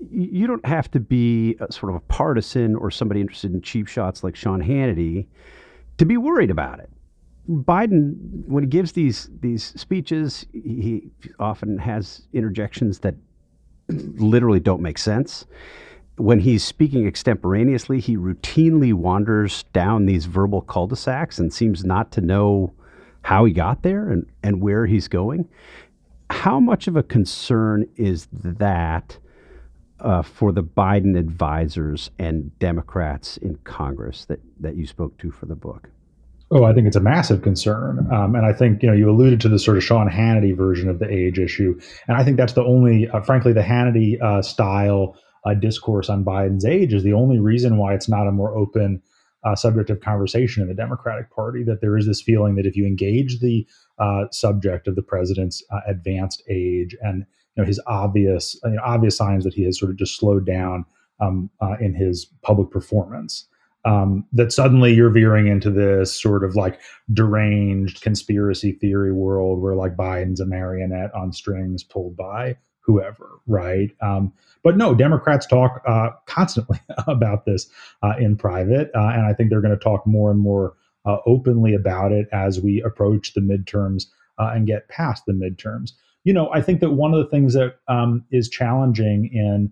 You 0.10 0.48
don't 0.48 0.66
have 0.66 0.90
to 0.92 1.00
be 1.00 1.56
a, 1.60 1.72
sort 1.72 1.90
of 1.90 1.96
a 1.96 2.02
partisan 2.02 2.76
or 2.76 2.92
somebody 2.92 3.22
interested 3.22 3.54
in 3.54 3.62
cheap 3.62 3.88
shots 3.88 4.24
like 4.24 4.36
Sean 4.36 4.62
Hannity 4.62 5.28
to 5.98 6.06
be 6.06 6.18
worried 6.18 6.52
about 6.52 6.80
it. 6.80 6.90
Biden, 7.50 8.48
when 8.48 8.64
he 8.64 8.70
gives 8.70 8.94
these 8.94 9.30
these 9.42 9.74
speeches, 9.76 10.46
he 10.54 11.10
often 11.40 11.78
has 11.78 12.28
interjections 12.32 13.00
that 13.00 13.16
literally 13.90 14.62
don't 14.62 14.82
make 14.82 14.98
sense. 14.98 15.46
When 16.16 16.40
he's 16.40 16.64
speaking 16.64 17.08
extemporaneously, 17.08 18.00
he 18.00 18.16
routinely 18.16 18.94
wanders 18.94 19.64
down 19.74 20.06
these 20.06 20.26
verbal 20.26 20.62
cul-de-sacs 20.62 21.40
and 21.40 21.52
seems 21.52 21.84
not 21.84 22.12
to 22.14 22.22
know 22.22 22.74
how 23.24 23.46
he 23.46 23.52
got 23.52 23.84
there 23.84 24.10
and, 24.10 24.26
and 24.44 24.62
where 24.62 24.86
he's 24.86 25.08
going. 25.08 25.50
How 26.30 26.60
much 26.60 26.88
of 26.88 26.96
a 26.96 27.04
concern 27.04 27.88
is 27.96 28.28
that 28.32 29.18
uh, 30.00 30.22
for 30.22 30.52
the 30.52 30.64
Biden 30.64 31.18
advisors 31.18 32.12
and 32.20 32.58
Democrats 32.60 33.38
in 33.38 33.56
Congress 33.64 34.26
that, 34.26 34.40
that 34.60 34.76
you 34.76 34.86
spoke 34.86 35.18
to 35.20 35.32
for 35.32 35.46
the 35.46 35.56
book? 35.56 35.90
Oh, 36.52 36.66
I 36.66 36.74
think 36.74 36.86
it's 36.86 36.96
a 36.96 37.02
massive 37.02 37.42
concern. 37.42 38.08
Um, 38.12 38.36
and 38.36 38.46
I 38.46 38.54
think, 38.54 38.84
you 38.84 38.90
know, 38.90 38.94
you 38.94 39.10
alluded 39.10 39.42
to 39.42 39.50
the 39.50 39.58
sort 39.58 39.78
of 39.78 39.84
Sean 39.84 40.08
Hannity 40.08 40.56
version 40.56 40.88
of 40.88 41.00
the 41.00 41.10
age 41.10 41.40
issue. 41.40 41.80
And 42.08 42.16
I 42.16 42.24
think 42.24 42.38
that's 42.38 42.54
the 42.54 42.64
only, 42.64 43.10
uh, 43.10 43.22
frankly, 43.22 43.54
the 43.54 43.62
Hannity 43.62 44.22
uh, 44.22 44.42
style 44.44 45.18
uh, 45.46 45.56
discourse 45.56 46.10
on 46.10 46.24
Biden's 46.24 46.66
age 46.66 46.94
is 46.94 47.04
the 47.04 47.14
only 47.14 47.40
reason 47.40 47.78
why 47.78 47.96
it's 47.96 48.08
not 48.08 48.28
a 48.28 48.32
more 48.32 48.56
open 48.56 49.02
uh, 49.44 49.56
subject 49.56 49.90
of 49.90 50.00
conversation 50.02 50.62
in 50.62 50.70
the 50.70 50.76
Democratic 50.76 51.34
Party. 51.34 51.64
That 51.64 51.82
there 51.82 51.98
is 51.98 52.06
this 52.06 52.22
feeling 52.22 52.56
that 52.56 52.66
if 52.66 52.76
you 52.76 52.86
engage 52.86 53.40
the 53.40 53.68
uh, 53.98 54.26
subject 54.32 54.88
of 54.88 54.96
the 54.96 55.02
president's 55.02 55.64
uh, 55.72 55.80
advanced 55.88 56.44
age 56.48 56.96
and 57.02 57.26
you 57.56 57.64
know 57.64 57.68
his 57.68 57.82
obvious 57.88 58.60
you 58.64 58.72
know, 58.72 58.82
obvious 58.84 59.18
signs 59.18 59.44
that 59.44 59.54
he 59.54 59.64
has 59.64 59.80
sort 59.80 59.92
of 59.92 59.98
just 59.98 60.18
slowed 60.18 60.46
down 60.46 60.86
um, 61.20 61.50
in 61.80 61.94
his 61.94 62.26
public 62.42 62.70
performance, 62.70 63.48
um, 63.86 64.26
that 64.32 64.52
suddenly 64.52 64.94
you're 64.94 65.10
veering 65.10 65.48
into 65.48 65.70
this 65.70 66.20
sort 66.20 66.44
of 66.44 66.56
like 66.56 66.80
deranged 67.12 68.02
conspiracy 68.02 68.74
theory 68.74 69.12
world 69.12 69.62
where 69.62 69.76
like 69.76 69.96
Biden's 69.96 70.40
a 70.40 70.46
marionette 70.46 71.14
on 71.14 71.34
strings 71.34 71.84
pulled 71.84 72.16
by 72.16 72.58
whoever, 72.80 73.40
right? 73.48 73.92
Um, 74.02 74.34
but 74.64 74.78
no, 74.78 74.94
Democrats 74.94 75.46
talk 75.46 75.82
uh, 75.88 76.12
constantly 76.26 76.80
about 77.08 77.46
this 77.46 77.70
uh, 78.02 78.14
in 78.20 78.38
private, 78.38 78.90
uh, 78.96 79.10
and 79.10 79.26
I 79.26 79.34
think 79.34 79.50
they're 79.50 79.62
going 79.62 79.78
to 79.78 79.84
talk 79.84 80.06
more 80.06 80.32
and 80.32 80.40
more 80.40 80.76
uh, 81.06 81.18
openly 81.26 81.74
about 81.74 82.12
it 82.12 82.28
as 82.32 82.62
we 82.62 82.82
approach 82.82 83.34
the 83.34 83.42
midterms 83.42 84.06
uh, 84.38 84.52
and 84.54 84.68
get 84.68 84.88
past 84.88 85.26
the 85.26 85.34
midterms. 85.34 85.92
You 86.24 86.34
know, 86.34 86.50
I 86.54 86.62
think 86.62 86.80
that 86.80 86.92
one 86.92 87.14
of 87.14 87.24
the 87.24 87.30
things 87.30 87.54
that 87.54 87.76
um, 87.88 88.26
is 88.32 88.50
challenging 88.50 89.30
in 89.34 89.72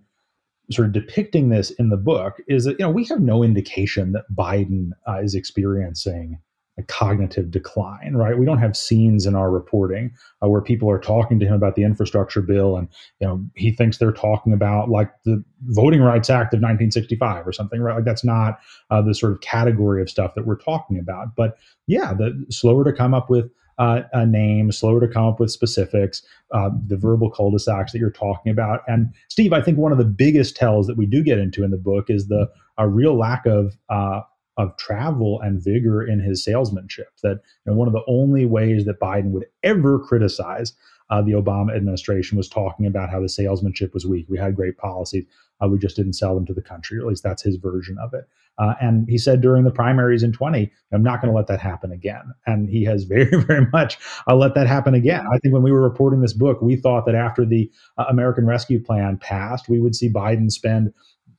sort 0.72 0.88
of 0.88 0.94
depicting 0.94 1.50
this 1.50 1.72
in 1.72 1.90
the 1.90 1.98
book 1.98 2.42
is 2.48 2.66
that 2.66 2.80
you 2.80 2.86
know 2.86 2.90
we 2.90 3.06
have 3.06 3.22
no 3.22 3.44
indication 3.44 4.14
that 4.14 4.26
Biden 4.34 4.92
uh, 5.08 5.20
is 5.22 5.36
experiencing 5.36 6.40
a 6.78 6.84
cognitive 6.84 7.52
decline, 7.52 8.14
right? 8.16 8.38
We 8.38 8.46
don't 8.46 8.58
have 8.60 8.78
scenes 8.78 9.26
in 9.26 9.36
our 9.36 9.52
reporting 9.52 10.14
uh, 10.42 10.48
where 10.48 10.62
people 10.62 10.90
are 10.90 11.00
talking 11.00 11.38
to 11.40 11.46
him 11.46 11.54
about 11.54 11.76
the 11.76 11.84
infrastructure 11.84 12.42
bill, 12.42 12.78
and 12.78 12.88
you 13.20 13.28
know 13.28 13.44
he 13.56 13.72
thinks 13.72 13.98
they're 13.98 14.12
talking 14.12 14.54
about 14.54 14.90
like 14.90 15.12
the 15.26 15.44
Voting 15.68 16.02
Rights 16.02 16.30
Act 16.30 16.54
of 16.54 16.58
1965 16.58 17.46
or 17.48 17.52
something, 17.52 17.82
right? 17.82 17.96
Like 17.96 18.06
that's 18.06 18.24
not 18.24 18.60
uh, 18.90 19.02
the 19.02 19.14
sort 19.14 19.34
of 19.34 19.42
category 19.42 20.02
of 20.02 20.10
stuff 20.10 20.34
that 20.36 20.46
we're 20.46 20.58
talking 20.58 20.98
about. 20.98 21.36
But 21.36 21.58
yeah, 21.88 22.14
the 22.14 22.46
slower 22.50 22.84
to 22.86 22.94
come 22.94 23.14
up 23.14 23.30
with 23.30 23.52
uh, 23.82 24.04
a 24.14 24.28
name, 24.28 24.72
slower 24.72 25.00
to 25.00 25.08
come 25.08 25.26
up 25.26 25.40
with 25.40 25.50
specifics, 25.50 26.22
uh, 26.52 26.70
the 26.86 26.96
verbal 26.96 27.32
cul-de-sacs 27.32 27.92
that 27.92 27.98
you're 27.98 28.12
talking 28.12 28.52
about. 28.52 28.82
And 28.88 29.12
Steve, 29.28 29.54
I 29.54 29.62
think 29.62 29.80
one 29.80 29.92
of 29.92 29.98
the 29.98 30.06
biggest 30.06 30.56
tells 30.56 30.86
that 30.86 30.98
we 30.98 31.08
do 31.08 31.24
get 31.24 31.40
into 31.40 31.64
in 31.64 31.72
the 31.72 31.78
book 31.78 32.08
is 32.08 32.28
the 32.28 32.48
a 32.78 32.88
real 32.88 33.18
lack 33.18 33.48
of 33.48 33.76
uh, 33.90 34.22
of 34.58 34.78
travel 34.78 35.42
and 35.42 35.64
vigor 35.64 36.06
in 36.06 36.20
his 36.20 36.44
salesmanship. 36.44 37.08
That 37.24 37.40
you 37.66 37.72
know, 37.72 37.74
one 37.74 37.88
of 37.88 37.94
the 37.94 38.06
only 38.08 38.46
ways 38.46 38.86
that 38.86 39.00
Biden 39.00 39.32
would 39.32 39.48
ever 39.64 39.98
criticize 39.98 40.74
uh, 41.10 41.24
the 41.24 41.32
Obama 41.32 41.76
administration 41.76 42.38
was 42.38 42.48
talking 42.48 42.86
about 42.86 43.10
how 43.10 43.20
the 43.20 43.30
salesmanship 43.30 43.96
was 43.96 44.06
weak. 44.06 44.28
We 44.30 44.38
had 44.38 44.56
great 44.56 44.78
policies, 44.78 45.26
uh, 45.60 45.68
we 45.68 45.80
just 45.80 45.96
didn't 45.96 46.14
sell 46.14 46.36
them 46.36 46.46
to 46.46 46.54
the 46.54 46.62
country. 46.62 47.00
Or 47.00 47.02
at 47.02 47.08
least 47.08 47.24
that's 47.24 47.42
his 47.42 47.56
version 47.56 47.98
of 47.98 48.14
it. 48.14 48.30
Uh, 48.58 48.74
and 48.82 49.10
he 49.10 49.18
said 49.18 49.42
during 49.42 49.64
the 49.64 49.72
primaries 49.72 50.24
in 50.24 50.32
20, 50.32 50.72
I'm 50.94 51.04
not 51.04 51.22
going 51.22 51.32
to 51.32 51.36
let 51.36 51.48
that 51.48 51.60
happen 51.60 51.92
again. 51.92 52.34
And 52.46 52.70
he 52.70 52.84
has 52.86 53.04
very, 53.06 53.26
very 53.26 53.68
much 53.72 53.98
uh, 54.28 54.36
let 54.36 54.56
that 54.56 54.68
happen 54.68 54.94
again. 54.94 55.26
I 55.32 55.38
think 55.40 55.54
when 55.54 55.64
we 55.64 55.72
were 55.72 55.82
reporting 55.82 56.22
this 56.22 56.34
book, 56.34 56.62
we 56.62 56.76
thought 56.76 57.06
that 57.06 57.16
after 57.16 57.46
the 57.46 57.72
uh, 57.98 58.06
American 58.10 58.46
Rescue 58.46 58.82
Plan 58.82 59.18
passed, 59.18 59.70
we 59.70 59.80
would 59.80 59.96
see 59.96 60.12
Biden 60.12 60.52
spend 60.52 60.94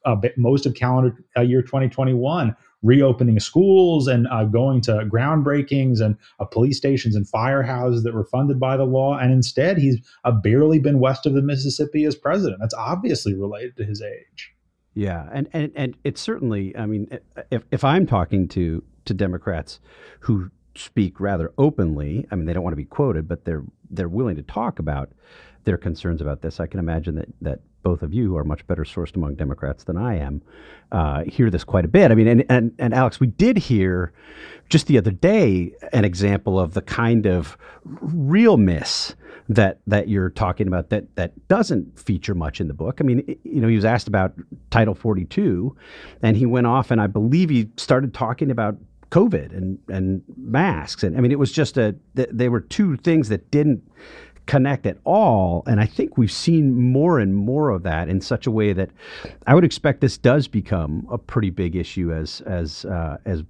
uh, 0.04 0.16
most 0.36 0.66
of 0.66 0.74
calendar 0.74 1.24
uh, 1.36 1.42
year 1.42 1.62
2021 1.62 2.56
reopening 2.82 3.38
schools 3.38 4.08
and 4.08 4.26
uh, 4.28 4.44
going 4.44 4.80
to 4.82 4.92
groundbreakings 5.06 6.00
and 6.00 6.16
uh, 6.40 6.44
police 6.44 6.76
stations 6.76 7.14
and 7.14 7.26
firehouses 7.26 8.02
that 8.02 8.14
were 8.14 8.24
funded 8.24 8.58
by 8.58 8.76
the 8.76 8.84
law. 8.84 9.16
And 9.16 9.32
instead, 9.32 9.78
he's 9.78 9.98
uh, 10.24 10.32
barely 10.32 10.78
been 10.78 10.98
west 10.98 11.26
of 11.26 11.34
the 11.34 11.42
Mississippi 11.42 12.04
as 12.04 12.16
president. 12.16 12.60
That's 12.60 12.74
obviously 12.74 13.34
related 13.34 13.76
to 13.76 13.84
his 13.84 14.02
age. 14.02 14.52
Yeah, 14.94 15.28
and 15.32 15.48
and 15.52 15.72
and 15.74 15.96
it's 16.04 16.20
certainly. 16.20 16.76
I 16.76 16.86
mean, 16.86 17.18
if 17.50 17.64
if 17.70 17.84
I'm 17.84 18.06
talking 18.06 18.48
to 18.48 18.82
to 19.06 19.14
Democrats 19.14 19.80
who 20.20 20.50
speak 20.74 21.18
rather 21.20 21.52
openly, 21.58 22.26
I 22.30 22.34
mean, 22.34 22.46
they 22.46 22.52
don't 22.52 22.62
want 22.62 22.72
to 22.72 22.76
be 22.78 22.84
quoted, 22.84 23.26
but 23.26 23.44
they're 23.44 23.64
they're 23.90 24.08
willing 24.08 24.36
to 24.36 24.42
talk 24.42 24.78
about 24.78 25.10
their 25.64 25.78
concerns 25.78 26.20
about 26.20 26.42
this. 26.42 26.60
I 26.60 26.66
can 26.66 26.78
imagine 26.78 27.14
that 27.14 27.28
that 27.40 27.60
both 27.82 28.02
of 28.02 28.12
you, 28.12 28.36
are 28.36 28.44
much 28.44 28.66
better 28.66 28.84
sourced 28.84 29.16
among 29.16 29.34
Democrats 29.34 29.84
than 29.84 29.96
I 29.96 30.18
am, 30.18 30.42
uh, 30.90 31.24
hear 31.24 31.50
this 31.50 31.64
quite 31.64 31.84
a 31.84 31.88
bit. 31.88 32.10
I 32.10 32.14
mean, 32.14 32.28
and, 32.28 32.44
and 32.48 32.74
and 32.78 32.94
Alex, 32.94 33.20
we 33.20 33.26
did 33.26 33.58
hear 33.58 34.12
just 34.68 34.86
the 34.86 34.98
other 34.98 35.10
day 35.10 35.72
an 35.92 36.04
example 36.04 36.58
of 36.58 36.74
the 36.74 36.82
kind 36.82 37.26
of 37.26 37.56
real 37.84 38.56
miss 38.56 39.14
that 39.48 39.80
that 39.86 40.08
you're 40.08 40.30
talking 40.30 40.66
about 40.66 40.90
that 40.90 41.14
that 41.16 41.48
doesn't 41.48 41.98
feature 41.98 42.34
much 42.34 42.60
in 42.60 42.68
the 42.68 42.74
book. 42.74 42.98
I 43.00 43.04
mean, 43.04 43.38
you 43.42 43.60
know, 43.60 43.68
he 43.68 43.76
was 43.76 43.84
asked 43.84 44.08
about 44.08 44.34
Title 44.70 44.94
42, 44.94 45.76
and 46.22 46.36
he 46.36 46.46
went 46.46 46.66
off, 46.66 46.90
and 46.90 47.00
I 47.00 47.06
believe 47.06 47.50
he 47.50 47.68
started 47.76 48.14
talking 48.14 48.50
about 48.50 48.76
COVID 49.10 49.56
and 49.56 49.78
and 49.88 50.22
masks, 50.36 51.02
and 51.02 51.16
I 51.16 51.20
mean, 51.20 51.32
it 51.32 51.38
was 51.38 51.52
just 51.52 51.76
a 51.76 51.94
they 52.14 52.48
were 52.48 52.60
two 52.60 52.96
things 52.96 53.28
that 53.28 53.50
didn't 53.50 53.82
connect 54.46 54.86
at 54.86 54.98
all. 55.04 55.62
And 55.66 55.80
I 55.80 55.86
think 55.86 56.18
we've 56.18 56.32
seen 56.32 56.74
more 56.74 57.18
and 57.18 57.34
more 57.34 57.70
of 57.70 57.82
that 57.84 58.08
in 58.08 58.20
such 58.20 58.46
a 58.46 58.50
way 58.50 58.72
that 58.72 58.90
I 59.46 59.54
would 59.54 59.64
expect 59.64 60.00
this 60.00 60.18
does 60.18 60.48
become 60.48 61.06
a 61.10 61.18
pretty 61.18 61.50
big 61.50 61.76
issue 61.76 62.12
as 62.12 62.40
as 62.42 62.84
uh, 62.86 63.18
as 63.24 63.42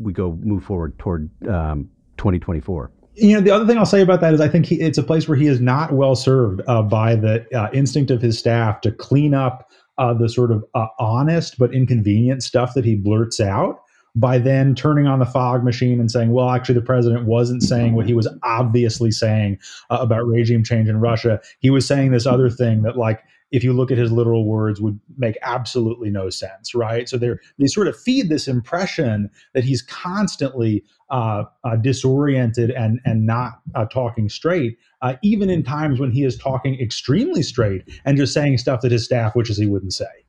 we 0.00 0.12
go 0.12 0.38
move 0.42 0.64
forward 0.64 0.98
toward 0.98 1.30
um, 1.48 1.90
2024. 2.16 2.90
you 3.14 3.34
know, 3.34 3.40
the 3.40 3.50
other 3.50 3.66
thing 3.66 3.78
I'll 3.78 3.86
say 3.86 4.00
about 4.00 4.20
that 4.20 4.34
is 4.34 4.40
I 4.40 4.48
think 4.48 4.66
he, 4.66 4.80
it's 4.80 4.98
a 4.98 5.02
place 5.02 5.28
where 5.28 5.36
he 5.36 5.46
is 5.46 5.60
not 5.60 5.92
well 5.92 6.16
served 6.16 6.62
uh, 6.66 6.82
by 6.82 7.14
the 7.14 7.46
uh, 7.54 7.70
instinct 7.72 8.10
of 8.10 8.22
his 8.22 8.38
staff 8.38 8.80
to 8.82 8.92
clean 8.92 9.34
up 9.34 9.68
uh, 9.98 10.14
the 10.14 10.28
sort 10.28 10.50
of 10.50 10.64
uh, 10.74 10.86
honest 10.98 11.58
but 11.58 11.74
inconvenient 11.74 12.42
stuff 12.42 12.74
that 12.74 12.84
he 12.84 12.96
blurts 12.96 13.40
out 13.40 13.81
by 14.14 14.38
then 14.38 14.74
turning 14.74 15.06
on 15.06 15.18
the 15.18 15.26
fog 15.26 15.64
machine 15.64 15.98
and 15.98 16.10
saying, 16.10 16.32
well, 16.32 16.50
actually, 16.50 16.74
the 16.74 16.82
president 16.82 17.26
wasn't 17.26 17.62
saying 17.62 17.94
what 17.94 18.06
he 18.06 18.14
was 18.14 18.28
obviously 18.42 19.10
saying 19.10 19.58
uh, 19.90 19.98
about 20.00 20.26
regime 20.26 20.62
change 20.62 20.88
in 20.88 21.00
Russia. 21.00 21.40
He 21.60 21.70
was 21.70 21.86
saying 21.86 22.12
this 22.12 22.26
other 22.26 22.50
thing 22.50 22.82
that, 22.82 22.96
like, 22.96 23.22
if 23.52 23.62
you 23.62 23.74
look 23.74 23.90
at 23.90 23.98
his 23.98 24.10
literal 24.10 24.46
words, 24.46 24.80
would 24.80 24.98
make 25.18 25.36
absolutely 25.42 26.10
no 26.10 26.30
sense, 26.30 26.74
right? 26.74 27.08
So 27.08 27.18
they 27.18 27.30
they 27.58 27.66
sort 27.66 27.86
of 27.86 27.98
feed 27.98 28.28
this 28.28 28.48
impression 28.48 29.30
that 29.52 29.62
he's 29.62 29.82
constantly 29.82 30.84
uh, 31.10 31.44
uh, 31.64 31.76
disoriented 31.76 32.70
and 32.70 33.00
and 33.04 33.26
not 33.26 33.60
uh, 33.74 33.84
talking 33.84 34.28
straight, 34.30 34.78
uh, 35.02 35.14
even 35.22 35.50
in 35.50 35.62
times 35.62 36.00
when 36.00 36.10
he 36.10 36.24
is 36.24 36.36
talking 36.36 36.80
extremely 36.80 37.42
straight 37.42 37.82
and 38.06 38.16
just 38.16 38.32
saying 38.32 38.56
stuff 38.56 38.80
that 38.80 38.90
his 38.90 39.04
staff 39.04 39.36
wishes 39.36 39.58
he 39.58 39.66
wouldn't 39.66 39.92
say. 39.92 40.21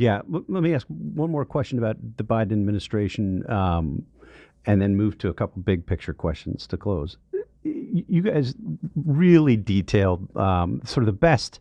Yeah, 0.00 0.22
let 0.30 0.62
me 0.62 0.72
ask 0.72 0.86
one 0.86 1.30
more 1.30 1.44
question 1.44 1.76
about 1.76 1.98
the 2.16 2.24
Biden 2.24 2.52
administration, 2.52 3.44
um, 3.50 4.06
and 4.64 4.80
then 4.80 4.96
move 4.96 5.18
to 5.18 5.28
a 5.28 5.34
couple 5.34 5.60
big 5.60 5.84
picture 5.84 6.14
questions 6.14 6.66
to 6.68 6.78
close. 6.78 7.18
You 7.64 8.22
guys 8.22 8.54
really 8.96 9.58
detailed 9.58 10.34
um, 10.38 10.80
sort 10.86 11.02
of 11.02 11.06
the 11.06 11.12
best 11.12 11.60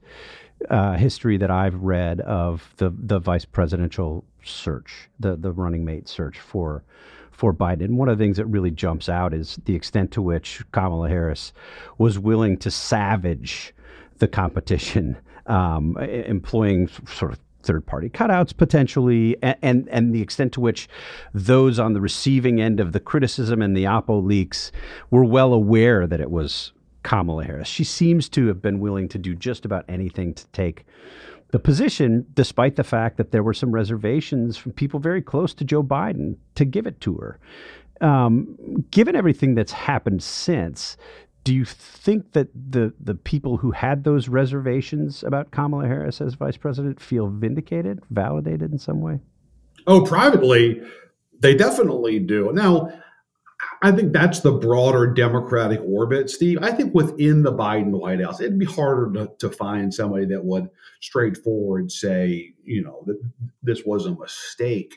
uh, 0.69 0.93
history 0.93 1.35
that 1.35 1.51
I've 1.51 1.75
read 1.83 2.21
of 2.21 2.73
the 2.77 2.93
the 2.97 3.19
vice 3.19 3.43
presidential 3.43 4.23
search, 4.41 5.09
the 5.19 5.35
the 5.35 5.51
running 5.51 5.83
mate 5.83 6.07
search 6.07 6.39
for 6.39 6.85
for 7.31 7.53
Biden. 7.53 7.95
One 7.95 8.07
of 8.07 8.17
the 8.17 8.23
things 8.23 8.37
that 8.37 8.45
really 8.45 8.71
jumps 8.71 9.09
out 9.09 9.33
is 9.33 9.59
the 9.65 9.75
extent 9.75 10.11
to 10.11 10.21
which 10.21 10.63
Kamala 10.71 11.09
Harris 11.09 11.51
was 11.97 12.17
willing 12.17 12.55
to 12.59 12.71
savage 12.71 13.75
the 14.19 14.29
competition, 14.29 15.17
um, 15.45 15.97
employing 15.97 16.87
sort 17.05 17.33
of 17.33 17.39
third 17.61 17.85
party 17.85 18.09
cutouts 18.09 18.55
potentially 18.55 19.35
and, 19.41 19.57
and, 19.61 19.89
and 19.89 20.15
the 20.15 20.21
extent 20.21 20.53
to 20.53 20.61
which 20.61 20.87
those 21.33 21.79
on 21.79 21.93
the 21.93 22.01
receiving 22.01 22.61
end 22.61 22.79
of 22.79 22.91
the 22.91 22.99
criticism 22.99 23.61
and 23.61 23.75
the 23.75 23.83
oppo 23.83 24.23
leaks 24.23 24.71
were 25.09 25.25
well 25.25 25.53
aware 25.53 26.07
that 26.07 26.21
it 26.21 26.31
was 26.31 26.71
Kamala 27.03 27.43
Harris. 27.43 27.67
She 27.67 27.83
seems 27.83 28.29
to 28.29 28.47
have 28.47 28.61
been 28.61 28.79
willing 28.79 29.07
to 29.09 29.17
do 29.17 29.35
just 29.35 29.65
about 29.65 29.85
anything 29.87 30.33
to 30.33 30.45
take 30.47 30.85
the 31.51 31.59
position, 31.59 32.25
despite 32.33 32.75
the 32.75 32.83
fact 32.83 33.17
that 33.17 33.31
there 33.31 33.43
were 33.43 33.53
some 33.53 33.71
reservations 33.71 34.57
from 34.57 34.71
people 34.73 34.99
very 34.99 35.21
close 35.21 35.53
to 35.55 35.63
Joe 35.63 35.81
Biden 35.81 36.35
to 36.55 36.65
give 36.65 36.85
it 36.85 37.01
to 37.01 37.15
her. 37.15 37.39
Um, 38.01 38.85
given 38.91 39.15
everything 39.15 39.55
that's 39.55 39.71
happened 39.71 40.23
since, 40.23 40.95
do 41.49 41.55
you 41.55 41.65
think 41.65 42.33
that 42.33 42.47
the 42.53 42.93
the 42.99 43.15
people 43.15 43.57
who 43.57 43.71
had 43.71 44.03
those 44.03 44.29
reservations 44.29 45.23
about 45.23 45.49
Kamala 45.49 45.87
Harris 45.87 46.21
as 46.21 46.35
vice 46.35 46.57
president 46.57 46.99
feel 46.99 47.27
vindicated, 47.27 48.03
validated 48.11 48.71
in 48.71 48.77
some 48.77 49.01
way? 49.01 49.19
Oh, 49.87 50.05
privately, 50.05 50.79
they 51.39 51.55
definitely 51.55 52.19
do. 52.19 52.51
Now, 52.53 52.91
I 53.81 53.91
think 53.91 54.13
that's 54.13 54.41
the 54.41 54.51
broader 54.51 55.07
Democratic 55.07 55.81
orbit, 55.83 56.29
Steve. 56.29 56.59
I 56.61 56.69
think 56.69 56.93
within 56.93 57.41
the 57.41 57.51
Biden 57.51 57.99
White 57.99 58.21
House, 58.21 58.39
it'd 58.39 58.59
be 58.59 58.67
harder 58.67 59.11
to, 59.13 59.31
to 59.39 59.49
find 59.49 59.91
somebody 59.91 60.27
that 60.27 60.45
would 60.45 60.69
straightforward 61.01 61.91
say, 61.91 62.53
you 62.63 62.83
know, 62.83 63.01
that 63.07 63.19
this 63.63 63.81
was 63.87 64.05
a 64.05 64.13
mistake. 64.13 64.95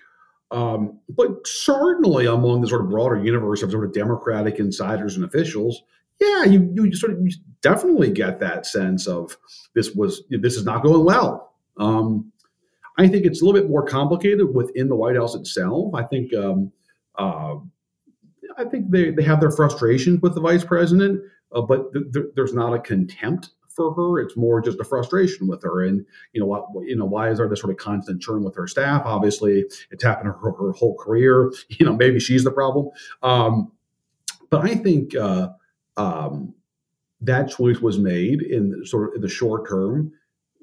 Um, 0.50 1.00
but 1.08 1.46
certainly 1.46 2.26
among 2.26 2.60
the 2.60 2.68
sort 2.68 2.82
of 2.82 2.90
broader 2.90 3.24
universe 3.24 3.62
of 3.62 3.70
sort 3.70 3.86
of 3.86 3.94
Democratic 3.94 4.58
insiders 4.58 5.16
and 5.16 5.24
officials, 5.24 5.82
yeah, 6.22 6.44
you 6.44 6.70
you 6.74 6.94
sort 6.94 7.12
of 7.12 7.20
you 7.20 7.30
definitely 7.62 8.10
get 8.10 8.40
that 8.40 8.66
sense 8.66 9.06
of 9.06 9.36
this 9.74 9.92
was 9.92 10.22
this 10.30 10.56
is 10.56 10.64
not 10.64 10.82
going 10.82 11.04
well. 11.04 11.54
Um, 11.78 12.32
I 12.98 13.08
think 13.08 13.24
it's 13.24 13.40
a 13.40 13.44
little 13.44 13.60
bit 13.60 13.70
more 13.70 13.84
complicated 13.84 14.54
within 14.54 14.88
the 14.88 14.96
White 14.96 15.16
House 15.16 15.34
itself. 15.34 15.94
I 15.94 16.02
think 16.04 16.34
um, 16.34 16.70
uh, 17.16 17.56
I 18.58 18.64
think 18.64 18.90
they, 18.90 19.10
they 19.10 19.22
have 19.22 19.40
their 19.40 19.50
frustrations 19.50 20.20
with 20.20 20.34
the 20.34 20.40
vice 20.40 20.64
president, 20.64 21.22
uh, 21.52 21.62
but 21.62 21.92
th- 21.92 22.12
th- 22.12 22.26
there's 22.36 22.52
not 22.52 22.74
a 22.74 22.78
contempt 22.78 23.50
for 23.74 23.94
her. 23.94 24.20
It's 24.20 24.36
more 24.36 24.60
just 24.60 24.78
a 24.78 24.84
frustration 24.84 25.48
with 25.48 25.62
her. 25.62 25.82
And 25.82 26.04
you 26.34 26.40
know 26.40 26.46
what? 26.46 26.66
You 26.86 26.96
know 26.96 27.06
why 27.06 27.30
is 27.30 27.38
there 27.38 27.48
this 27.48 27.60
sort 27.60 27.72
of 27.72 27.78
constant 27.78 28.20
churn 28.20 28.44
with 28.44 28.54
her 28.56 28.68
staff? 28.68 29.02
Obviously, 29.06 29.64
it's 29.90 30.04
happened 30.04 30.28
her, 30.28 30.52
her 30.52 30.72
whole 30.72 30.96
career. 30.96 31.50
You 31.70 31.86
know 31.86 31.96
maybe 31.96 32.20
she's 32.20 32.44
the 32.44 32.52
problem. 32.52 32.90
Um, 33.22 33.72
but 34.50 34.62
I 34.62 34.74
think. 34.74 35.16
Uh, 35.16 35.48
um, 35.96 36.54
that 37.20 37.50
choice 37.50 37.80
was 37.80 37.98
made 37.98 38.42
in 38.42 38.84
sort 38.84 39.08
of 39.08 39.14
in 39.14 39.20
the 39.20 39.28
short 39.28 39.68
term 39.68 40.12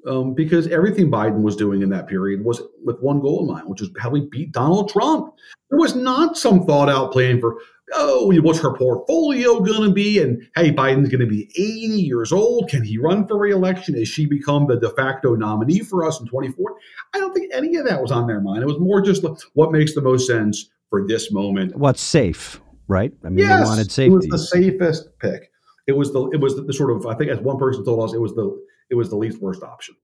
um, 0.06 0.34
because 0.34 0.66
everything 0.68 1.10
Biden 1.10 1.42
was 1.42 1.56
doing 1.56 1.82
in 1.82 1.90
that 1.90 2.06
period 2.06 2.44
was 2.44 2.62
with 2.84 3.00
one 3.00 3.20
goal 3.20 3.40
in 3.40 3.54
mind, 3.54 3.68
which 3.68 3.82
is 3.82 3.90
how 3.98 4.10
we 4.10 4.20
beat 4.30 4.52
Donald 4.52 4.90
Trump. 4.90 5.34
There 5.68 5.78
was 5.78 5.94
not 5.94 6.36
some 6.36 6.64
thought 6.64 6.88
out 6.88 7.12
plan 7.12 7.40
for, 7.40 7.58
oh, 7.94 8.32
what's 8.40 8.60
her 8.60 8.74
portfolio 8.74 9.60
going 9.60 9.88
to 9.88 9.92
be? 9.92 10.20
And 10.22 10.42
hey, 10.56 10.72
Biden's 10.72 11.08
going 11.08 11.20
to 11.20 11.26
be 11.26 11.50
80 11.54 12.00
years 12.00 12.32
old. 12.32 12.68
Can 12.68 12.82
he 12.82 12.98
run 12.98 13.26
for 13.26 13.38
reelection? 13.38 13.94
Has 13.96 14.08
she 14.08 14.26
become 14.26 14.66
the 14.66 14.78
de 14.78 14.90
facto 14.90 15.34
nominee 15.34 15.80
for 15.80 16.06
us 16.06 16.20
in 16.20 16.26
24? 16.26 16.76
I 17.14 17.18
don't 17.18 17.34
think 17.34 17.52
any 17.52 17.76
of 17.76 17.86
that 17.86 18.00
was 18.00 18.12
on 18.12 18.26
their 18.26 18.40
mind. 18.40 18.62
It 18.62 18.66
was 18.66 18.78
more 18.78 19.00
just 19.00 19.24
what 19.54 19.72
makes 19.72 19.94
the 19.94 20.02
most 20.02 20.26
sense 20.26 20.70
for 20.88 21.06
this 21.06 21.30
moment. 21.30 21.76
What's 21.76 22.00
safe? 22.00 22.60
Right? 22.90 23.12
I 23.24 23.28
mean, 23.28 23.38
yes, 23.38 23.60
they 23.60 23.64
wanted 23.64 23.92
safety. 23.92 24.12
It 24.12 24.16
was 24.16 24.26
the 24.26 24.38
safest 24.38 25.18
pick. 25.20 25.50
It 25.86 25.92
was 25.92 26.12
the 26.12 26.28
it 26.30 26.40
was 26.40 26.56
the, 26.56 26.62
the, 26.62 26.72
sort 26.72 26.90
of 26.90 27.06
I 27.06 27.14
think 27.14 27.30
as 27.30 27.38
one 27.38 27.56
person 27.56 27.84
told 27.84 28.02
us 28.02 28.14
it 28.14 28.20
was 28.20 28.34
the 28.34 28.60
it 28.90 28.96
was 28.96 29.08
the 29.08 29.16
least 29.16 29.40
worst 29.40 29.62
option. 29.62 29.94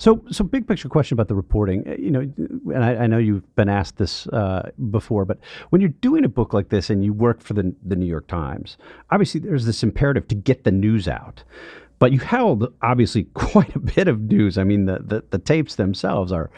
So, 0.00 0.24
so 0.30 0.44
big 0.44 0.68
picture 0.68 0.88
question 0.88 1.16
about 1.16 1.26
the 1.26 1.34
reporting. 1.34 1.82
Uh, 1.88 1.96
you 1.98 2.12
know, 2.12 2.20
and 2.20 2.84
I, 2.84 2.94
I 2.94 3.06
know 3.08 3.18
you've 3.18 3.54
been 3.56 3.68
asked 3.68 3.96
this 3.96 4.28
uh, 4.28 4.70
before, 4.92 5.24
but 5.24 5.38
when 5.70 5.80
you're 5.80 5.90
doing 5.90 6.24
a 6.24 6.28
book 6.28 6.52
like 6.52 6.68
this 6.68 6.88
and 6.88 7.04
you 7.04 7.12
work 7.12 7.40
for 7.40 7.54
the 7.54 7.74
the 7.84 7.96
New 7.96 8.06
York 8.06 8.26
Times, 8.26 8.78
obviously 9.10 9.40
there's 9.40 9.66
this 9.66 9.82
imperative 9.82 10.26
to 10.28 10.34
get 10.34 10.64
the 10.64 10.72
news 10.72 11.06
out. 11.08 11.42
But 11.98 12.12
you 12.12 12.20
held 12.20 12.72
obviously 12.80 13.24
quite 13.34 13.74
a 13.74 13.80
bit 13.80 14.08
of 14.08 14.20
news. 14.20 14.56
I 14.56 14.64
mean, 14.64 14.86
the 14.86 15.00
the, 15.00 15.24
the 15.30 15.38
tapes 15.38 15.74
themselves 15.74 16.32
are 16.32 16.50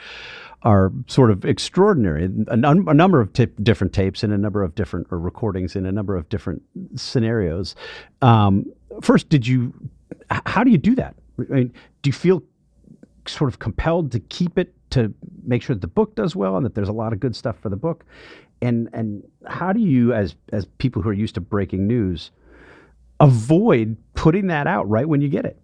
are 0.63 0.93
sort 1.07 1.31
of 1.31 1.45
extraordinary. 1.45 2.25
A, 2.49 2.57
num- 2.57 2.89
a 2.89 2.95
number 2.95 3.21
of 3.21 3.33
t- 3.33 3.47
different 3.63 3.93
tapes 3.93 4.23
and 4.23 4.33
a 4.33 4.39
number 4.39 4.63
of 4.63 4.75
different 4.75 5.07
or 5.11 5.19
recordings 5.19 5.75
in 5.75 5.87
a 5.87 5.93
number 5.93 6.17
of 6.17 6.29
different 6.29 6.63
scenarios. 6.97 7.75
Um, 8.23 8.67
first, 9.01 9.29
did 9.29 9.47
you? 9.47 9.73
How 10.31 10.63
do 10.65 10.71
you 10.71 10.79
do 10.79 10.95
that? 10.97 11.15
I 11.39 11.43
mean, 11.53 11.73
do 12.03 12.09
you 12.09 12.13
feel 12.13 12.43
sort 13.27 13.49
of 13.49 13.59
compelled 13.59 14.13
to 14.13 14.21
keep 14.21 14.59
it 14.59 14.75
to 14.91 15.15
make 15.45 15.63
sure 15.63 15.75
that 15.75 15.81
the 15.81 15.87
book 15.87 16.15
does 16.15 16.35
well 16.37 16.57
and 16.57 16.67
that 16.67 16.75
there's 16.75 16.89
a 16.89 16.93
lot 16.93 17.13
of 17.13 17.21
good 17.21 17.35
stuff 17.35 17.59
for 17.59 17.69
the 17.69 17.77
book? 17.77 18.05
And 18.61 18.89
and 18.93 19.23
how 19.47 19.73
do 19.73 19.81
you, 19.81 20.13
as 20.13 20.35
as 20.53 20.67
people 20.79 21.01
who 21.01 21.09
are 21.09 21.15
used 21.15 21.35
to 21.37 21.41
breaking 21.41 21.87
news, 21.87 22.31
avoid 23.19 23.97
putting 24.15 24.49
that 24.49 24.67
out 24.67 24.89
right 24.89 25.09
when 25.09 25.21
you 25.21 25.29
get 25.29 25.47
it? 25.47 25.60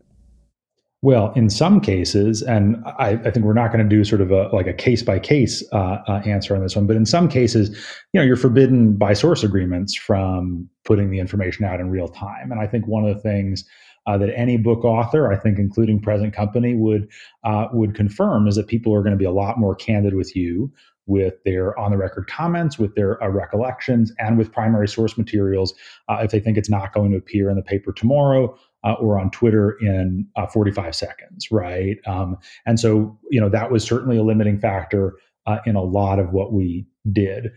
Well, 1.02 1.32
in 1.36 1.50
some 1.50 1.80
cases, 1.80 2.42
and 2.42 2.82
I, 2.86 3.10
I 3.24 3.30
think 3.30 3.44
we're 3.44 3.52
not 3.52 3.70
going 3.70 3.86
to 3.86 3.96
do 3.96 4.02
sort 4.02 4.22
of 4.22 4.30
a 4.30 4.48
like 4.48 4.66
a 4.66 4.72
case 4.72 5.02
by 5.02 5.18
case 5.18 5.62
answer 5.72 6.56
on 6.56 6.62
this 6.62 6.74
one, 6.74 6.86
but 6.86 6.96
in 6.96 7.04
some 7.04 7.28
cases, 7.28 7.68
you 8.12 8.20
know, 8.20 8.26
you're 8.26 8.36
forbidden 8.36 8.96
by 8.96 9.12
source 9.12 9.44
agreements 9.44 9.94
from 9.94 10.68
putting 10.84 11.10
the 11.10 11.18
information 11.18 11.64
out 11.64 11.80
in 11.80 11.90
real 11.90 12.08
time. 12.08 12.50
And 12.50 12.60
I 12.60 12.66
think 12.66 12.86
one 12.86 13.04
of 13.04 13.14
the 13.14 13.20
things 13.20 13.64
uh, 14.06 14.16
that 14.18 14.30
any 14.36 14.56
book 14.56 14.84
author, 14.84 15.32
I 15.32 15.36
think, 15.36 15.58
including 15.58 16.00
present 16.00 16.32
company, 16.32 16.74
would 16.74 17.08
uh, 17.44 17.66
would 17.72 17.94
confirm 17.94 18.48
is 18.48 18.56
that 18.56 18.68
people 18.68 18.94
are 18.94 19.02
going 19.02 19.12
to 19.12 19.18
be 19.18 19.24
a 19.24 19.32
lot 19.32 19.58
more 19.58 19.74
candid 19.74 20.14
with 20.14 20.34
you 20.34 20.72
with 21.06 21.34
their 21.44 21.78
on 21.78 21.90
the 21.90 21.96
record 21.96 22.26
comments, 22.26 22.78
with 22.78 22.94
their 22.94 23.22
uh, 23.22 23.28
recollections, 23.28 24.12
and 24.18 24.38
with 24.38 24.52
primary 24.52 24.88
source 24.88 25.18
materials 25.18 25.74
uh, 26.08 26.18
if 26.22 26.30
they 26.30 26.40
think 26.40 26.56
it's 26.56 26.70
not 26.70 26.92
going 26.92 27.10
to 27.10 27.16
appear 27.16 27.50
in 27.50 27.56
the 27.56 27.62
paper 27.62 27.92
tomorrow 27.92 28.56
uh, 28.84 28.94
or 28.94 29.18
on 29.18 29.30
Twitter 29.30 29.76
in 29.80 30.26
uh, 30.36 30.46
45 30.46 30.94
seconds, 30.94 31.48
right? 31.50 31.96
Um, 32.06 32.36
and 32.66 32.78
so, 32.78 33.18
you 33.30 33.40
know, 33.40 33.48
that 33.48 33.70
was 33.70 33.84
certainly 33.84 34.16
a 34.16 34.22
limiting 34.22 34.58
factor 34.58 35.14
uh, 35.46 35.58
in 35.66 35.76
a 35.76 35.82
lot 35.82 36.18
of 36.18 36.32
what 36.32 36.52
we 36.52 36.86
did 37.12 37.50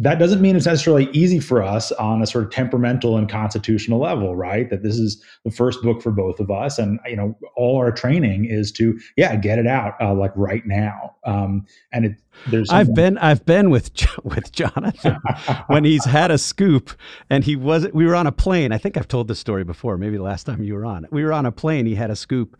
that 0.00 0.18
doesn't 0.18 0.40
mean 0.40 0.56
it's 0.56 0.66
necessarily 0.66 1.10
easy 1.12 1.38
for 1.38 1.62
us 1.62 1.92
on 1.92 2.22
a 2.22 2.26
sort 2.26 2.44
of 2.44 2.50
temperamental 2.50 3.18
and 3.18 3.28
constitutional 3.28 4.00
level 4.00 4.34
right? 4.34 4.70
That 4.70 4.82
this 4.82 4.98
is 4.98 5.22
the 5.44 5.50
first 5.50 5.82
book 5.82 6.02
for 6.02 6.10
both 6.10 6.40
of 6.40 6.50
us. 6.50 6.78
And 6.78 6.98
you 7.06 7.16
know 7.16 7.36
all 7.56 7.76
our 7.76 7.92
training 7.92 8.46
is 8.46 8.72
to 8.72 8.98
yeah 9.16 9.36
get 9.36 9.58
it 9.58 9.66
out 9.66 9.94
uh, 10.00 10.14
like 10.14 10.32
right 10.34 10.66
now. 10.66 11.16
Um, 11.24 11.66
and 11.92 12.06
it 12.06 12.16
there's 12.46 12.70
I've 12.70 12.94
been 12.94 13.18
I've 13.18 13.44
been 13.44 13.70
with 13.70 13.90
with 14.24 14.50
Jonathan 14.52 15.18
when 15.66 15.84
he's 15.84 16.04
had 16.04 16.30
a 16.30 16.38
scoop 16.38 16.90
and 17.28 17.44
he 17.44 17.54
was 17.56 17.86
we 17.92 18.06
were 18.06 18.14
on 18.14 18.26
a 18.26 18.32
plane. 18.32 18.72
I 18.72 18.78
think 18.78 18.96
I've 18.96 19.08
told 19.08 19.28
this 19.28 19.38
story 19.38 19.64
before. 19.64 19.98
Maybe 19.98 20.16
the 20.16 20.22
last 20.22 20.44
time 20.44 20.62
you 20.62 20.74
were 20.74 20.86
on 20.86 21.06
we 21.10 21.24
were 21.24 21.32
on 21.32 21.46
a 21.46 21.52
plane. 21.52 21.86
He 21.86 21.94
had 21.94 22.10
a 22.10 22.16
scoop 22.16 22.56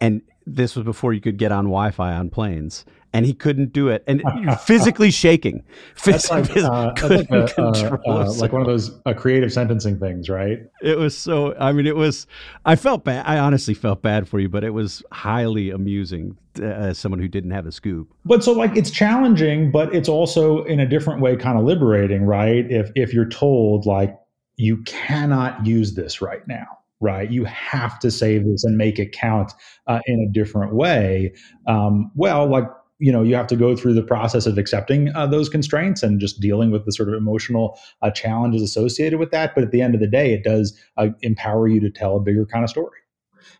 and 0.00 0.22
this 0.46 0.76
was 0.76 0.84
before 0.84 1.12
you 1.12 1.20
could 1.20 1.38
get 1.38 1.52
on 1.52 1.64
Wi-Fi 1.64 2.12
on 2.12 2.28
planes, 2.28 2.84
and 3.14 3.24
he 3.24 3.32
couldn't 3.32 3.72
do 3.72 3.88
it, 3.88 4.02
and 4.08 4.22
physically 4.60 5.12
shaking. 5.12 5.64
Like, 6.04 6.08
uh, 6.08 6.10
that's 6.10 6.30
like, 6.30 6.56
a, 6.56 7.62
uh, 7.62 7.96
uh, 8.06 8.32
like, 8.38 8.52
one 8.52 8.60
of 8.60 8.66
those 8.66 9.00
uh, 9.06 9.14
creative 9.14 9.52
sentencing 9.52 10.00
things, 10.00 10.28
right? 10.28 10.58
It 10.82 10.98
was 10.98 11.16
so. 11.16 11.54
I 11.58 11.72
mean, 11.72 11.86
it 11.86 11.94
was. 11.94 12.26
I 12.66 12.74
felt 12.74 13.04
bad. 13.04 13.24
I 13.24 13.38
honestly 13.38 13.72
felt 13.72 14.02
bad 14.02 14.28
for 14.28 14.40
you, 14.40 14.48
but 14.48 14.64
it 14.64 14.70
was 14.70 15.02
highly 15.12 15.70
amusing 15.70 16.36
uh, 16.60 16.64
as 16.64 16.98
someone 16.98 17.20
who 17.20 17.28
didn't 17.28 17.52
have 17.52 17.66
a 17.66 17.72
scoop. 17.72 18.12
But 18.24 18.42
so, 18.42 18.52
like, 18.52 18.76
it's 18.76 18.90
challenging, 18.90 19.70
but 19.70 19.94
it's 19.94 20.08
also 20.08 20.64
in 20.64 20.80
a 20.80 20.86
different 20.86 21.20
way 21.20 21.36
kind 21.36 21.56
of 21.56 21.64
liberating, 21.64 22.24
right? 22.24 22.66
If 22.68 22.90
if 22.96 23.14
you're 23.14 23.28
told 23.28 23.86
like 23.86 24.18
you 24.56 24.82
cannot 24.82 25.64
use 25.64 25.94
this 25.94 26.20
right 26.20 26.46
now 26.48 26.66
right? 27.00 27.30
You 27.30 27.44
have 27.44 27.98
to 27.98 28.10
save 28.10 28.46
this 28.46 28.64
and 28.64 28.78
make 28.78 28.98
it 28.98 29.12
count 29.12 29.52
uh, 29.88 29.98
in 30.06 30.26
a 30.26 30.32
different 30.32 30.74
way. 30.74 31.34
Um, 31.66 32.10
well, 32.14 32.48
like 32.48 32.64
you 33.04 33.12
know 33.12 33.22
you 33.22 33.34
have 33.34 33.46
to 33.46 33.56
go 33.56 33.76
through 33.76 33.92
the 33.92 34.02
process 34.02 34.46
of 34.46 34.56
accepting 34.56 35.14
uh, 35.14 35.26
those 35.26 35.50
constraints 35.50 36.02
and 36.02 36.18
just 36.18 36.40
dealing 36.40 36.70
with 36.70 36.86
the 36.86 36.92
sort 36.92 37.10
of 37.10 37.14
emotional 37.14 37.78
uh, 38.00 38.10
challenges 38.10 38.62
associated 38.62 39.18
with 39.18 39.30
that 39.30 39.54
but 39.54 39.62
at 39.62 39.70
the 39.70 39.82
end 39.82 39.94
of 39.94 40.00
the 40.00 40.06
day 40.06 40.32
it 40.32 40.42
does 40.42 40.78
uh, 40.96 41.08
empower 41.20 41.68
you 41.68 41.80
to 41.80 41.90
tell 41.90 42.16
a 42.16 42.20
bigger 42.20 42.46
kind 42.46 42.64
of 42.64 42.70
story 42.70 42.98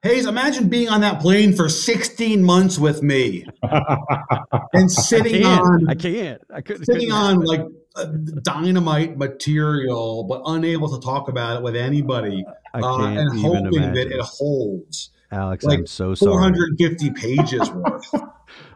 Hayes, 0.03 0.27
imagine 0.27 0.69
being 0.69 0.89
on 0.89 1.01
that 1.01 1.21
plane 1.21 1.55
for 1.55 1.69
16 1.69 2.43
months 2.43 2.79
with 2.79 3.03
me 3.03 3.47
and 4.73 4.91
sitting 4.91 5.45
I 5.45 5.59
on 5.59 5.89
I 5.89 5.95
can't. 5.95 6.43
I 6.53 6.61
couldn't 6.61 6.85
sitting 6.87 7.11
couldn't 7.11 7.15
on 7.15 7.41
like 7.41 7.61
uh, 7.97 8.07
dynamite 8.43 9.17
material, 9.17 10.25
but 10.25 10.43
unable 10.47 10.89
to 10.89 11.05
talk 11.05 11.29
about 11.29 11.59
it 11.59 11.63
with 11.63 11.77
anybody, 11.77 12.45
I 12.75 12.81
uh, 12.81 12.97
can't 12.99 13.19
and 13.19 13.39
even 13.39 13.53
hoping 13.53 13.75
imagine. 13.75 13.95
that 13.95 14.19
it 14.19 14.21
holds 14.21 15.11
Alex, 15.31 15.65
like 15.65 15.81
I'm 15.81 15.87
so 15.87 16.15
sorry. 16.15 16.33
450 16.33 17.11
pages 17.11 17.71
worth. 17.71 18.15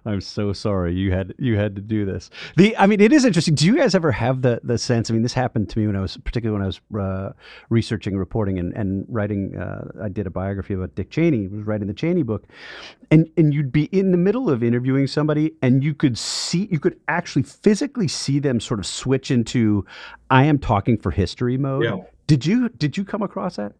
I'm 0.08 0.20
so 0.22 0.52
sorry 0.52 0.94
you 0.94 1.12
had 1.12 1.34
you 1.38 1.56
had 1.56 1.76
to 1.76 1.82
do 1.82 2.06
this. 2.06 2.30
The 2.56 2.76
I 2.76 2.86
mean, 2.86 3.00
it 3.00 3.12
is 3.12 3.24
interesting. 3.24 3.54
Do 3.54 3.66
you 3.66 3.76
guys 3.76 3.94
ever 3.94 4.10
have 4.10 4.42
the 4.42 4.60
the 4.64 4.78
sense? 4.78 5.10
I 5.10 5.12
mean, 5.12 5.22
this 5.22 5.34
happened 5.34 5.68
to 5.70 5.78
me 5.78 5.86
when 5.86 5.96
I 5.96 6.00
was 6.00 6.16
particularly 6.16 6.58
when 6.58 6.62
I 6.62 6.66
was 6.66 6.80
uh, 6.98 7.32
researching, 7.68 8.16
reporting, 8.16 8.58
and 8.58 8.72
and 8.72 9.04
writing. 9.08 9.56
Uh, 9.56 9.88
I 10.02 10.08
did 10.08 10.26
a 10.26 10.30
biography 10.30 10.74
about 10.74 10.94
Dick 10.94 11.10
Cheney. 11.10 11.48
Was 11.48 11.66
writing 11.66 11.88
the 11.88 11.94
Cheney 11.94 12.22
book, 12.22 12.46
and 13.10 13.28
and 13.36 13.52
you'd 13.52 13.70
be 13.70 13.84
in 13.84 14.10
the 14.10 14.18
middle 14.18 14.48
of 14.48 14.62
interviewing 14.62 15.06
somebody, 15.06 15.52
and 15.60 15.84
you 15.84 15.94
could 15.94 16.16
see 16.16 16.68
you 16.70 16.80
could 16.80 16.98
actually 17.08 17.42
physically 17.42 18.08
see 18.08 18.38
them 18.38 18.60
sort 18.60 18.80
of 18.80 18.86
switch 18.86 19.30
into 19.30 19.84
I 20.30 20.44
am 20.44 20.58
talking 20.58 20.96
for 20.96 21.10
history 21.10 21.58
mode. 21.58 21.84
Yeah. 21.84 21.98
Did 22.26 22.46
you 22.46 22.70
did 22.70 22.96
you 22.96 23.04
come 23.04 23.22
across 23.22 23.56
that? 23.56 23.74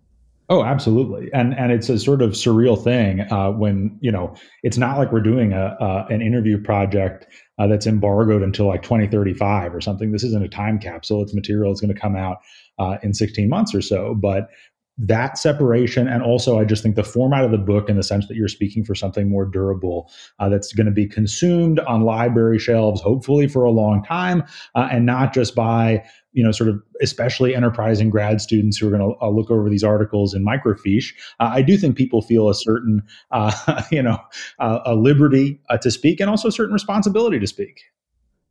Oh, 0.51 0.65
absolutely, 0.65 1.31
and 1.35 1.53
and 1.59 1.71
it's 1.71 1.91
a 1.91 1.99
sort 1.99 2.23
of 2.23 2.31
surreal 2.31 2.83
thing 2.83 3.21
uh, 3.31 3.51
when 3.51 3.99
you 4.01 4.11
know 4.11 4.35
it's 4.63 4.79
not 4.79 4.97
like 4.97 5.13
we're 5.13 5.21
doing 5.21 5.53
a 5.53 5.77
uh, 5.79 6.07
an 6.09 6.23
interview 6.23 6.61
project 6.63 7.27
uh, 7.59 7.67
that's 7.67 7.87
embargoed 7.87 8.43
until 8.43 8.67
like 8.67 8.83
2035 8.83 9.75
or 9.75 9.81
something. 9.83 10.11
This 10.11 10.25
isn't 10.25 10.43
a 10.43 10.49
time 10.49 10.79
capsule; 10.79 11.23
it's 11.23 11.35
material 11.35 11.71
that's 11.71 11.83
going 11.83 11.95
to 11.95 12.01
come 12.01 12.17
out 12.17 12.39
uh, 12.79 12.97
in 13.03 13.13
16 13.13 13.47
months 13.47 13.75
or 13.75 13.83
so. 13.83 14.15
But 14.15 14.49
that 14.97 15.39
separation, 15.39 16.09
and 16.09 16.23
also 16.23 16.59
I 16.59 16.65
just 16.65 16.83
think 16.83 16.97
the 16.97 17.05
format 17.05 17.45
of 17.45 17.53
the 17.53 17.59
book, 17.59 17.89
in 17.89 17.97
the 17.97 18.03
sense 18.03 18.27
that 18.27 18.37
you're 18.37 18.49
speaking 18.49 18.85
for 18.85 18.95
something 18.95 19.29
more 19.29 19.45
durable, 19.45 20.11
uh, 20.41 20.49
that's 20.49 20.73
going 20.73 20.87
to 20.87 20.93
be 20.93 21.07
consumed 21.07 21.79
on 21.81 22.03
library 22.03 22.59
shelves, 22.59 23.01
hopefully 23.01 23.47
for 23.47 23.65
a 23.65 23.71
long 23.71 24.03
time, 24.03 24.43
uh, 24.75 24.89
and 24.91 25.07
not 25.07 25.33
just 25.33 25.55
by 25.55 26.03
you 26.33 26.45
know, 26.45 26.53
sort 26.53 26.69
of 26.69 26.83
especially 27.01 27.55
enterprising 27.55 28.11
grad 28.11 28.41
students 28.41 28.77
who 28.77 28.87
are 28.87 28.91
going 28.97 29.01
to 29.01 29.19
uh, 29.21 29.29
look 29.29 29.51
over 29.51 29.69
these 29.69 29.85
articles 29.85 30.35
in 30.35 30.45
microfiche. 30.45 31.13
Uh, 31.41 31.51
I 31.53 31.63
do 31.63 31.77
think 31.77 31.97
people 31.97 32.23
feel 32.23 32.49
a 32.49 32.55
certain, 32.55 33.03
uh, 33.31 33.83
you 33.91 34.03
know, 34.03 34.19
uh, 34.59 34.81
a 34.85 34.95
liberty 34.95 35.61
uh, 35.71 35.79
to 35.79 35.91
speak 35.91 36.21
and 36.21 36.29
also 36.29 36.49
a 36.49 36.53
certain 36.53 36.75
responsibility 36.75 37.39
to 37.39 37.47
speak. 37.47 37.81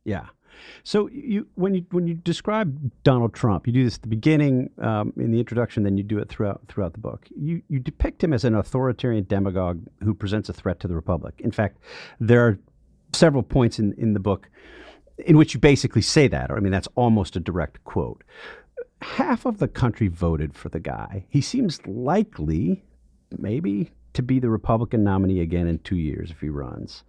Yeah. 0.04 0.26
So 0.84 1.08
you 1.10 1.46
when 1.54 1.74
you 1.74 1.84
when 1.90 2.06
you 2.06 2.14
describe 2.14 2.90
Donald 3.02 3.34
Trump, 3.34 3.66
you 3.66 3.72
do 3.72 3.84
this 3.84 3.96
at 3.96 4.02
the 4.02 4.08
beginning 4.08 4.70
um, 4.80 5.12
in 5.16 5.30
the 5.30 5.38
introduction, 5.38 5.82
then 5.82 5.96
you 5.96 6.02
do 6.02 6.18
it 6.18 6.28
throughout 6.28 6.62
throughout 6.68 6.92
the 6.92 6.98
book. 6.98 7.26
You 7.36 7.62
you 7.68 7.78
depict 7.78 8.22
him 8.22 8.32
as 8.32 8.44
an 8.44 8.54
authoritarian 8.54 9.24
demagogue 9.24 9.84
who 10.02 10.14
presents 10.14 10.48
a 10.48 10.52
threat 10.52 10.80
to 10.80 10.88
the 10.88 10.94
republic. 10.94 11.34
In 11.40 11.50
fact, 11.50 11.78
there 12.20 12.46
are 12.46 12.58
several 13.12 13.42
points 13.42 13.78
in 13.78 13.92
in 13.98 14.14
the 14.14 14.20
book 14.20 14.48
in 15.26 15.36
which 15.36 15.54
you 15.54 15.60
basically 15.60 16.02
say 16.02 16.28
that. 16.28 16.50
Or 16.50 16.56
I 16.56 16.60
mean, 16.60 16.72
that's 16.72 16.88
almost 16.94 17.36
a 17.36 17.40
direct 17.40 17.82
quote. 17.84 18.22
Half 19.02 19.46
of 19.46 19.58
the 19.58 19.68
country 19.68 20.08
voted 20.08 20.54
for 20.54 20.68
the 20.68 20.80
guy. 20.80 21.24
He 21.28 21.40
seems 21.40 21.84
likely, 21.86 22.82
maybe, 23.36 23.92
to 24.14 24.22
be 24.22 24.38
the 24.38 24.50
Republican 24.50 25.04
nominee 25.04 25.40
again 25.40 25.68
in 25.68 25.78
two 25.80 25.96
years 25.96 26.30
if 26.30 26.40
he 26.40 26.48
runs. 26.48 27.04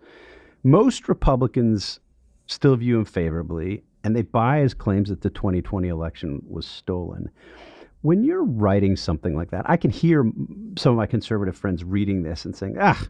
Most 0.63 1.07
Republicans 1.07 1.99
still 2.45 2.75
view 2.75 2.99
him 2.99 3.05
favorably, 3.05 3.83
and 4.03 4.15
they 4.15 4.21
buy 4.21 4.59
his 4.59 4.73
claims 4.73 5.09
that 5.09 5.21
the 5.21 5.29
2020 5.29 5.87
election 5.87 6.41
was 6.47 6.65
stolen. 6.65 7.29
When 8.01 8.23
you're 8.23 8.45
writing 8.45 8.95
something 8.95 9.35
like 9.35 9.51
that, 9.51 9.69
I 9.69 9.75
can 9.75 9.91
hear 9.91 10.23
some 10.77 10.91
of 10.93 10.97
my 10.97 11.05
conservative 11.05 11.57
friends 11.57 11.83
reading 11.83 12.23
this 12.23 12.45
and 12.45 12.55
saying, 12.55 12.77
ah, 12.79 13.01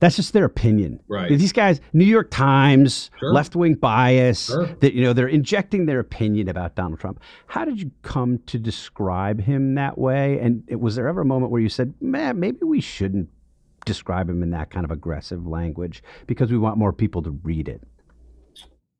that's 0.00 0.16
just 0.16 0.34
their 0.34 0.44
opinion. 0.44 1.00
Right. 1.08 1.30
These 1.30 1.52
guys, 1.54 1.80
New 1.94 2.04
York 2.04 2.30
Times, 2.30 3.10
Sure. 3.18 3.32
left 3.32 3.56
wing 3.56 3.74
bias, 3.74 4.46
Sure. 4.46 4.66
that, 4.80 4.92
you 4.92 5.02
know, 5.02 5.14
they're 5.14 5.28
injecting 5.28 5.86
their 5.86 5.98
opinion 5.98 6.50
about 6.50 6.74
Donald 6.74 7.00
Trump. 7.00 7.20
How 7.46 7.64
did 7.64 7.80
you 7.80 7.90
come 8.02 8.38
to 8.46 8.58
describe 8.58 9.40
him 9.40 9.76
that 9.76 9.96
way? 9.96 10.38
And 10.40 10.62
it- 10.66 10.78
was 10.80 10.94
there 10.96 11.08
ever 11.08 11.22
a 11.22 11.24
moment 11.24 11.50
where 11.50 11.62
you 11.62 11.70
said, 11.70 11.94
man, 12.02 12.38
maybe 12.38 12.58
we 12.64 12.82
shouldn't 12.82 13.30
describe 13.86 14.28
him 14.28 14.42
in 14.42 14.50
that 14.50 14.68
kind 14.70 14.84
of 14.84 14.90
aggressive 14.90 15.46
language 15.46 16.02
because 16.26 16.52
we 16.52 16.58
want 16.58 16.76
more 16.76 16.92
people 16.92 17.22
to 17.22 17.30
read 17.30 17.66
it? 17.66 17.82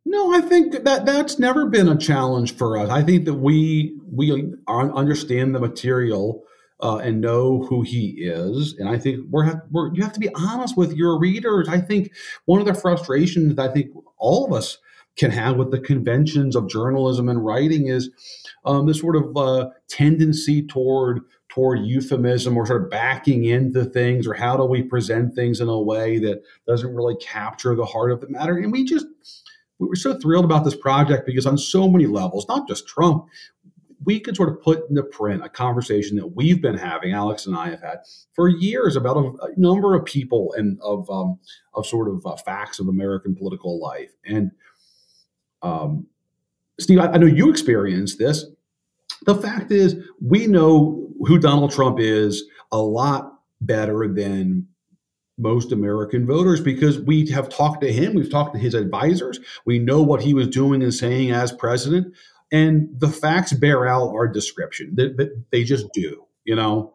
No, 0.07 0.35
I 0.35 0.41
think 0.41 0.73
that 0.73 1.07
that's 1.07 1.39
never 1.39 1.67
been 1.67 1.89
a 1.89 1.97
challenge 1.97 2.55
for 2.57 2.77
us. 2.77 2.91
I 2.91 3.03
think 3.03 3.25
that 3.25 3.35
we 3.35 3.99
we 4.13 4.55
understand 4.69 5.55
the 5.55 5.61
material 5.61 6.45
uh, 6.81 6.99
and 6.99 7.21
know 7.21 7.63
who 7.63 7.83
he 7.83 8.11
is, 8.19 8.75
and 8.79 8.89
I 8.89 8.99
think 8.99 9.27
we're, 9.31 9.63
we're 9.71 9.95
you 9.95 10.03
have 10.03 10.13
to 10.13 10.21
be 10.21 10.29
honest 10.35 10.77
with 10.77 10.93
your 10.93 11.19
readers. 11.19 11.69
I 11.69 11.81
think 11.81 12.13
one 12.45 12.61
of 12.61 12.67
the 12.67 12.75
frustrations 12.75 13.55
that 13.55 13.71
I 13.71 13.73
think 13.73 13.93
all 14.19 14.45
of 14.45 14.53
us 14.53 14.79
can 15.17 15.31
have 15.31 15.57
with 15.57 15.71
the 15.71 15.81
conventions 15.81 16.57
of 16.57 16.69
journalism 16.69 17.29
and 17.29 17.45
writing 17.45 17.87
is 17.89 18.11
um, 18.65 18.87
this 18.87 19.01
sort 19.01 19.17
of 19.17 19.37
uh, 19.37 19.71
tendency 19.89 20.67
toward 20.67 21.21
toward 21.49 21.81
euphemism 21.87 22.57
or 22.57 22.67
sort 22.67 22.83
of 22.83 22.91
backing 22.91 23.45
into 23.45 23.85
things 23.85 24.27
or 24.27 24.35
how 24.35 24.57
do 24.57 24.65
we 24.65 24.83
present 24.83 25.35
things 25.35 25.61
in 25.61 25.69
a 25.69 25.81
way 25.81 26.19
that 26.19 26.43
doesn't 26.67 26.95
really 26.95 27.15
capture 27.17 27.77
the 27.77 27.85
heart 27.85 28.11
of 28.11 28.21
the 28.21 28.29
matter 28.29 28.57
and 28.57 28.73
we 28.73 28.85
just 28.85 29.07
we 29.79 29.89
were 29.89 29.97
so 29.97 30.19
thrilled 30.19 30.45
about 30.45 30.65
this 30.65 30.77
project 30.77 31.27
because 31.27 31.47
on 31.47 31.59
so 31.59 31.89
many 31.89 32.07
levels, 32.07 32.47
not 32.49 32.69
just 32.69 32.87
Trump, 32.87 33.27
we 34.05 34.21
could 34.21 34.37
sort 34.37 34.49
of 34.49 34.61
put 34.61 34.89
into 34.89 35.03
print 35.03 35.45
a 35.45 35.49
conversation 35.49 36.17
that 36.17 36.27
we've 36.35 36.61
been 36.61 36.77
having, 36.77 37.13
Alex 37.13 37.47
and 37.47 37.57
I 37.57 37.71
have 37.71 37.81
had 37.81 37.99
for 38.35 38.49
years 38.49 38.97
about 38.97 39.17
a, 39.17 39.21
a 39.45 39.49
number 39.57 39.95
of 39.95 40.05
people 40.05 40.55
and 40.57 40.79
of 40.83 41.09
um, 41.11 41.39
of 41.75 41.87
sort 41.87 42.09
of 42.09 42.25
uh, 42.27 42.37
facts 42.37 42.79
of 42.79 42.89
American 42.89 43.35
political 43.35 43.81
life. 43.81 44.11
And 44.25 44.51
um, 45.63 46.07
Steve, 46.79 46.99
I, 46.99 47.07
I 47.09 47.17
know 47.17 47.27
you 47.27 47.51
experienced 47.51 48.19
this. 48.19 48.45
The 49.27 49.35
fact 49.35 49.73
is, 49.73 49.97
we 50.21 50.47
know 50.47 51.09
who 51.21 51.39
Donald 51.39 51.71
Trump 51.71 51.99
is 51.99 52.45
a 52.71 52.79
lot 52.79 53.33
better 53.61 54.07
than 54.13 54.67
most 55.39 55.73
American 55.73 56.27
voters 56.27 56.61
because 56.61 57.01
we 57.01 57.29
have 57.31 57.49
talked 57.49 57.81
to 57.83 57.93
him, 57.93 58.15
we've 58.15 58.31
talked 58.31 58.55
to 58.55 58.61
his 58.61 58.75
advisors, 58.75 59.41
we 59.67 59.79
know 59.79 60.03
what 60.03 60.23
he 60.23 60.35
was 60.35 60.49
doing 60.49 60.83
and 60.83 60.95
saying 60.95 61.31
as 61.31 61.53
president, 61.53 62.15
and 62.53 62.89
the 62.99 63.09
facts 63.09 63.53
bear 63.53 63.87
out 63.87 64.11
our 64.11 64.29
description. 64.29 64.95
They, 64.95 65.09
they, 65.09 65.29
they 65.51 65.65
just 65.65 65.87
do, 65.93 66.25
you 66.45 66.55
know. 66.55 66.95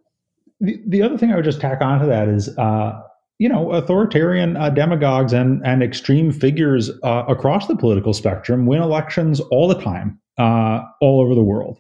The, 0.62 0.82
the 0.88 1.02
other 1.02 1.18
thing 1.18 1.32
I 1.32 1.36
would 1.36 1.46
just 1.46 1.62
tack 1.62 1.82
on 1.82 2.00
to 2.00 2.06
that 2.08 2.28
is, 2.28 2.50
uh, 2.58 3.02
you 3.40 3.48
know, 3.48 3.72
authoritarian 3.72 4.58
uh, 4.58 4.70
demagogues 4.70 5.32
and 5.32 5.66
and 5.66 5.82
extreme 5.82 6.32
figures 6.32 6.92
uh, 7.04 7.24
across 7.28 7.68
the 7.68 7.76
political 7.76 8.14
spectrum 8.14 8.66
win 8.66 8.82
elections 8.82 9.40
all 9.40 9.70
the 9.70 9.82
time, 9.82 10.20
uh, 10.38 10.82
all 11.00 11.22
over 11.22 11.34
the 11.34 11.44
world. 11.44 11.80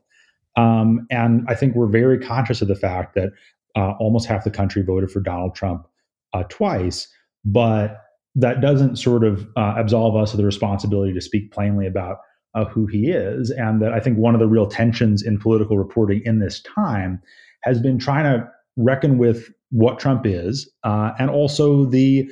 Um, 0.55 1.05
and 1.11 1.45
I 1.49 1.55
think 1.55 1.75
we're 1.75 1.87
very 1.87 2.19
conscious 2.19 2.61
of 2.61 2.69
the 2.69 2.75
fact 2.75 3.15
that 3.15 3.29
uh, 3.75 3.91
almost 3.99 4.27
half 4.27 4.43
the 4.43 4.51
country 4.51 4.81
voted 4.81 5.11
for 5.11 5.19
Donald 5.19 5.55
Trump 5.55 5.88
uh, 6.33 6.43
twice, 6.49 7.07
but 7.45 8.01
that 8.35 8.61
doesn't 8.61 8.97
sort 8.97 9.23
of 9.23 9.47
uh, 9.57 9.75
absolve 9.77 10.15
us 10.15 10.33
of 10.33 10.37
the 10.37 10.45
responsibility 10.45 11.13
to 11.13 11.21
speak 11.21 11.51
plainly 11.51 11.87
about 11.87 12.17
uh, 12.55 12.65
who 12.65 12.85
he 12.85 13.09
is. 13.09 13.51
And 13.51 13.81
that 13.81 13.93
I 13.93 13.99
think 13.99 14.17
one 14.17 14.33
of 14.33 14.39
the 14.39 14.47
real 14.47 14.67
tensions 14.67 15.21
in 15.23 15.39
political 15.39 15.77
reporting 15.77 16.21
in 16.25 16.39
this 16.39 16.61
time 16.61 17.21
has 17.63 17.79
been 17.79 17.99
trying 17.99 18.23
to 18.23 18.47
reckon 18.77 19.17
with 19.17 19.49
what 19.71 19.99
Trump 19.99 20.25
is 20.25 20.69
uh, 20.83 21.11
and 21.19 21.29
also 21.29 21.85
the 21.85 22.29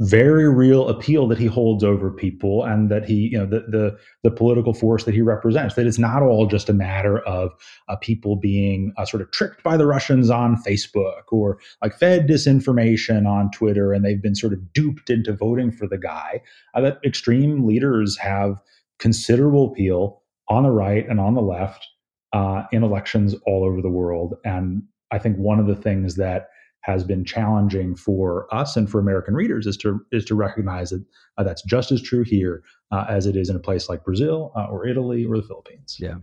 very 0.00 0.48
real 0.48 0.88
appeal 0.88 1.26
that 1.26 1.38
he 1.38 1.46
holds 1.46 1.82
over 1.82 2.10
people 2.10 2.62
and 2.64 2.88
that 2.88 3.04
he 3.04 3.30
you 3.32 3.38
know 3.38 3.46
the 3.46 3.60
the, 3.68 3.98
the 4.22 4.30
political 4.30 4.72
force 4.72 5.02
that 5.04 5.14
he 5.14 5.22
represents 5.22 5.74
that 5.74 5.86
it's 5.88 5.98
not 5.98 6.22
all 6.22 6.46
just 6.46 6.68
a 6.68 6.72
matter 6.72 7.18
of 7.20 7.50
uh, 7.88 7.96
people 7.96 8.36
being 8.36 8.92
uh, 8.96 9.04
sort 9.04 9.20
of 9.20 9.28
tricked 9.32 9.62
by 9.64 9.76
the 9.76 9.86
russians 9.86 10.30
on 10.30 10.54
facebook 10.62 11.22
or 11.32 11.58
like 11.82 11.98
fed 11.98 12.28
disinformation 12.28 13.26
on 13.26 13.50
twitter 13.50 13.92
and 13.92 14.04
they've 14.04 14.22
been 14.22 14.36
sort 14.36 14.52
of 14.52 14.72
duped 14.72 15.10
into 15.10 15.32
voting 15.32 15.70
for 15.70 15.86
the 15.86 15.98
guy. 15.98 16.40
Uh, 16.74 16.80
that 16.80 16.98
extreme 17.04 17.66
leaders 17.66 18.16
have 18.18 18.62
considerable 18.98 19.72
appeal 19.72 20.22
on 20.48 20.62
the 20.62 20.70
right 20.70 21.08
and 21.08 21.20
on 21.20 21.34
the 21.34 21.42
left 21.42 21.86
uh, 22.32 22.62
in 22.72 22.82
elections 22.82 23.34
all 23.46 23.64
over 23.64 23.82
the 23.82 23.90
world. 23.90 24.34
And 24.44 24.82
i 25.10 25.18
think 25.18 25.36
one 25.36 25.58
of 25.58 25.66
the 25.66 25.74
things 25.74 26.16
that 26.16 26.48
has 26.82 27.04
been 27.04 27.24
challenging 27.24 27.94
for 27.94 28.52
us 28.54 28.76
and 28.76 28.88
for 28.90 28.98
American 28.98 29.34
readers 29.34 29.66
is 29.66 29.76
to 29.76 30.00
is 30.12 30.24
to 30.24 30.34
recognize 30.34 30.90
that 30.90 31.04
uh, 31.36 31.42
that's 31.42 31.62
just 31.62 31.92
as 31.92 32.00
true 32.00 32.24
here 32.24 32.62
uh, 32.92 33.04
as 33.08 33.26
it 33.26 33.36
is 33.36 33.50
in 33.50 33.56
a 33.56 33.60
place 33.60 33.88
like 33.88 34.04
Brazil 34.04 34.52
uh, 34.56 34.66
or 34.66 34.86
Italy 34.86 35.24
or 35.24 35.36
the 35.36 35.42
Philippines. 35.42 35.96
Yeah, 35.98 36.16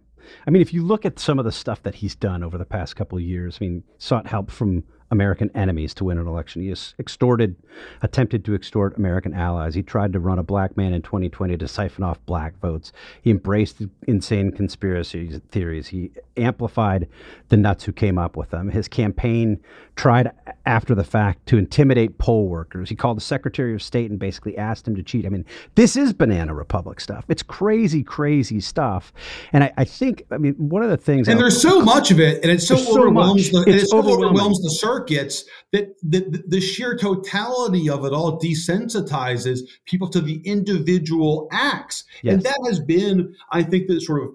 I 0.48 0.52
mean, 0.52 0.62
if 0.62 0.74
you 0.74 0.84
look 0.84 1.06
at 1.06 1.20
some 1.20 1.40
of 1.40 1.46
the 1.46 1.52
stuff 1.52 1.84
that 1.84 1.96
he's 1.96 2.16
done 2.16 2.44
over 2.44 2.58
the 2.58 2.66
past 2.66 2.96
couple 2.96 3.18
of 3.18 3.24
years, 3.24 3.58
I 3.60 3.66
mean, 3.66 3.84
sought 3.98 4.28
help 4.28 4.52
from 4.52 4.84
American 5.16 5.50
enemies 5.56 5.94
to 5.96 6.04
win 6.04 6.18
an 6.18 6.28
election. 6.28 6.62
He 6.62 6.74
extorted, 7.00 7.56
attempted 8.02 8.44
to 8.46 8.54
extort 8.54 8.98
American 8.98 9.34
allies. 9.34 9.74
He 9.74 9.82
tried 9.82 10.14
to 10.14 10.20
run 10.20 10.40
a 10.40 10.44
black 10.44 10.76
man 10.76 10.94
in 10.94 11.02
2020 11.02 11.58
to 11.58 11.68
siphon 11.68 12.04
off 12.04 12.24
black 12.26 12.60
votes. 12.60 12.92
He 13.22 13.32
embraced 13.32 13.82
insane 14.08 14.52
conspiracy 14.52 15.42
theories. 15.50 15.88
He 15.88 16.12
amplified 16.38 17.08
the 17.50 17.58
nuts 17.58 17.86
who 17.86 17.92
came 17.92 18.18
up 18.18 18.36
with 18.36 18.50
them. 18.50 18.70
His 18.70 18.88
campaign 18.88 19.60
tried 19.96 20.32
after 20.66 20.94
the 20.94 21.04
fact 21.04 21.46
to 21.46 21.58
intimidate 21.58 22.18
poll 22.18 22.48
workers. 22.48 22.90
He 22.90 22.96
called 22.96 23.18
the 23.18 23.22
Secretary 23.22 23.74
of 23.74 23.82
State 23.82 24.10
and 24.10 24.20
basically 24.20 24.58
asked 24.58 24.88
him 24.88 24.96
to 24.96 25.04
cheat. 25.04 25.26
I 25.26 25.30
mean, 25.30 25.46
this 25.76 25.96
is 25.96 26.12
banana 26.12 26.54
republic 26.54 27.00
stuff. 27.00 27.24
It's 27.30 27.44
crazy, 27.44 28.04
crazy 28.04 28.60
stuff. 28.60 29.14
And 29.54 29.64
I, 29.64 29.74
I 29.78 29.86
think, 29.86 30.24
I 30.32 30.38
mean, 30.38 30.54
one 30.56 30.84
of 30.84 30.90
the 30.90 30.98
things. 30.98 31.30
And 31.30 31.40
there's 31.40 31.62
so 31.62 31.82
much 31.82 32.12
of 32.12 32.20
it, 32.20 32.44
and 32.44 32.52
it's 32.52 32.68
so 32.68 32.76
overwhelms 32.76 33.52
so 33.52 33.64
the, 33.64 33.70
it 33.70 33.88
so 33.88 34.00
overwhelms 34.00 34.62
the 34.62 34.72
circuits 35.08 35.46
that 35.72 35.96
the, 36.02 36.44
the 36.48 36.62
sheer 36.62 36.98
totality 36.98 37.90
of 37.90 38.06
it 38.06 38.14
all 38.14 38.40
desensitizes 38.40 39.62
people 39.86 40.10
to 40.10 40.22
the 40.22 40.42
individual 40.46 41.48
acts. 41.52 42.04
Yes. 42.22 42.36
And 42.36 42.44
that 42.44 42.60
has 42.68 42.80
been, 42.80 43.36
I 43.52 43.64
think, 43.64 43.88
the 43.88 44.00
sort 44.00 44.24
of 44.24 44.30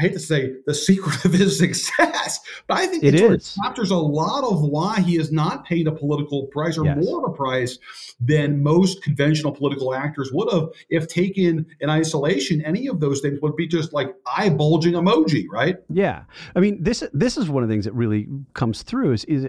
I 0.00 0.04
hate 0.04 0.14
to 0.14 0.18
say 0.18 0.54
the 0.64 0.72
secret 0.72 1.26
of 1.26 1.34
his 1.34 1.58
success, 1.58 2.40
but 2.66 2.78
I 2.78 2.86
think 2.86 3.04
it, 3.04 3.14
is. 3.14 3.54
captures 3.62 3.90
a 3.90 3.96
lot 3.96 4.44
of 4.44 4.62
why 4.62 4.98
he 5.00 5.16
has 5.16 5.30
not 5.30 5.66
paid 5.66 5.86
a 5.86 5.92
political 5.92 6.46
price 6.46 6.78
or 6.78 6.86
yes. 6.86 7.04
more 7.04 7.18
of 7.18 7.30
a 7.30 7.36
price 7.36 7.78
than 8.18 8.62
most 8.62 9.02
conventional 9.02 9.52
political 9.52 9.94
actors 9.94 10.30
would 10.32 10.50
have 10.50 10.70
if 10.88 11.06
taken 11.06 11.66
in 11.80 11.90
isolation. 11.90 12.64
Any 12.64 12.86
of 12.86 13.00
those 13.00 13.20
things 13.20 13.40
would 13.42 13.56
be 13.56 13.66
just 13.66 13.92
like 13.92 14.14
eye 14.34 14.48
bulging 14.48 14.94
emoji, 14.94 15.44
right? 15.50 15.76
Yeah, 15.90 16.24
I 16.56 16.60
mean 16.60 16.82
this 16.82 17.04
this 17.12 17.36
is 17.36 17.50
one 17.50 17.62
of 17.62 17.68
the 17.68 17.72
things 17.74 17.84
that 17.84 17.92
really 17.92 18.26
comes 18.54 18.82
through 18.82 19.12
is 19.12 19.26
is 19.26 19.48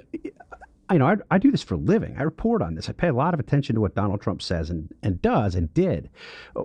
you 0.94 1.00
know, 1.00 1.08
I, 1.08 1.16
I, 1.30 1.38
do 1.38 1.52
this 1.52 1.64
for 1.64 1.76
a 1.76 1.78
living. 1.78 2.16
I 2.18 2.24
report 2.24 2.62
on 2.62 2.76
this. 2.76 2.90
I 2.90 2.94
pay 2.94 3.08
a 3.08 3.14
lot 3.14 3.34
of 3.34 3.40
attention 3.40 3.76
to 3.76 3.82
what 3.82 3.96
Donald 3.96 4.22
Trump 4.22 4.42
says 4.42 4.70
and, 4.70 4.94
and 5.04 5.22
does 5.22 5.56
and 5.56 5.74
did 5.74 6.10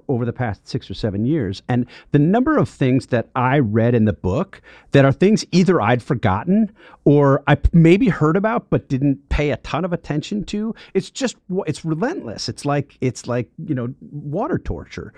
over 0.09 0.25
the 0.25 0.33
past 0.33 0.67
six 0.67 0.91
or 0.91 0.95
seven 0.95 1.25
years. 1.25 1.63
And 1.69 1.87
the 2.13 2.19
number 2.19 2.59
of 2.59 2.69
things 2.69 3.07
that 3.09 3.29
I 3.35 3.59
read 3.59 3.95
in 3.95 4.05
the 4.05 4.13
book 4.13 4.61
that 4.93 5.05
are 5.05 5.13
things 5.13 5.45
either 5.53 5.81
I'd 5.81 6.03
forgotten 6.03 6.73
or 7.05 7.43
I 7.47 7.57
maybe 7.73 8.09
heard 8.09 8.37
about 8.37 8.71
but 8.71 8.89
didn't 8.89 9.29
pay 9.29 9.51
a 9.51 9.57
ton 9.59 9.85
of 9.85 9.93
attention 9.93 10.45
to. 10.45 10.75
It's 10.95 11.11
just 11.11 11.37
it's 11.67 11.85
relentless. 11.85 12.49
It's 12.49 12.65
like 12.65 12.99
it's 13.01 13.27
like 13.27 13.51
you 13.65 13.75
know 13.75 13.95
water 14.01 14.59
torture. 14.59 15.13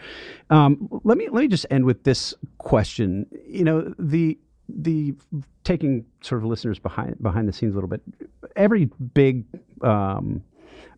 Um, 0.51 0.89
let 1.05 1.17
me 1.17 1.29
let 1.31 1.43
me 1.43 1.49
just 1.49 1.67
end 1.71 1.85
with 1.85 2.05
this 2.05 2.35
question. 2.59 3.27
You 3.47 3.65
know 3.65 3.95
the 3.99 4.39
the 4.69 5.15
taking 5.65 6.05
sort 6.21 6.43
of 6.43 6.49
listeners 6.49 6.79
behind 6.79 7.21
behind 7.23 7.49
the 7.49 7.53
scenes 7.53 7.73
a 7.73 7.75
little 7.75 7.89
bit. 7.89 8.03
Every 8.57 8.87
big 9.15 9.45
um, 9.83 10.43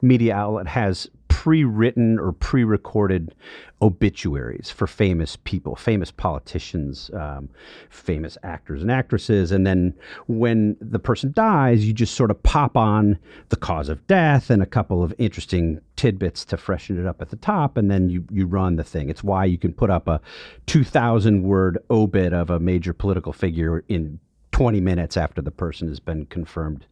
media 0.03 0.35
outlet 0.35 0.67
has 0.67 1.09
pre-written 1.41 2.19
or 2.19 2.33
pre-recorded 2.33 3.35
obituaries 3.81 4.71
for 4.71 4.87
famous 4.87 5.37
people, 5.37 5.75
famous 5.75 6.11
politicians, 6.11 7.11
um, 7.15 7.49
famous 7.89 8.37
actors 8.43 8.83
and 8.83 8.91
actresses, 8.91 9.51
and 9.51 9.67
then 9.67 9.95
when 10.27 10.77
the 10.83 10.99
person 10.99 11.33
dies, 11.33 11.87
you 11.87 11.95
just 11.95 12.15
sort 12.15 12.31
of 12.31 12.43
pop 12.43 12.77
on 12.77 13.19
the 13.49 13.57
cause 13.57 13.89
of 13.89 14.07
death 14.07 14.51
and 14.51 14.63
a 14.63 14.67
couple 14.67 15.03
of 15.03 15.15
interesting 15.17 15.81
tidbits 15.97 16.45
to 16.45 16.59
freshen 16.59 17.01
it 17.01 17.07
up 17.07 17.23
at 17.23 17.31
the 17.31 17.37
top, 17.37 17.79
and 17.79 17.91
then 17.91 18.11
you 18.11 18.23
you 18.31 18.45
run 18.45 18.77
the 18.77 18.85
thing. 18.85 19.09
It's 19.09 19.25
why 19.25 19.47
you 19.47 19.57
can 19.57 19.73
put 19.73 19.89
up 19.89 20.09
a 20.09 20.21
two 20.67 20.85
thousand 20.85 21.45
word 21.45 21.79
obit 21.91 22.35
of 22.35 22.51
a 22.51 22.61
major 22.61 22.93
political 22.93 23.33
figure 23.33 23.83
in 23.89 24.21
twenty 24.53 24.83
minutes 24.83 25.17
after 25.17 25.41
the 25.41 25.51
person 25.51 25.89
has 25.89 26.01
been 26.01 26.27
confirmed 26.27 26.85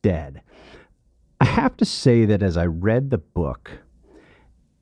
dead. 0.00 0.40
Have 1.56 1.78
to 1.78 1.86
say 1.86 2.26
that 2.26 2.42
as 2.42 2.58
I 2.58 2.66
read 2.66 3.08
the 3.08 3.16
book, 3.16 3.70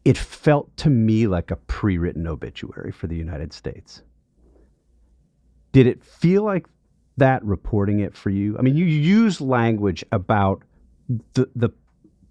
it 0.04 0.18
felt 0.18 0.76
to 0.78 0.90
me 0.90 1.28
like 1.28 1.52
a 1.52 1.56
pre 1.56 1.98
written 1.98 2.26
obituary 2.26 2.90
for 2.90 3.06
the 3.06 3.14
United 3.14 3.52
States. 3.52 4.02
Did 5.70 5.86
it 5.86 6.02
feel 6.02 6.42
like 6.42 6.66
that 7.16 7.44
reporting 7.44 8.00
it 8.00 8.16
for 8.16 8.30
you? 8.30 8.58
I 8.58 8.62
mean, 8.62 8.74
you 8.74 8.86
use 8.86 9.40
language 9.40 10.04
about 10.10 10.64
the, 11.34 11.48
the 11.54 11.70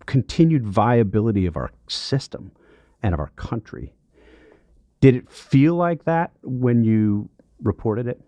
continued 0.08 0.68
viability 0.68 1.46
of 1.46 1.56
our 1.56 1.72
system 1.88 2.52
and 3.02 3.14
of 3.14 3.22
our 3.22 3.32
country. 3.38 3.94
Did 5.00 5.16
it 5.16 5.32
feel 5.32 5.76
like 5.76 6.04
that 6.04 6.32
when 6.44 6.84
you 6.84 7.30
reported 7.62 8.08
it? 8.08 8.20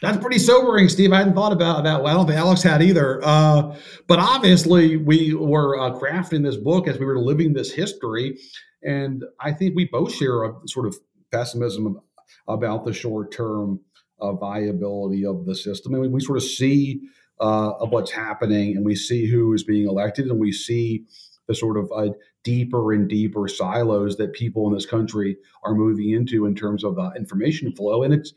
That's 0.00 0.18
pretty 0.18 0.38
sobering, 0.38 0.88
Steve. 0.88 1.12
I 1.12 1.18
hadn't 1.18 1.34
thought 1.34 1.52
about 1.52 1.82
that. 1.84 2.02
Well, 2.02 2.12
I 2.12 2.16
don't 2.16 2.26
think 2.26 2.38
Alex 2.38 2.62
had 2.62 2.82
either. 2.82 3.20
Uh, 3.24 3.74
but 4.06 4.20
obviously, 4.20 4.96
we 4.96 5.34
were 5.34 5.78
uh, 5.78 5.90
crafting 5.98 6.44
this 6.44 6.56
book 6.56 6.86
as 6.86 6.98
we 6.98 7.04
were 7.04 7.18
living 7.18 7.52
this 7.52 7.72
history. 7.72 8.38
And 8.84 9.24
I 9.40 9.52
think 9.52 9.74
we 9.74 9.86
both 9.86 10.14
share 10.14 10.44
a 10.44 10.54
sort 10.66 10.86
of 10.86 10.96
pessimism 11.32 12.00
about 12.46 12.84
the 12.84 12.92
short 12.92 13.32
term 13.32 13.80
uh, 14.20 14.32
viability 14.32 15.26
of 15.26 15.46
the 15.46 15.54
system. 15.54 15.94
I 15.94 15.98
mean, 15.98 16.12
we 16.12 16.20
sort 16.20 16.38
of 16.38 16.44
see 16.44 17.00
uh, 17.40 17.72
of 17.80 17.90
what's 17.90 18.10
happening 18.10 18.76
and 18.76 18.84
we 18.84 18.94
see 18.94 19.26
who 19.26 19.52
is 19.52 19.62
being 19.62 19.88
elected 19.88 20.26
and 20.26 20.38
we 20.38 20.52
see 20.52 21.04
the 21.46 21.54
sort 21.54 21.76
of 21.76 21.90
uh, 21.94 22.12
deeper 22.44 22.92
and 22.92 23.08
deeper 23.08 23.48
silos 23.48 24.16
that 24.16 24.32
people 24.32 24.66
in 24.68 24.74
this 24.74 24.86
country 24.86 25.36
are 25.64 25.74
moving 25.74 26.10
into 26.10 26.46
in 26.46 26.54
terms 26.54 26.84
of 26.84 26.98
uh, 26.98 27.10
information 27.16 27.72
flow. 27.72 28.02
And 28.02 28.12
it's 28.12 28.32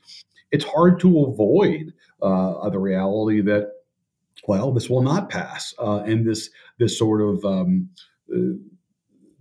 it's 0.51 0.65
hard 0.65 0.99
to 0.99 1.23
avoid 1.25 1.93
uh, 2.21 2.69
the 2.69 2.79
reality 2.79 3.41
that 3.41 3.71
well 4.47 4.71
this 4.71 4.89
will 4.89 5.01
not 5.01 5.29
pass 5.29 5.73
uh, 5.79 6.03
and 6.05 6.27
this 6.27 6.49
this 6.77 6.97
sort 6.97 7.21
of 7.21 7.43
um, 7.45 7.89
uh, 8.33 8.55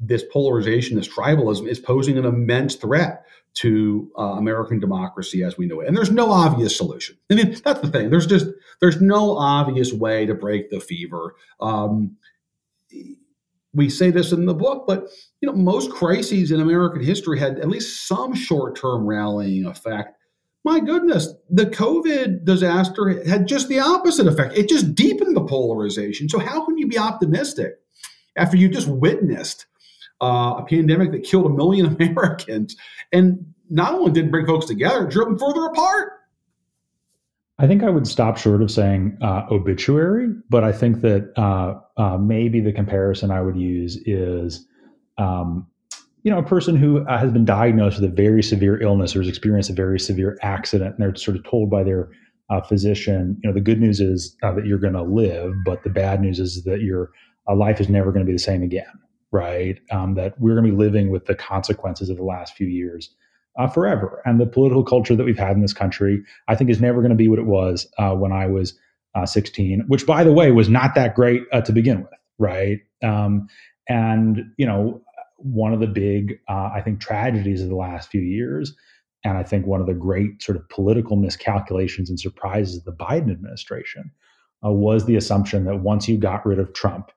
this 0.01 0.25
polarization 0.33 0.97
this 0.97 1.09
tribalism 1.09 1.67
is 1.67 1.79
posing 1.79 2.17
an 2.19 2.25
immense 2.25 2.75
threat 2.75 3.25
to 3.53 4.11
uh, 4.19 4.23
American 4.23 4.79
democracy 4.79 5.43
as 5.43 5.59
we 5.59 5.67
know 5.67 5.81
it. 5.81 5.89
And 5.89 5.97
there's 5.97 6.11
no 6.11 6.31
obvious 6.31 6.77
solution. 6.77 7.17
I 7.31 7.35
mean 7.35 7.57
that's 7.65 7.81
the 7.81 7.89
thing. 7.89 8.11
There's 8.11 8.27
just 8.27 8.47
there's 8.81 9.01
no 9.01 9.37
obvious 9.37 9.93
way 9.93 10.27
to 10.27 10.35
break 10.35 10.71
the 10.71 10.81
fever. 10.81 11.35
Um, 11.61 12.17
we 13.73 13.89
say 13.89 14.11
this 14.11 14.33
in 14.33 14.47
the 14.47 14.55
book, 14.55 14.85
but 14.87 15.09
you 15.41 15.49
know 15.49 15.55
most 15.55 15.91
crises 15.91 16.51
in 16.51 16.61
American 16.61 17.03
history 17.03 17.39
had 17.39 17.59
at 17.59 17.69
least 17.69 18.07
some 18.07 18.35
short-term 18.35 19.07
rallying 19.07 19.67
effect 19.67 20.20
my 20.65 20.81
goodness, 20.81 21.33
the 21.49 21.67
COVID 21.67 22.45
disaster 22.45 23.25
had 23.27 23.49
just 23.49 23.69
the 23.69 23.79
opposite 23.79 24.27
effect. 24.27 24.57
It 24.57 24.69
just 24.69 24.95
deepened 24.95 25.35
the 25.35 25.45
polarization. 25.45 26.29
So, 26.29 26.39
how 26.39 26.65
can 26.65 26.77
you 26.77 26.87
be 26.87 26.99
optimistic 26.99 27.81
after 28.37 28.57
you 28.57 28.69
just 28.69 28.89
witnessed 28.89 29.67
uh, 30.21 30.57
a 30.59 30.67
pandemic 30.69 31.13
that 31.13 31.25
killed 31.25 31.47
a 31.47 31.51
million 31.51 31.87
Americans 32.01 32.77
and 33.13 33.55
not 33.71 33.95
only 33.95 34.13
didn't 34.13 34.31
bring 34.31 34.47
folks 34.47 34.67
together, 34.67 35.07
it 35.07 35.11
drove 35.11 35.29
them 35.29 35.39
further 35.39 35.67
apart? 35.67 36.13
I 37.59 37.67
think 37.67 37.83
I 37.83 37.91
would 37.91 38.07
stop 38.07 38.39
short 38.39 38.63
of 38.63 38.71
saying 38.71 39.19
uh, 39.21 39.47
obituary, 39.51 40.29
but 40.49 40.65
I 40.65 40.73
think 40.73 41.01
that 41.03 41.33
uh, 41.37 41.81
uh 42.01 42.17
maybe 42.19 42.61
the 42.61 42.73
comparison 42.73 43.31
I 43.31 43.41
would 43.43 43.57
use 43.57 43.97
is 44.07 44.67
um, 45.19 45.67
you 46.23 46.31
know, 46.31 46.39
a 46.39 46.43
person 46.43 46.77
who 46.77 47.07
uh, 47.07 47.19
has 47.19 47.33
been 47.33 47.45
diagnosed 47.45 48.01
with 48.01 48.11
a 48.11 48.15
very 48.15 48.43
severe 48.43 48.81
illness 48.81 49.17
or 49.17 49.21
has 49.21 49.29
experienced 49.29 49.71
a 49.71 49.75
very 49.75 49.99
severe 49.99 50.39
accident, 50.43 50.95
and 50.95 50.99
they're 50.99 51.15
sort 51.15 51.37
of 51.37 51.45
told 51.45 51.71
by 51.71 51.83
their 51.83 52.11
uh, 52.51 52.61
physician, 52.61 53.39
you 53.43 53.49
know, 53.49 53.55
the 53.55 53.61
good 53.61 53.81
news 53.81 54.01
is 54.01 54.37
uh, 54.43 54.53
that 54.53 54.67
you're 54.67 54.79
going 54.79 54.93
to 54.93 55.03
live, 55.03 55.53
but 55.65 55.83
the 55.83 55.91
bad 55.91 56.21
news 56.21 56.39
is 56.39 56.65
that 56.65 56.81
your 56.81 57.11
uh, 57.49 57.55
life 57.55 57.81
is 57.81 57.89
never 57.89 58.13
going 58.13 58.25
to 58.25 58.27
be 58.27 58.33
the 58.33 58.39
same 58.39 58.63
again, 58.63 58.93
right? 59.31 59.79
Um, 59.91 60.15
that 60.15 60.39
we're 60.41 60.55
going 60.55 60.67
to 60.67 60.73
be 60.73 60.77
living 60.77 61.11
with 61.11 61.27
the 61.27 61.35
consequences 61.35 62.11
of 62.11 62.17
the 62.17 62.25
last 62.25 62.55
few 62.55 62.67
years 62.67 63.15
uh, 63.59 63.69
forever. 63.69 64.21
And 64.25 64.41
the 64.41 64.47
political 64.47 64.85
culture 64.85 65.17
that 65.17 65.25
we've 65.25 65.39
had 65.39 65.53
in 65.53 65.63
this 65.63 65.73
country, 65.73 66.23
I 66.49 66.57
think, 66.57 66.71
is 66.71 66.81
never 66.81 67.01
going 67.01 67.11
to 67.11 67.17
be 67.17 67.29
what 67.29 67.39
it 67.39 67.47
was 67.47 67.87
uh, 67.99 68.15
when 68.15 68.33
I 68.33 68.47
was 68.47 68.79
16, 69.25 69.85
which, 69.89 70.07
by 70.07 70.23
the 70.23 70.33
way, 70.33 70.51
was 70.53 70.69
not 70.69 70.95
that 70.95 71.15
great 71.15 71.43
to 71.65 71.73
begin 71.73 72.01
with, 72.03 72.11
right? 72.39 72.79
Um, 73.03 73.49
And, 73.89 74.53
you 74.57 74.67
know, 74.67 75.03
one 75.43 75.73
of 75.73 75.81
the 75.81 75.87
big, 75.87 76.39
uh, 76.49 76.71
I 76.75 76.81
think, 76.83 77.01
tragedies 77.01 77.63
of 77.63 77.69
the 77.69 77.77
last 77.77 78.11
few 78.11 78.21
years, 78.21 78.75
and 79.25 79.37
I 79.37 79.43
think 79.43 79.67
one 79.67 79.81
of 79.81 79.87
the 79.87 79.95
great 79.95 80.43
sort 80.43 80.57
of 80.57 80.69
political 80.69 81.17
miscalculations 81.17 82.09
and 82.09 82.19
surprises 82.19 82.79
of 82.79 82.85
the 82.85 82.93
Biden 82.93 83.31
administration 83.31 84.11
uh, 84.65 84.71
was 84.71 85.05
the 85.05 85.17
assumption 85.17 85.65
that 85.65 85.81
once 85.81 86.09
you 86.09 86.17
got 86.17 86.47
rid 86.47 86.59
of 86.59 86.73
Trump, 86.73 87.11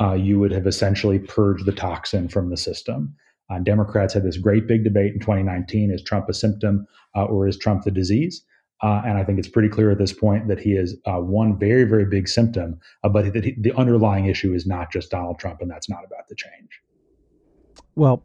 uh, 0.00 0.14
you 0.14 0.38
would 0.40 0.50
have 0.50 0.66
essentially 0.66 1.18
purged 1.18 1.66
the 1.66 1.72
toxin 1.72 2.28
from 2.28 2.50
the 2.50 2.56
system. 2.56 3.14
Uh, 3.50 3.58
Democrats 3.58 4.14
had 4.14 4.24
this 4.24 4.38
great 4.38 4.66
big 4.66 4.82
debate 4.82 5.12
in 5.12 5.20
2019 5.20 5.90
is 5.90 6.02
Trump 6.02 6.28
a 6.28 6.34
symptom 6.34 6.86
uh, 7.14 7.24
or 7.24 7.46
is 7.46 7.58
Trump 7.58 7.84
the 7.84 7.90
disease? 7.90 8.44
Uh, 8.82 9.02
and 9.06 9.16
I 9.16 9.24
think 9.24 9.38
it's 9.38 9.48
pretty 9.48 9.68
clear 9.68 9.90
at 9.90 9.98
this 9.98 10.12
point 10.12 10.48
that 10.48 10.58
he 10.58 10.72
is 10.72 10.96
uh, 11.06 11.18
one 11.18 11.58
very, 11.58 11.84
very 11.84 12.04
big 12.04 12.28
symptom, 12.28 12.78
but 13.02 13.24
he, 13.24 13.54
the 13.58 13.72
underlying 13.76 14.26
issue 14.26 14.52
is 14.52 14.66
not 14.66 14.92
just 14.92 15.10
Donald 15.10 15.38
Trump, 15.38 15.60
and 15.60 15.70
that's 15.70 15.88
not 15.88 16.04
about 16.04 16.26
to 16.28 16.34
change. 16.34 16.80
Well, 17.96 18.22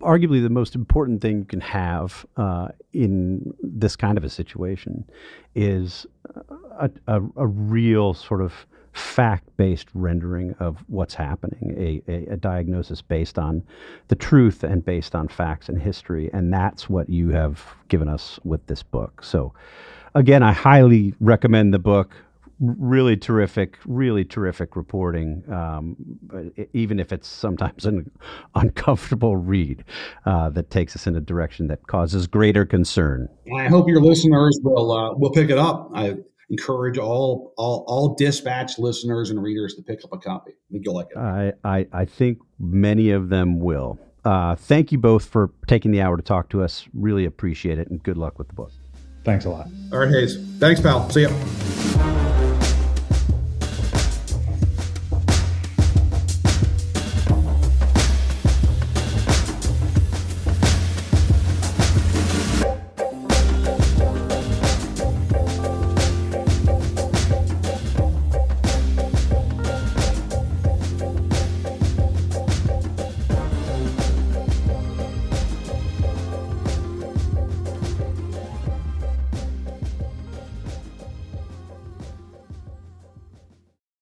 arguably 0.00 0.42
the 0.42 0.50
most 0.50 0.74
important 0.74 1.20
thing 1.20 1.40
you 1.40 1.44
can 1.44 1.60
have 1.60 2.24
uh, 2.36 2.68
in 2.92 3.54
this 3.62 3.96
kind 3.96 4.16
of 4.16 4.24
a 4.24 4.30
situation 4.30 5.04
is 5.54 6.06
a, 6.78 6.90
a, 7.06 7.20
a 7.36 7.46
real 7.46 8.14
sort 8.14 8.40
of 8.40 8.66
fact-based 8.94 9.88
rendering 9.92 10.54
of 10.60 10.78
what's 10.86 11.14
happening, 11.14 11.74
a, 11.76 12.02
a, 12.10 12.34
a, 12.34 12.36
diagnosis 12.36 13.02
based 13.02 13.38
on 13.38 13.62
the 14.06 14.14
truth 14.14 14.62
and 14.62 14.84
based 14.84 15.16
on 15.16 15.26
facts 15.26 15.68
and 15.68 15.82
history, 15.82 16.30
and 16.32 16.52
that's 16.52 16.88
what 16.88 17.10
you 17.10 17.30
have 17.30 17.60
given 17.88 18.08
us 18.08 18.38
with 18.44 18.64
this 18.68 18.84
book. 18.84 19.22
So, 19.22 19.52
again, 20.14 20.44
I 20.44 20.52
highly 20.52 21.12
recommend 21.20 21.74
the 21.74 21.78
book. 21.80 22.14
Really 22.78 23.16
terrific, 23.16 23.78
really 23.84 24.24
terrific 24.24 24.76
reporting, 24.76 25.42
um, 25.52 25.96
even 26.72 26.98
if 27.00 27.12
it's 27.12 27.28
sometimes 27.28 27.84
an 27.84 28.10
uncomfortable 28.54 29.36
read 29.36 29.84
uh, 30.24 30.50
that 30.50 30.70
takes 30.70 30.96
us 30.96 31.06
in 31.06 31.16
a 31.16 31.20
direction 31.20 31.66
that 31.68 31.86
causes 31.86 32.26
greater 32.26 32.64
concern. 32.64 33.28
I 33.56 33.66
hope 33.66 33.88
your 33.88 34.00
listeners 34.00 34.58
will 34.62 34.92
uh, 34.92 35.14
will 35.14 35.32
pick 35.32 35.50
it 35.50 35.58
up. 35.58 35.90
I 35.94 36.16
encourage 36.50 36.98
all 36.98 37.52
all 37.56 37.84
all 37.86 38.14
dispatch 38.14 38.78
listeners 38.78 39.30
and 39.30 39.42
readers 39.42 39.74
to 39.74 39.82
pick 39.82 40.04
up 40.04 40.12
a 40.12 40.18
copy. 40.18 40.52
I 40.52 40.72
think 40.72 40.84
you'll 40.84 40.94
like 40.94 41.08
it. 41.10 41.18
I 41.18 41.52
I, 41.64 41.86
I 41.92 42.04
think 42.04 42.38
many 42.58 43.10
of 43.10 43.28
them 43.28 43.60
will. 43.60 43.98
Uh, 44.24 44.54
thank 44.54 44.90
you 44.90 44.98
both 44.98 45.26
for 45.26 45.50
taking 45.66 45.90
the 45.90 46.00
hour 46.00 46.16
to 46.16 46.22
talk 46.22 46.48
to 46.50 46.62
us. 46.62 46.88
Really 46.94 47.26
appreciate 47.26 47.78
it, 47.78 47.90
and 47.90 48.02
good 48.02 48.16
luck 48.16 48.38
with 48.38 48.48
the 48.48 48.54
book. 48.54 48.70
Thanks 49.24 49.44
a 49.44 49.50
lot. 49.50 49.68
All 49.92 49.98
right, 49.98 50.08
Hayes. 50.08 50.38
Thanks, 50.58 50.80
pal. 50.80 51.08
See 51.10 51.22
ya. 51.22 51.93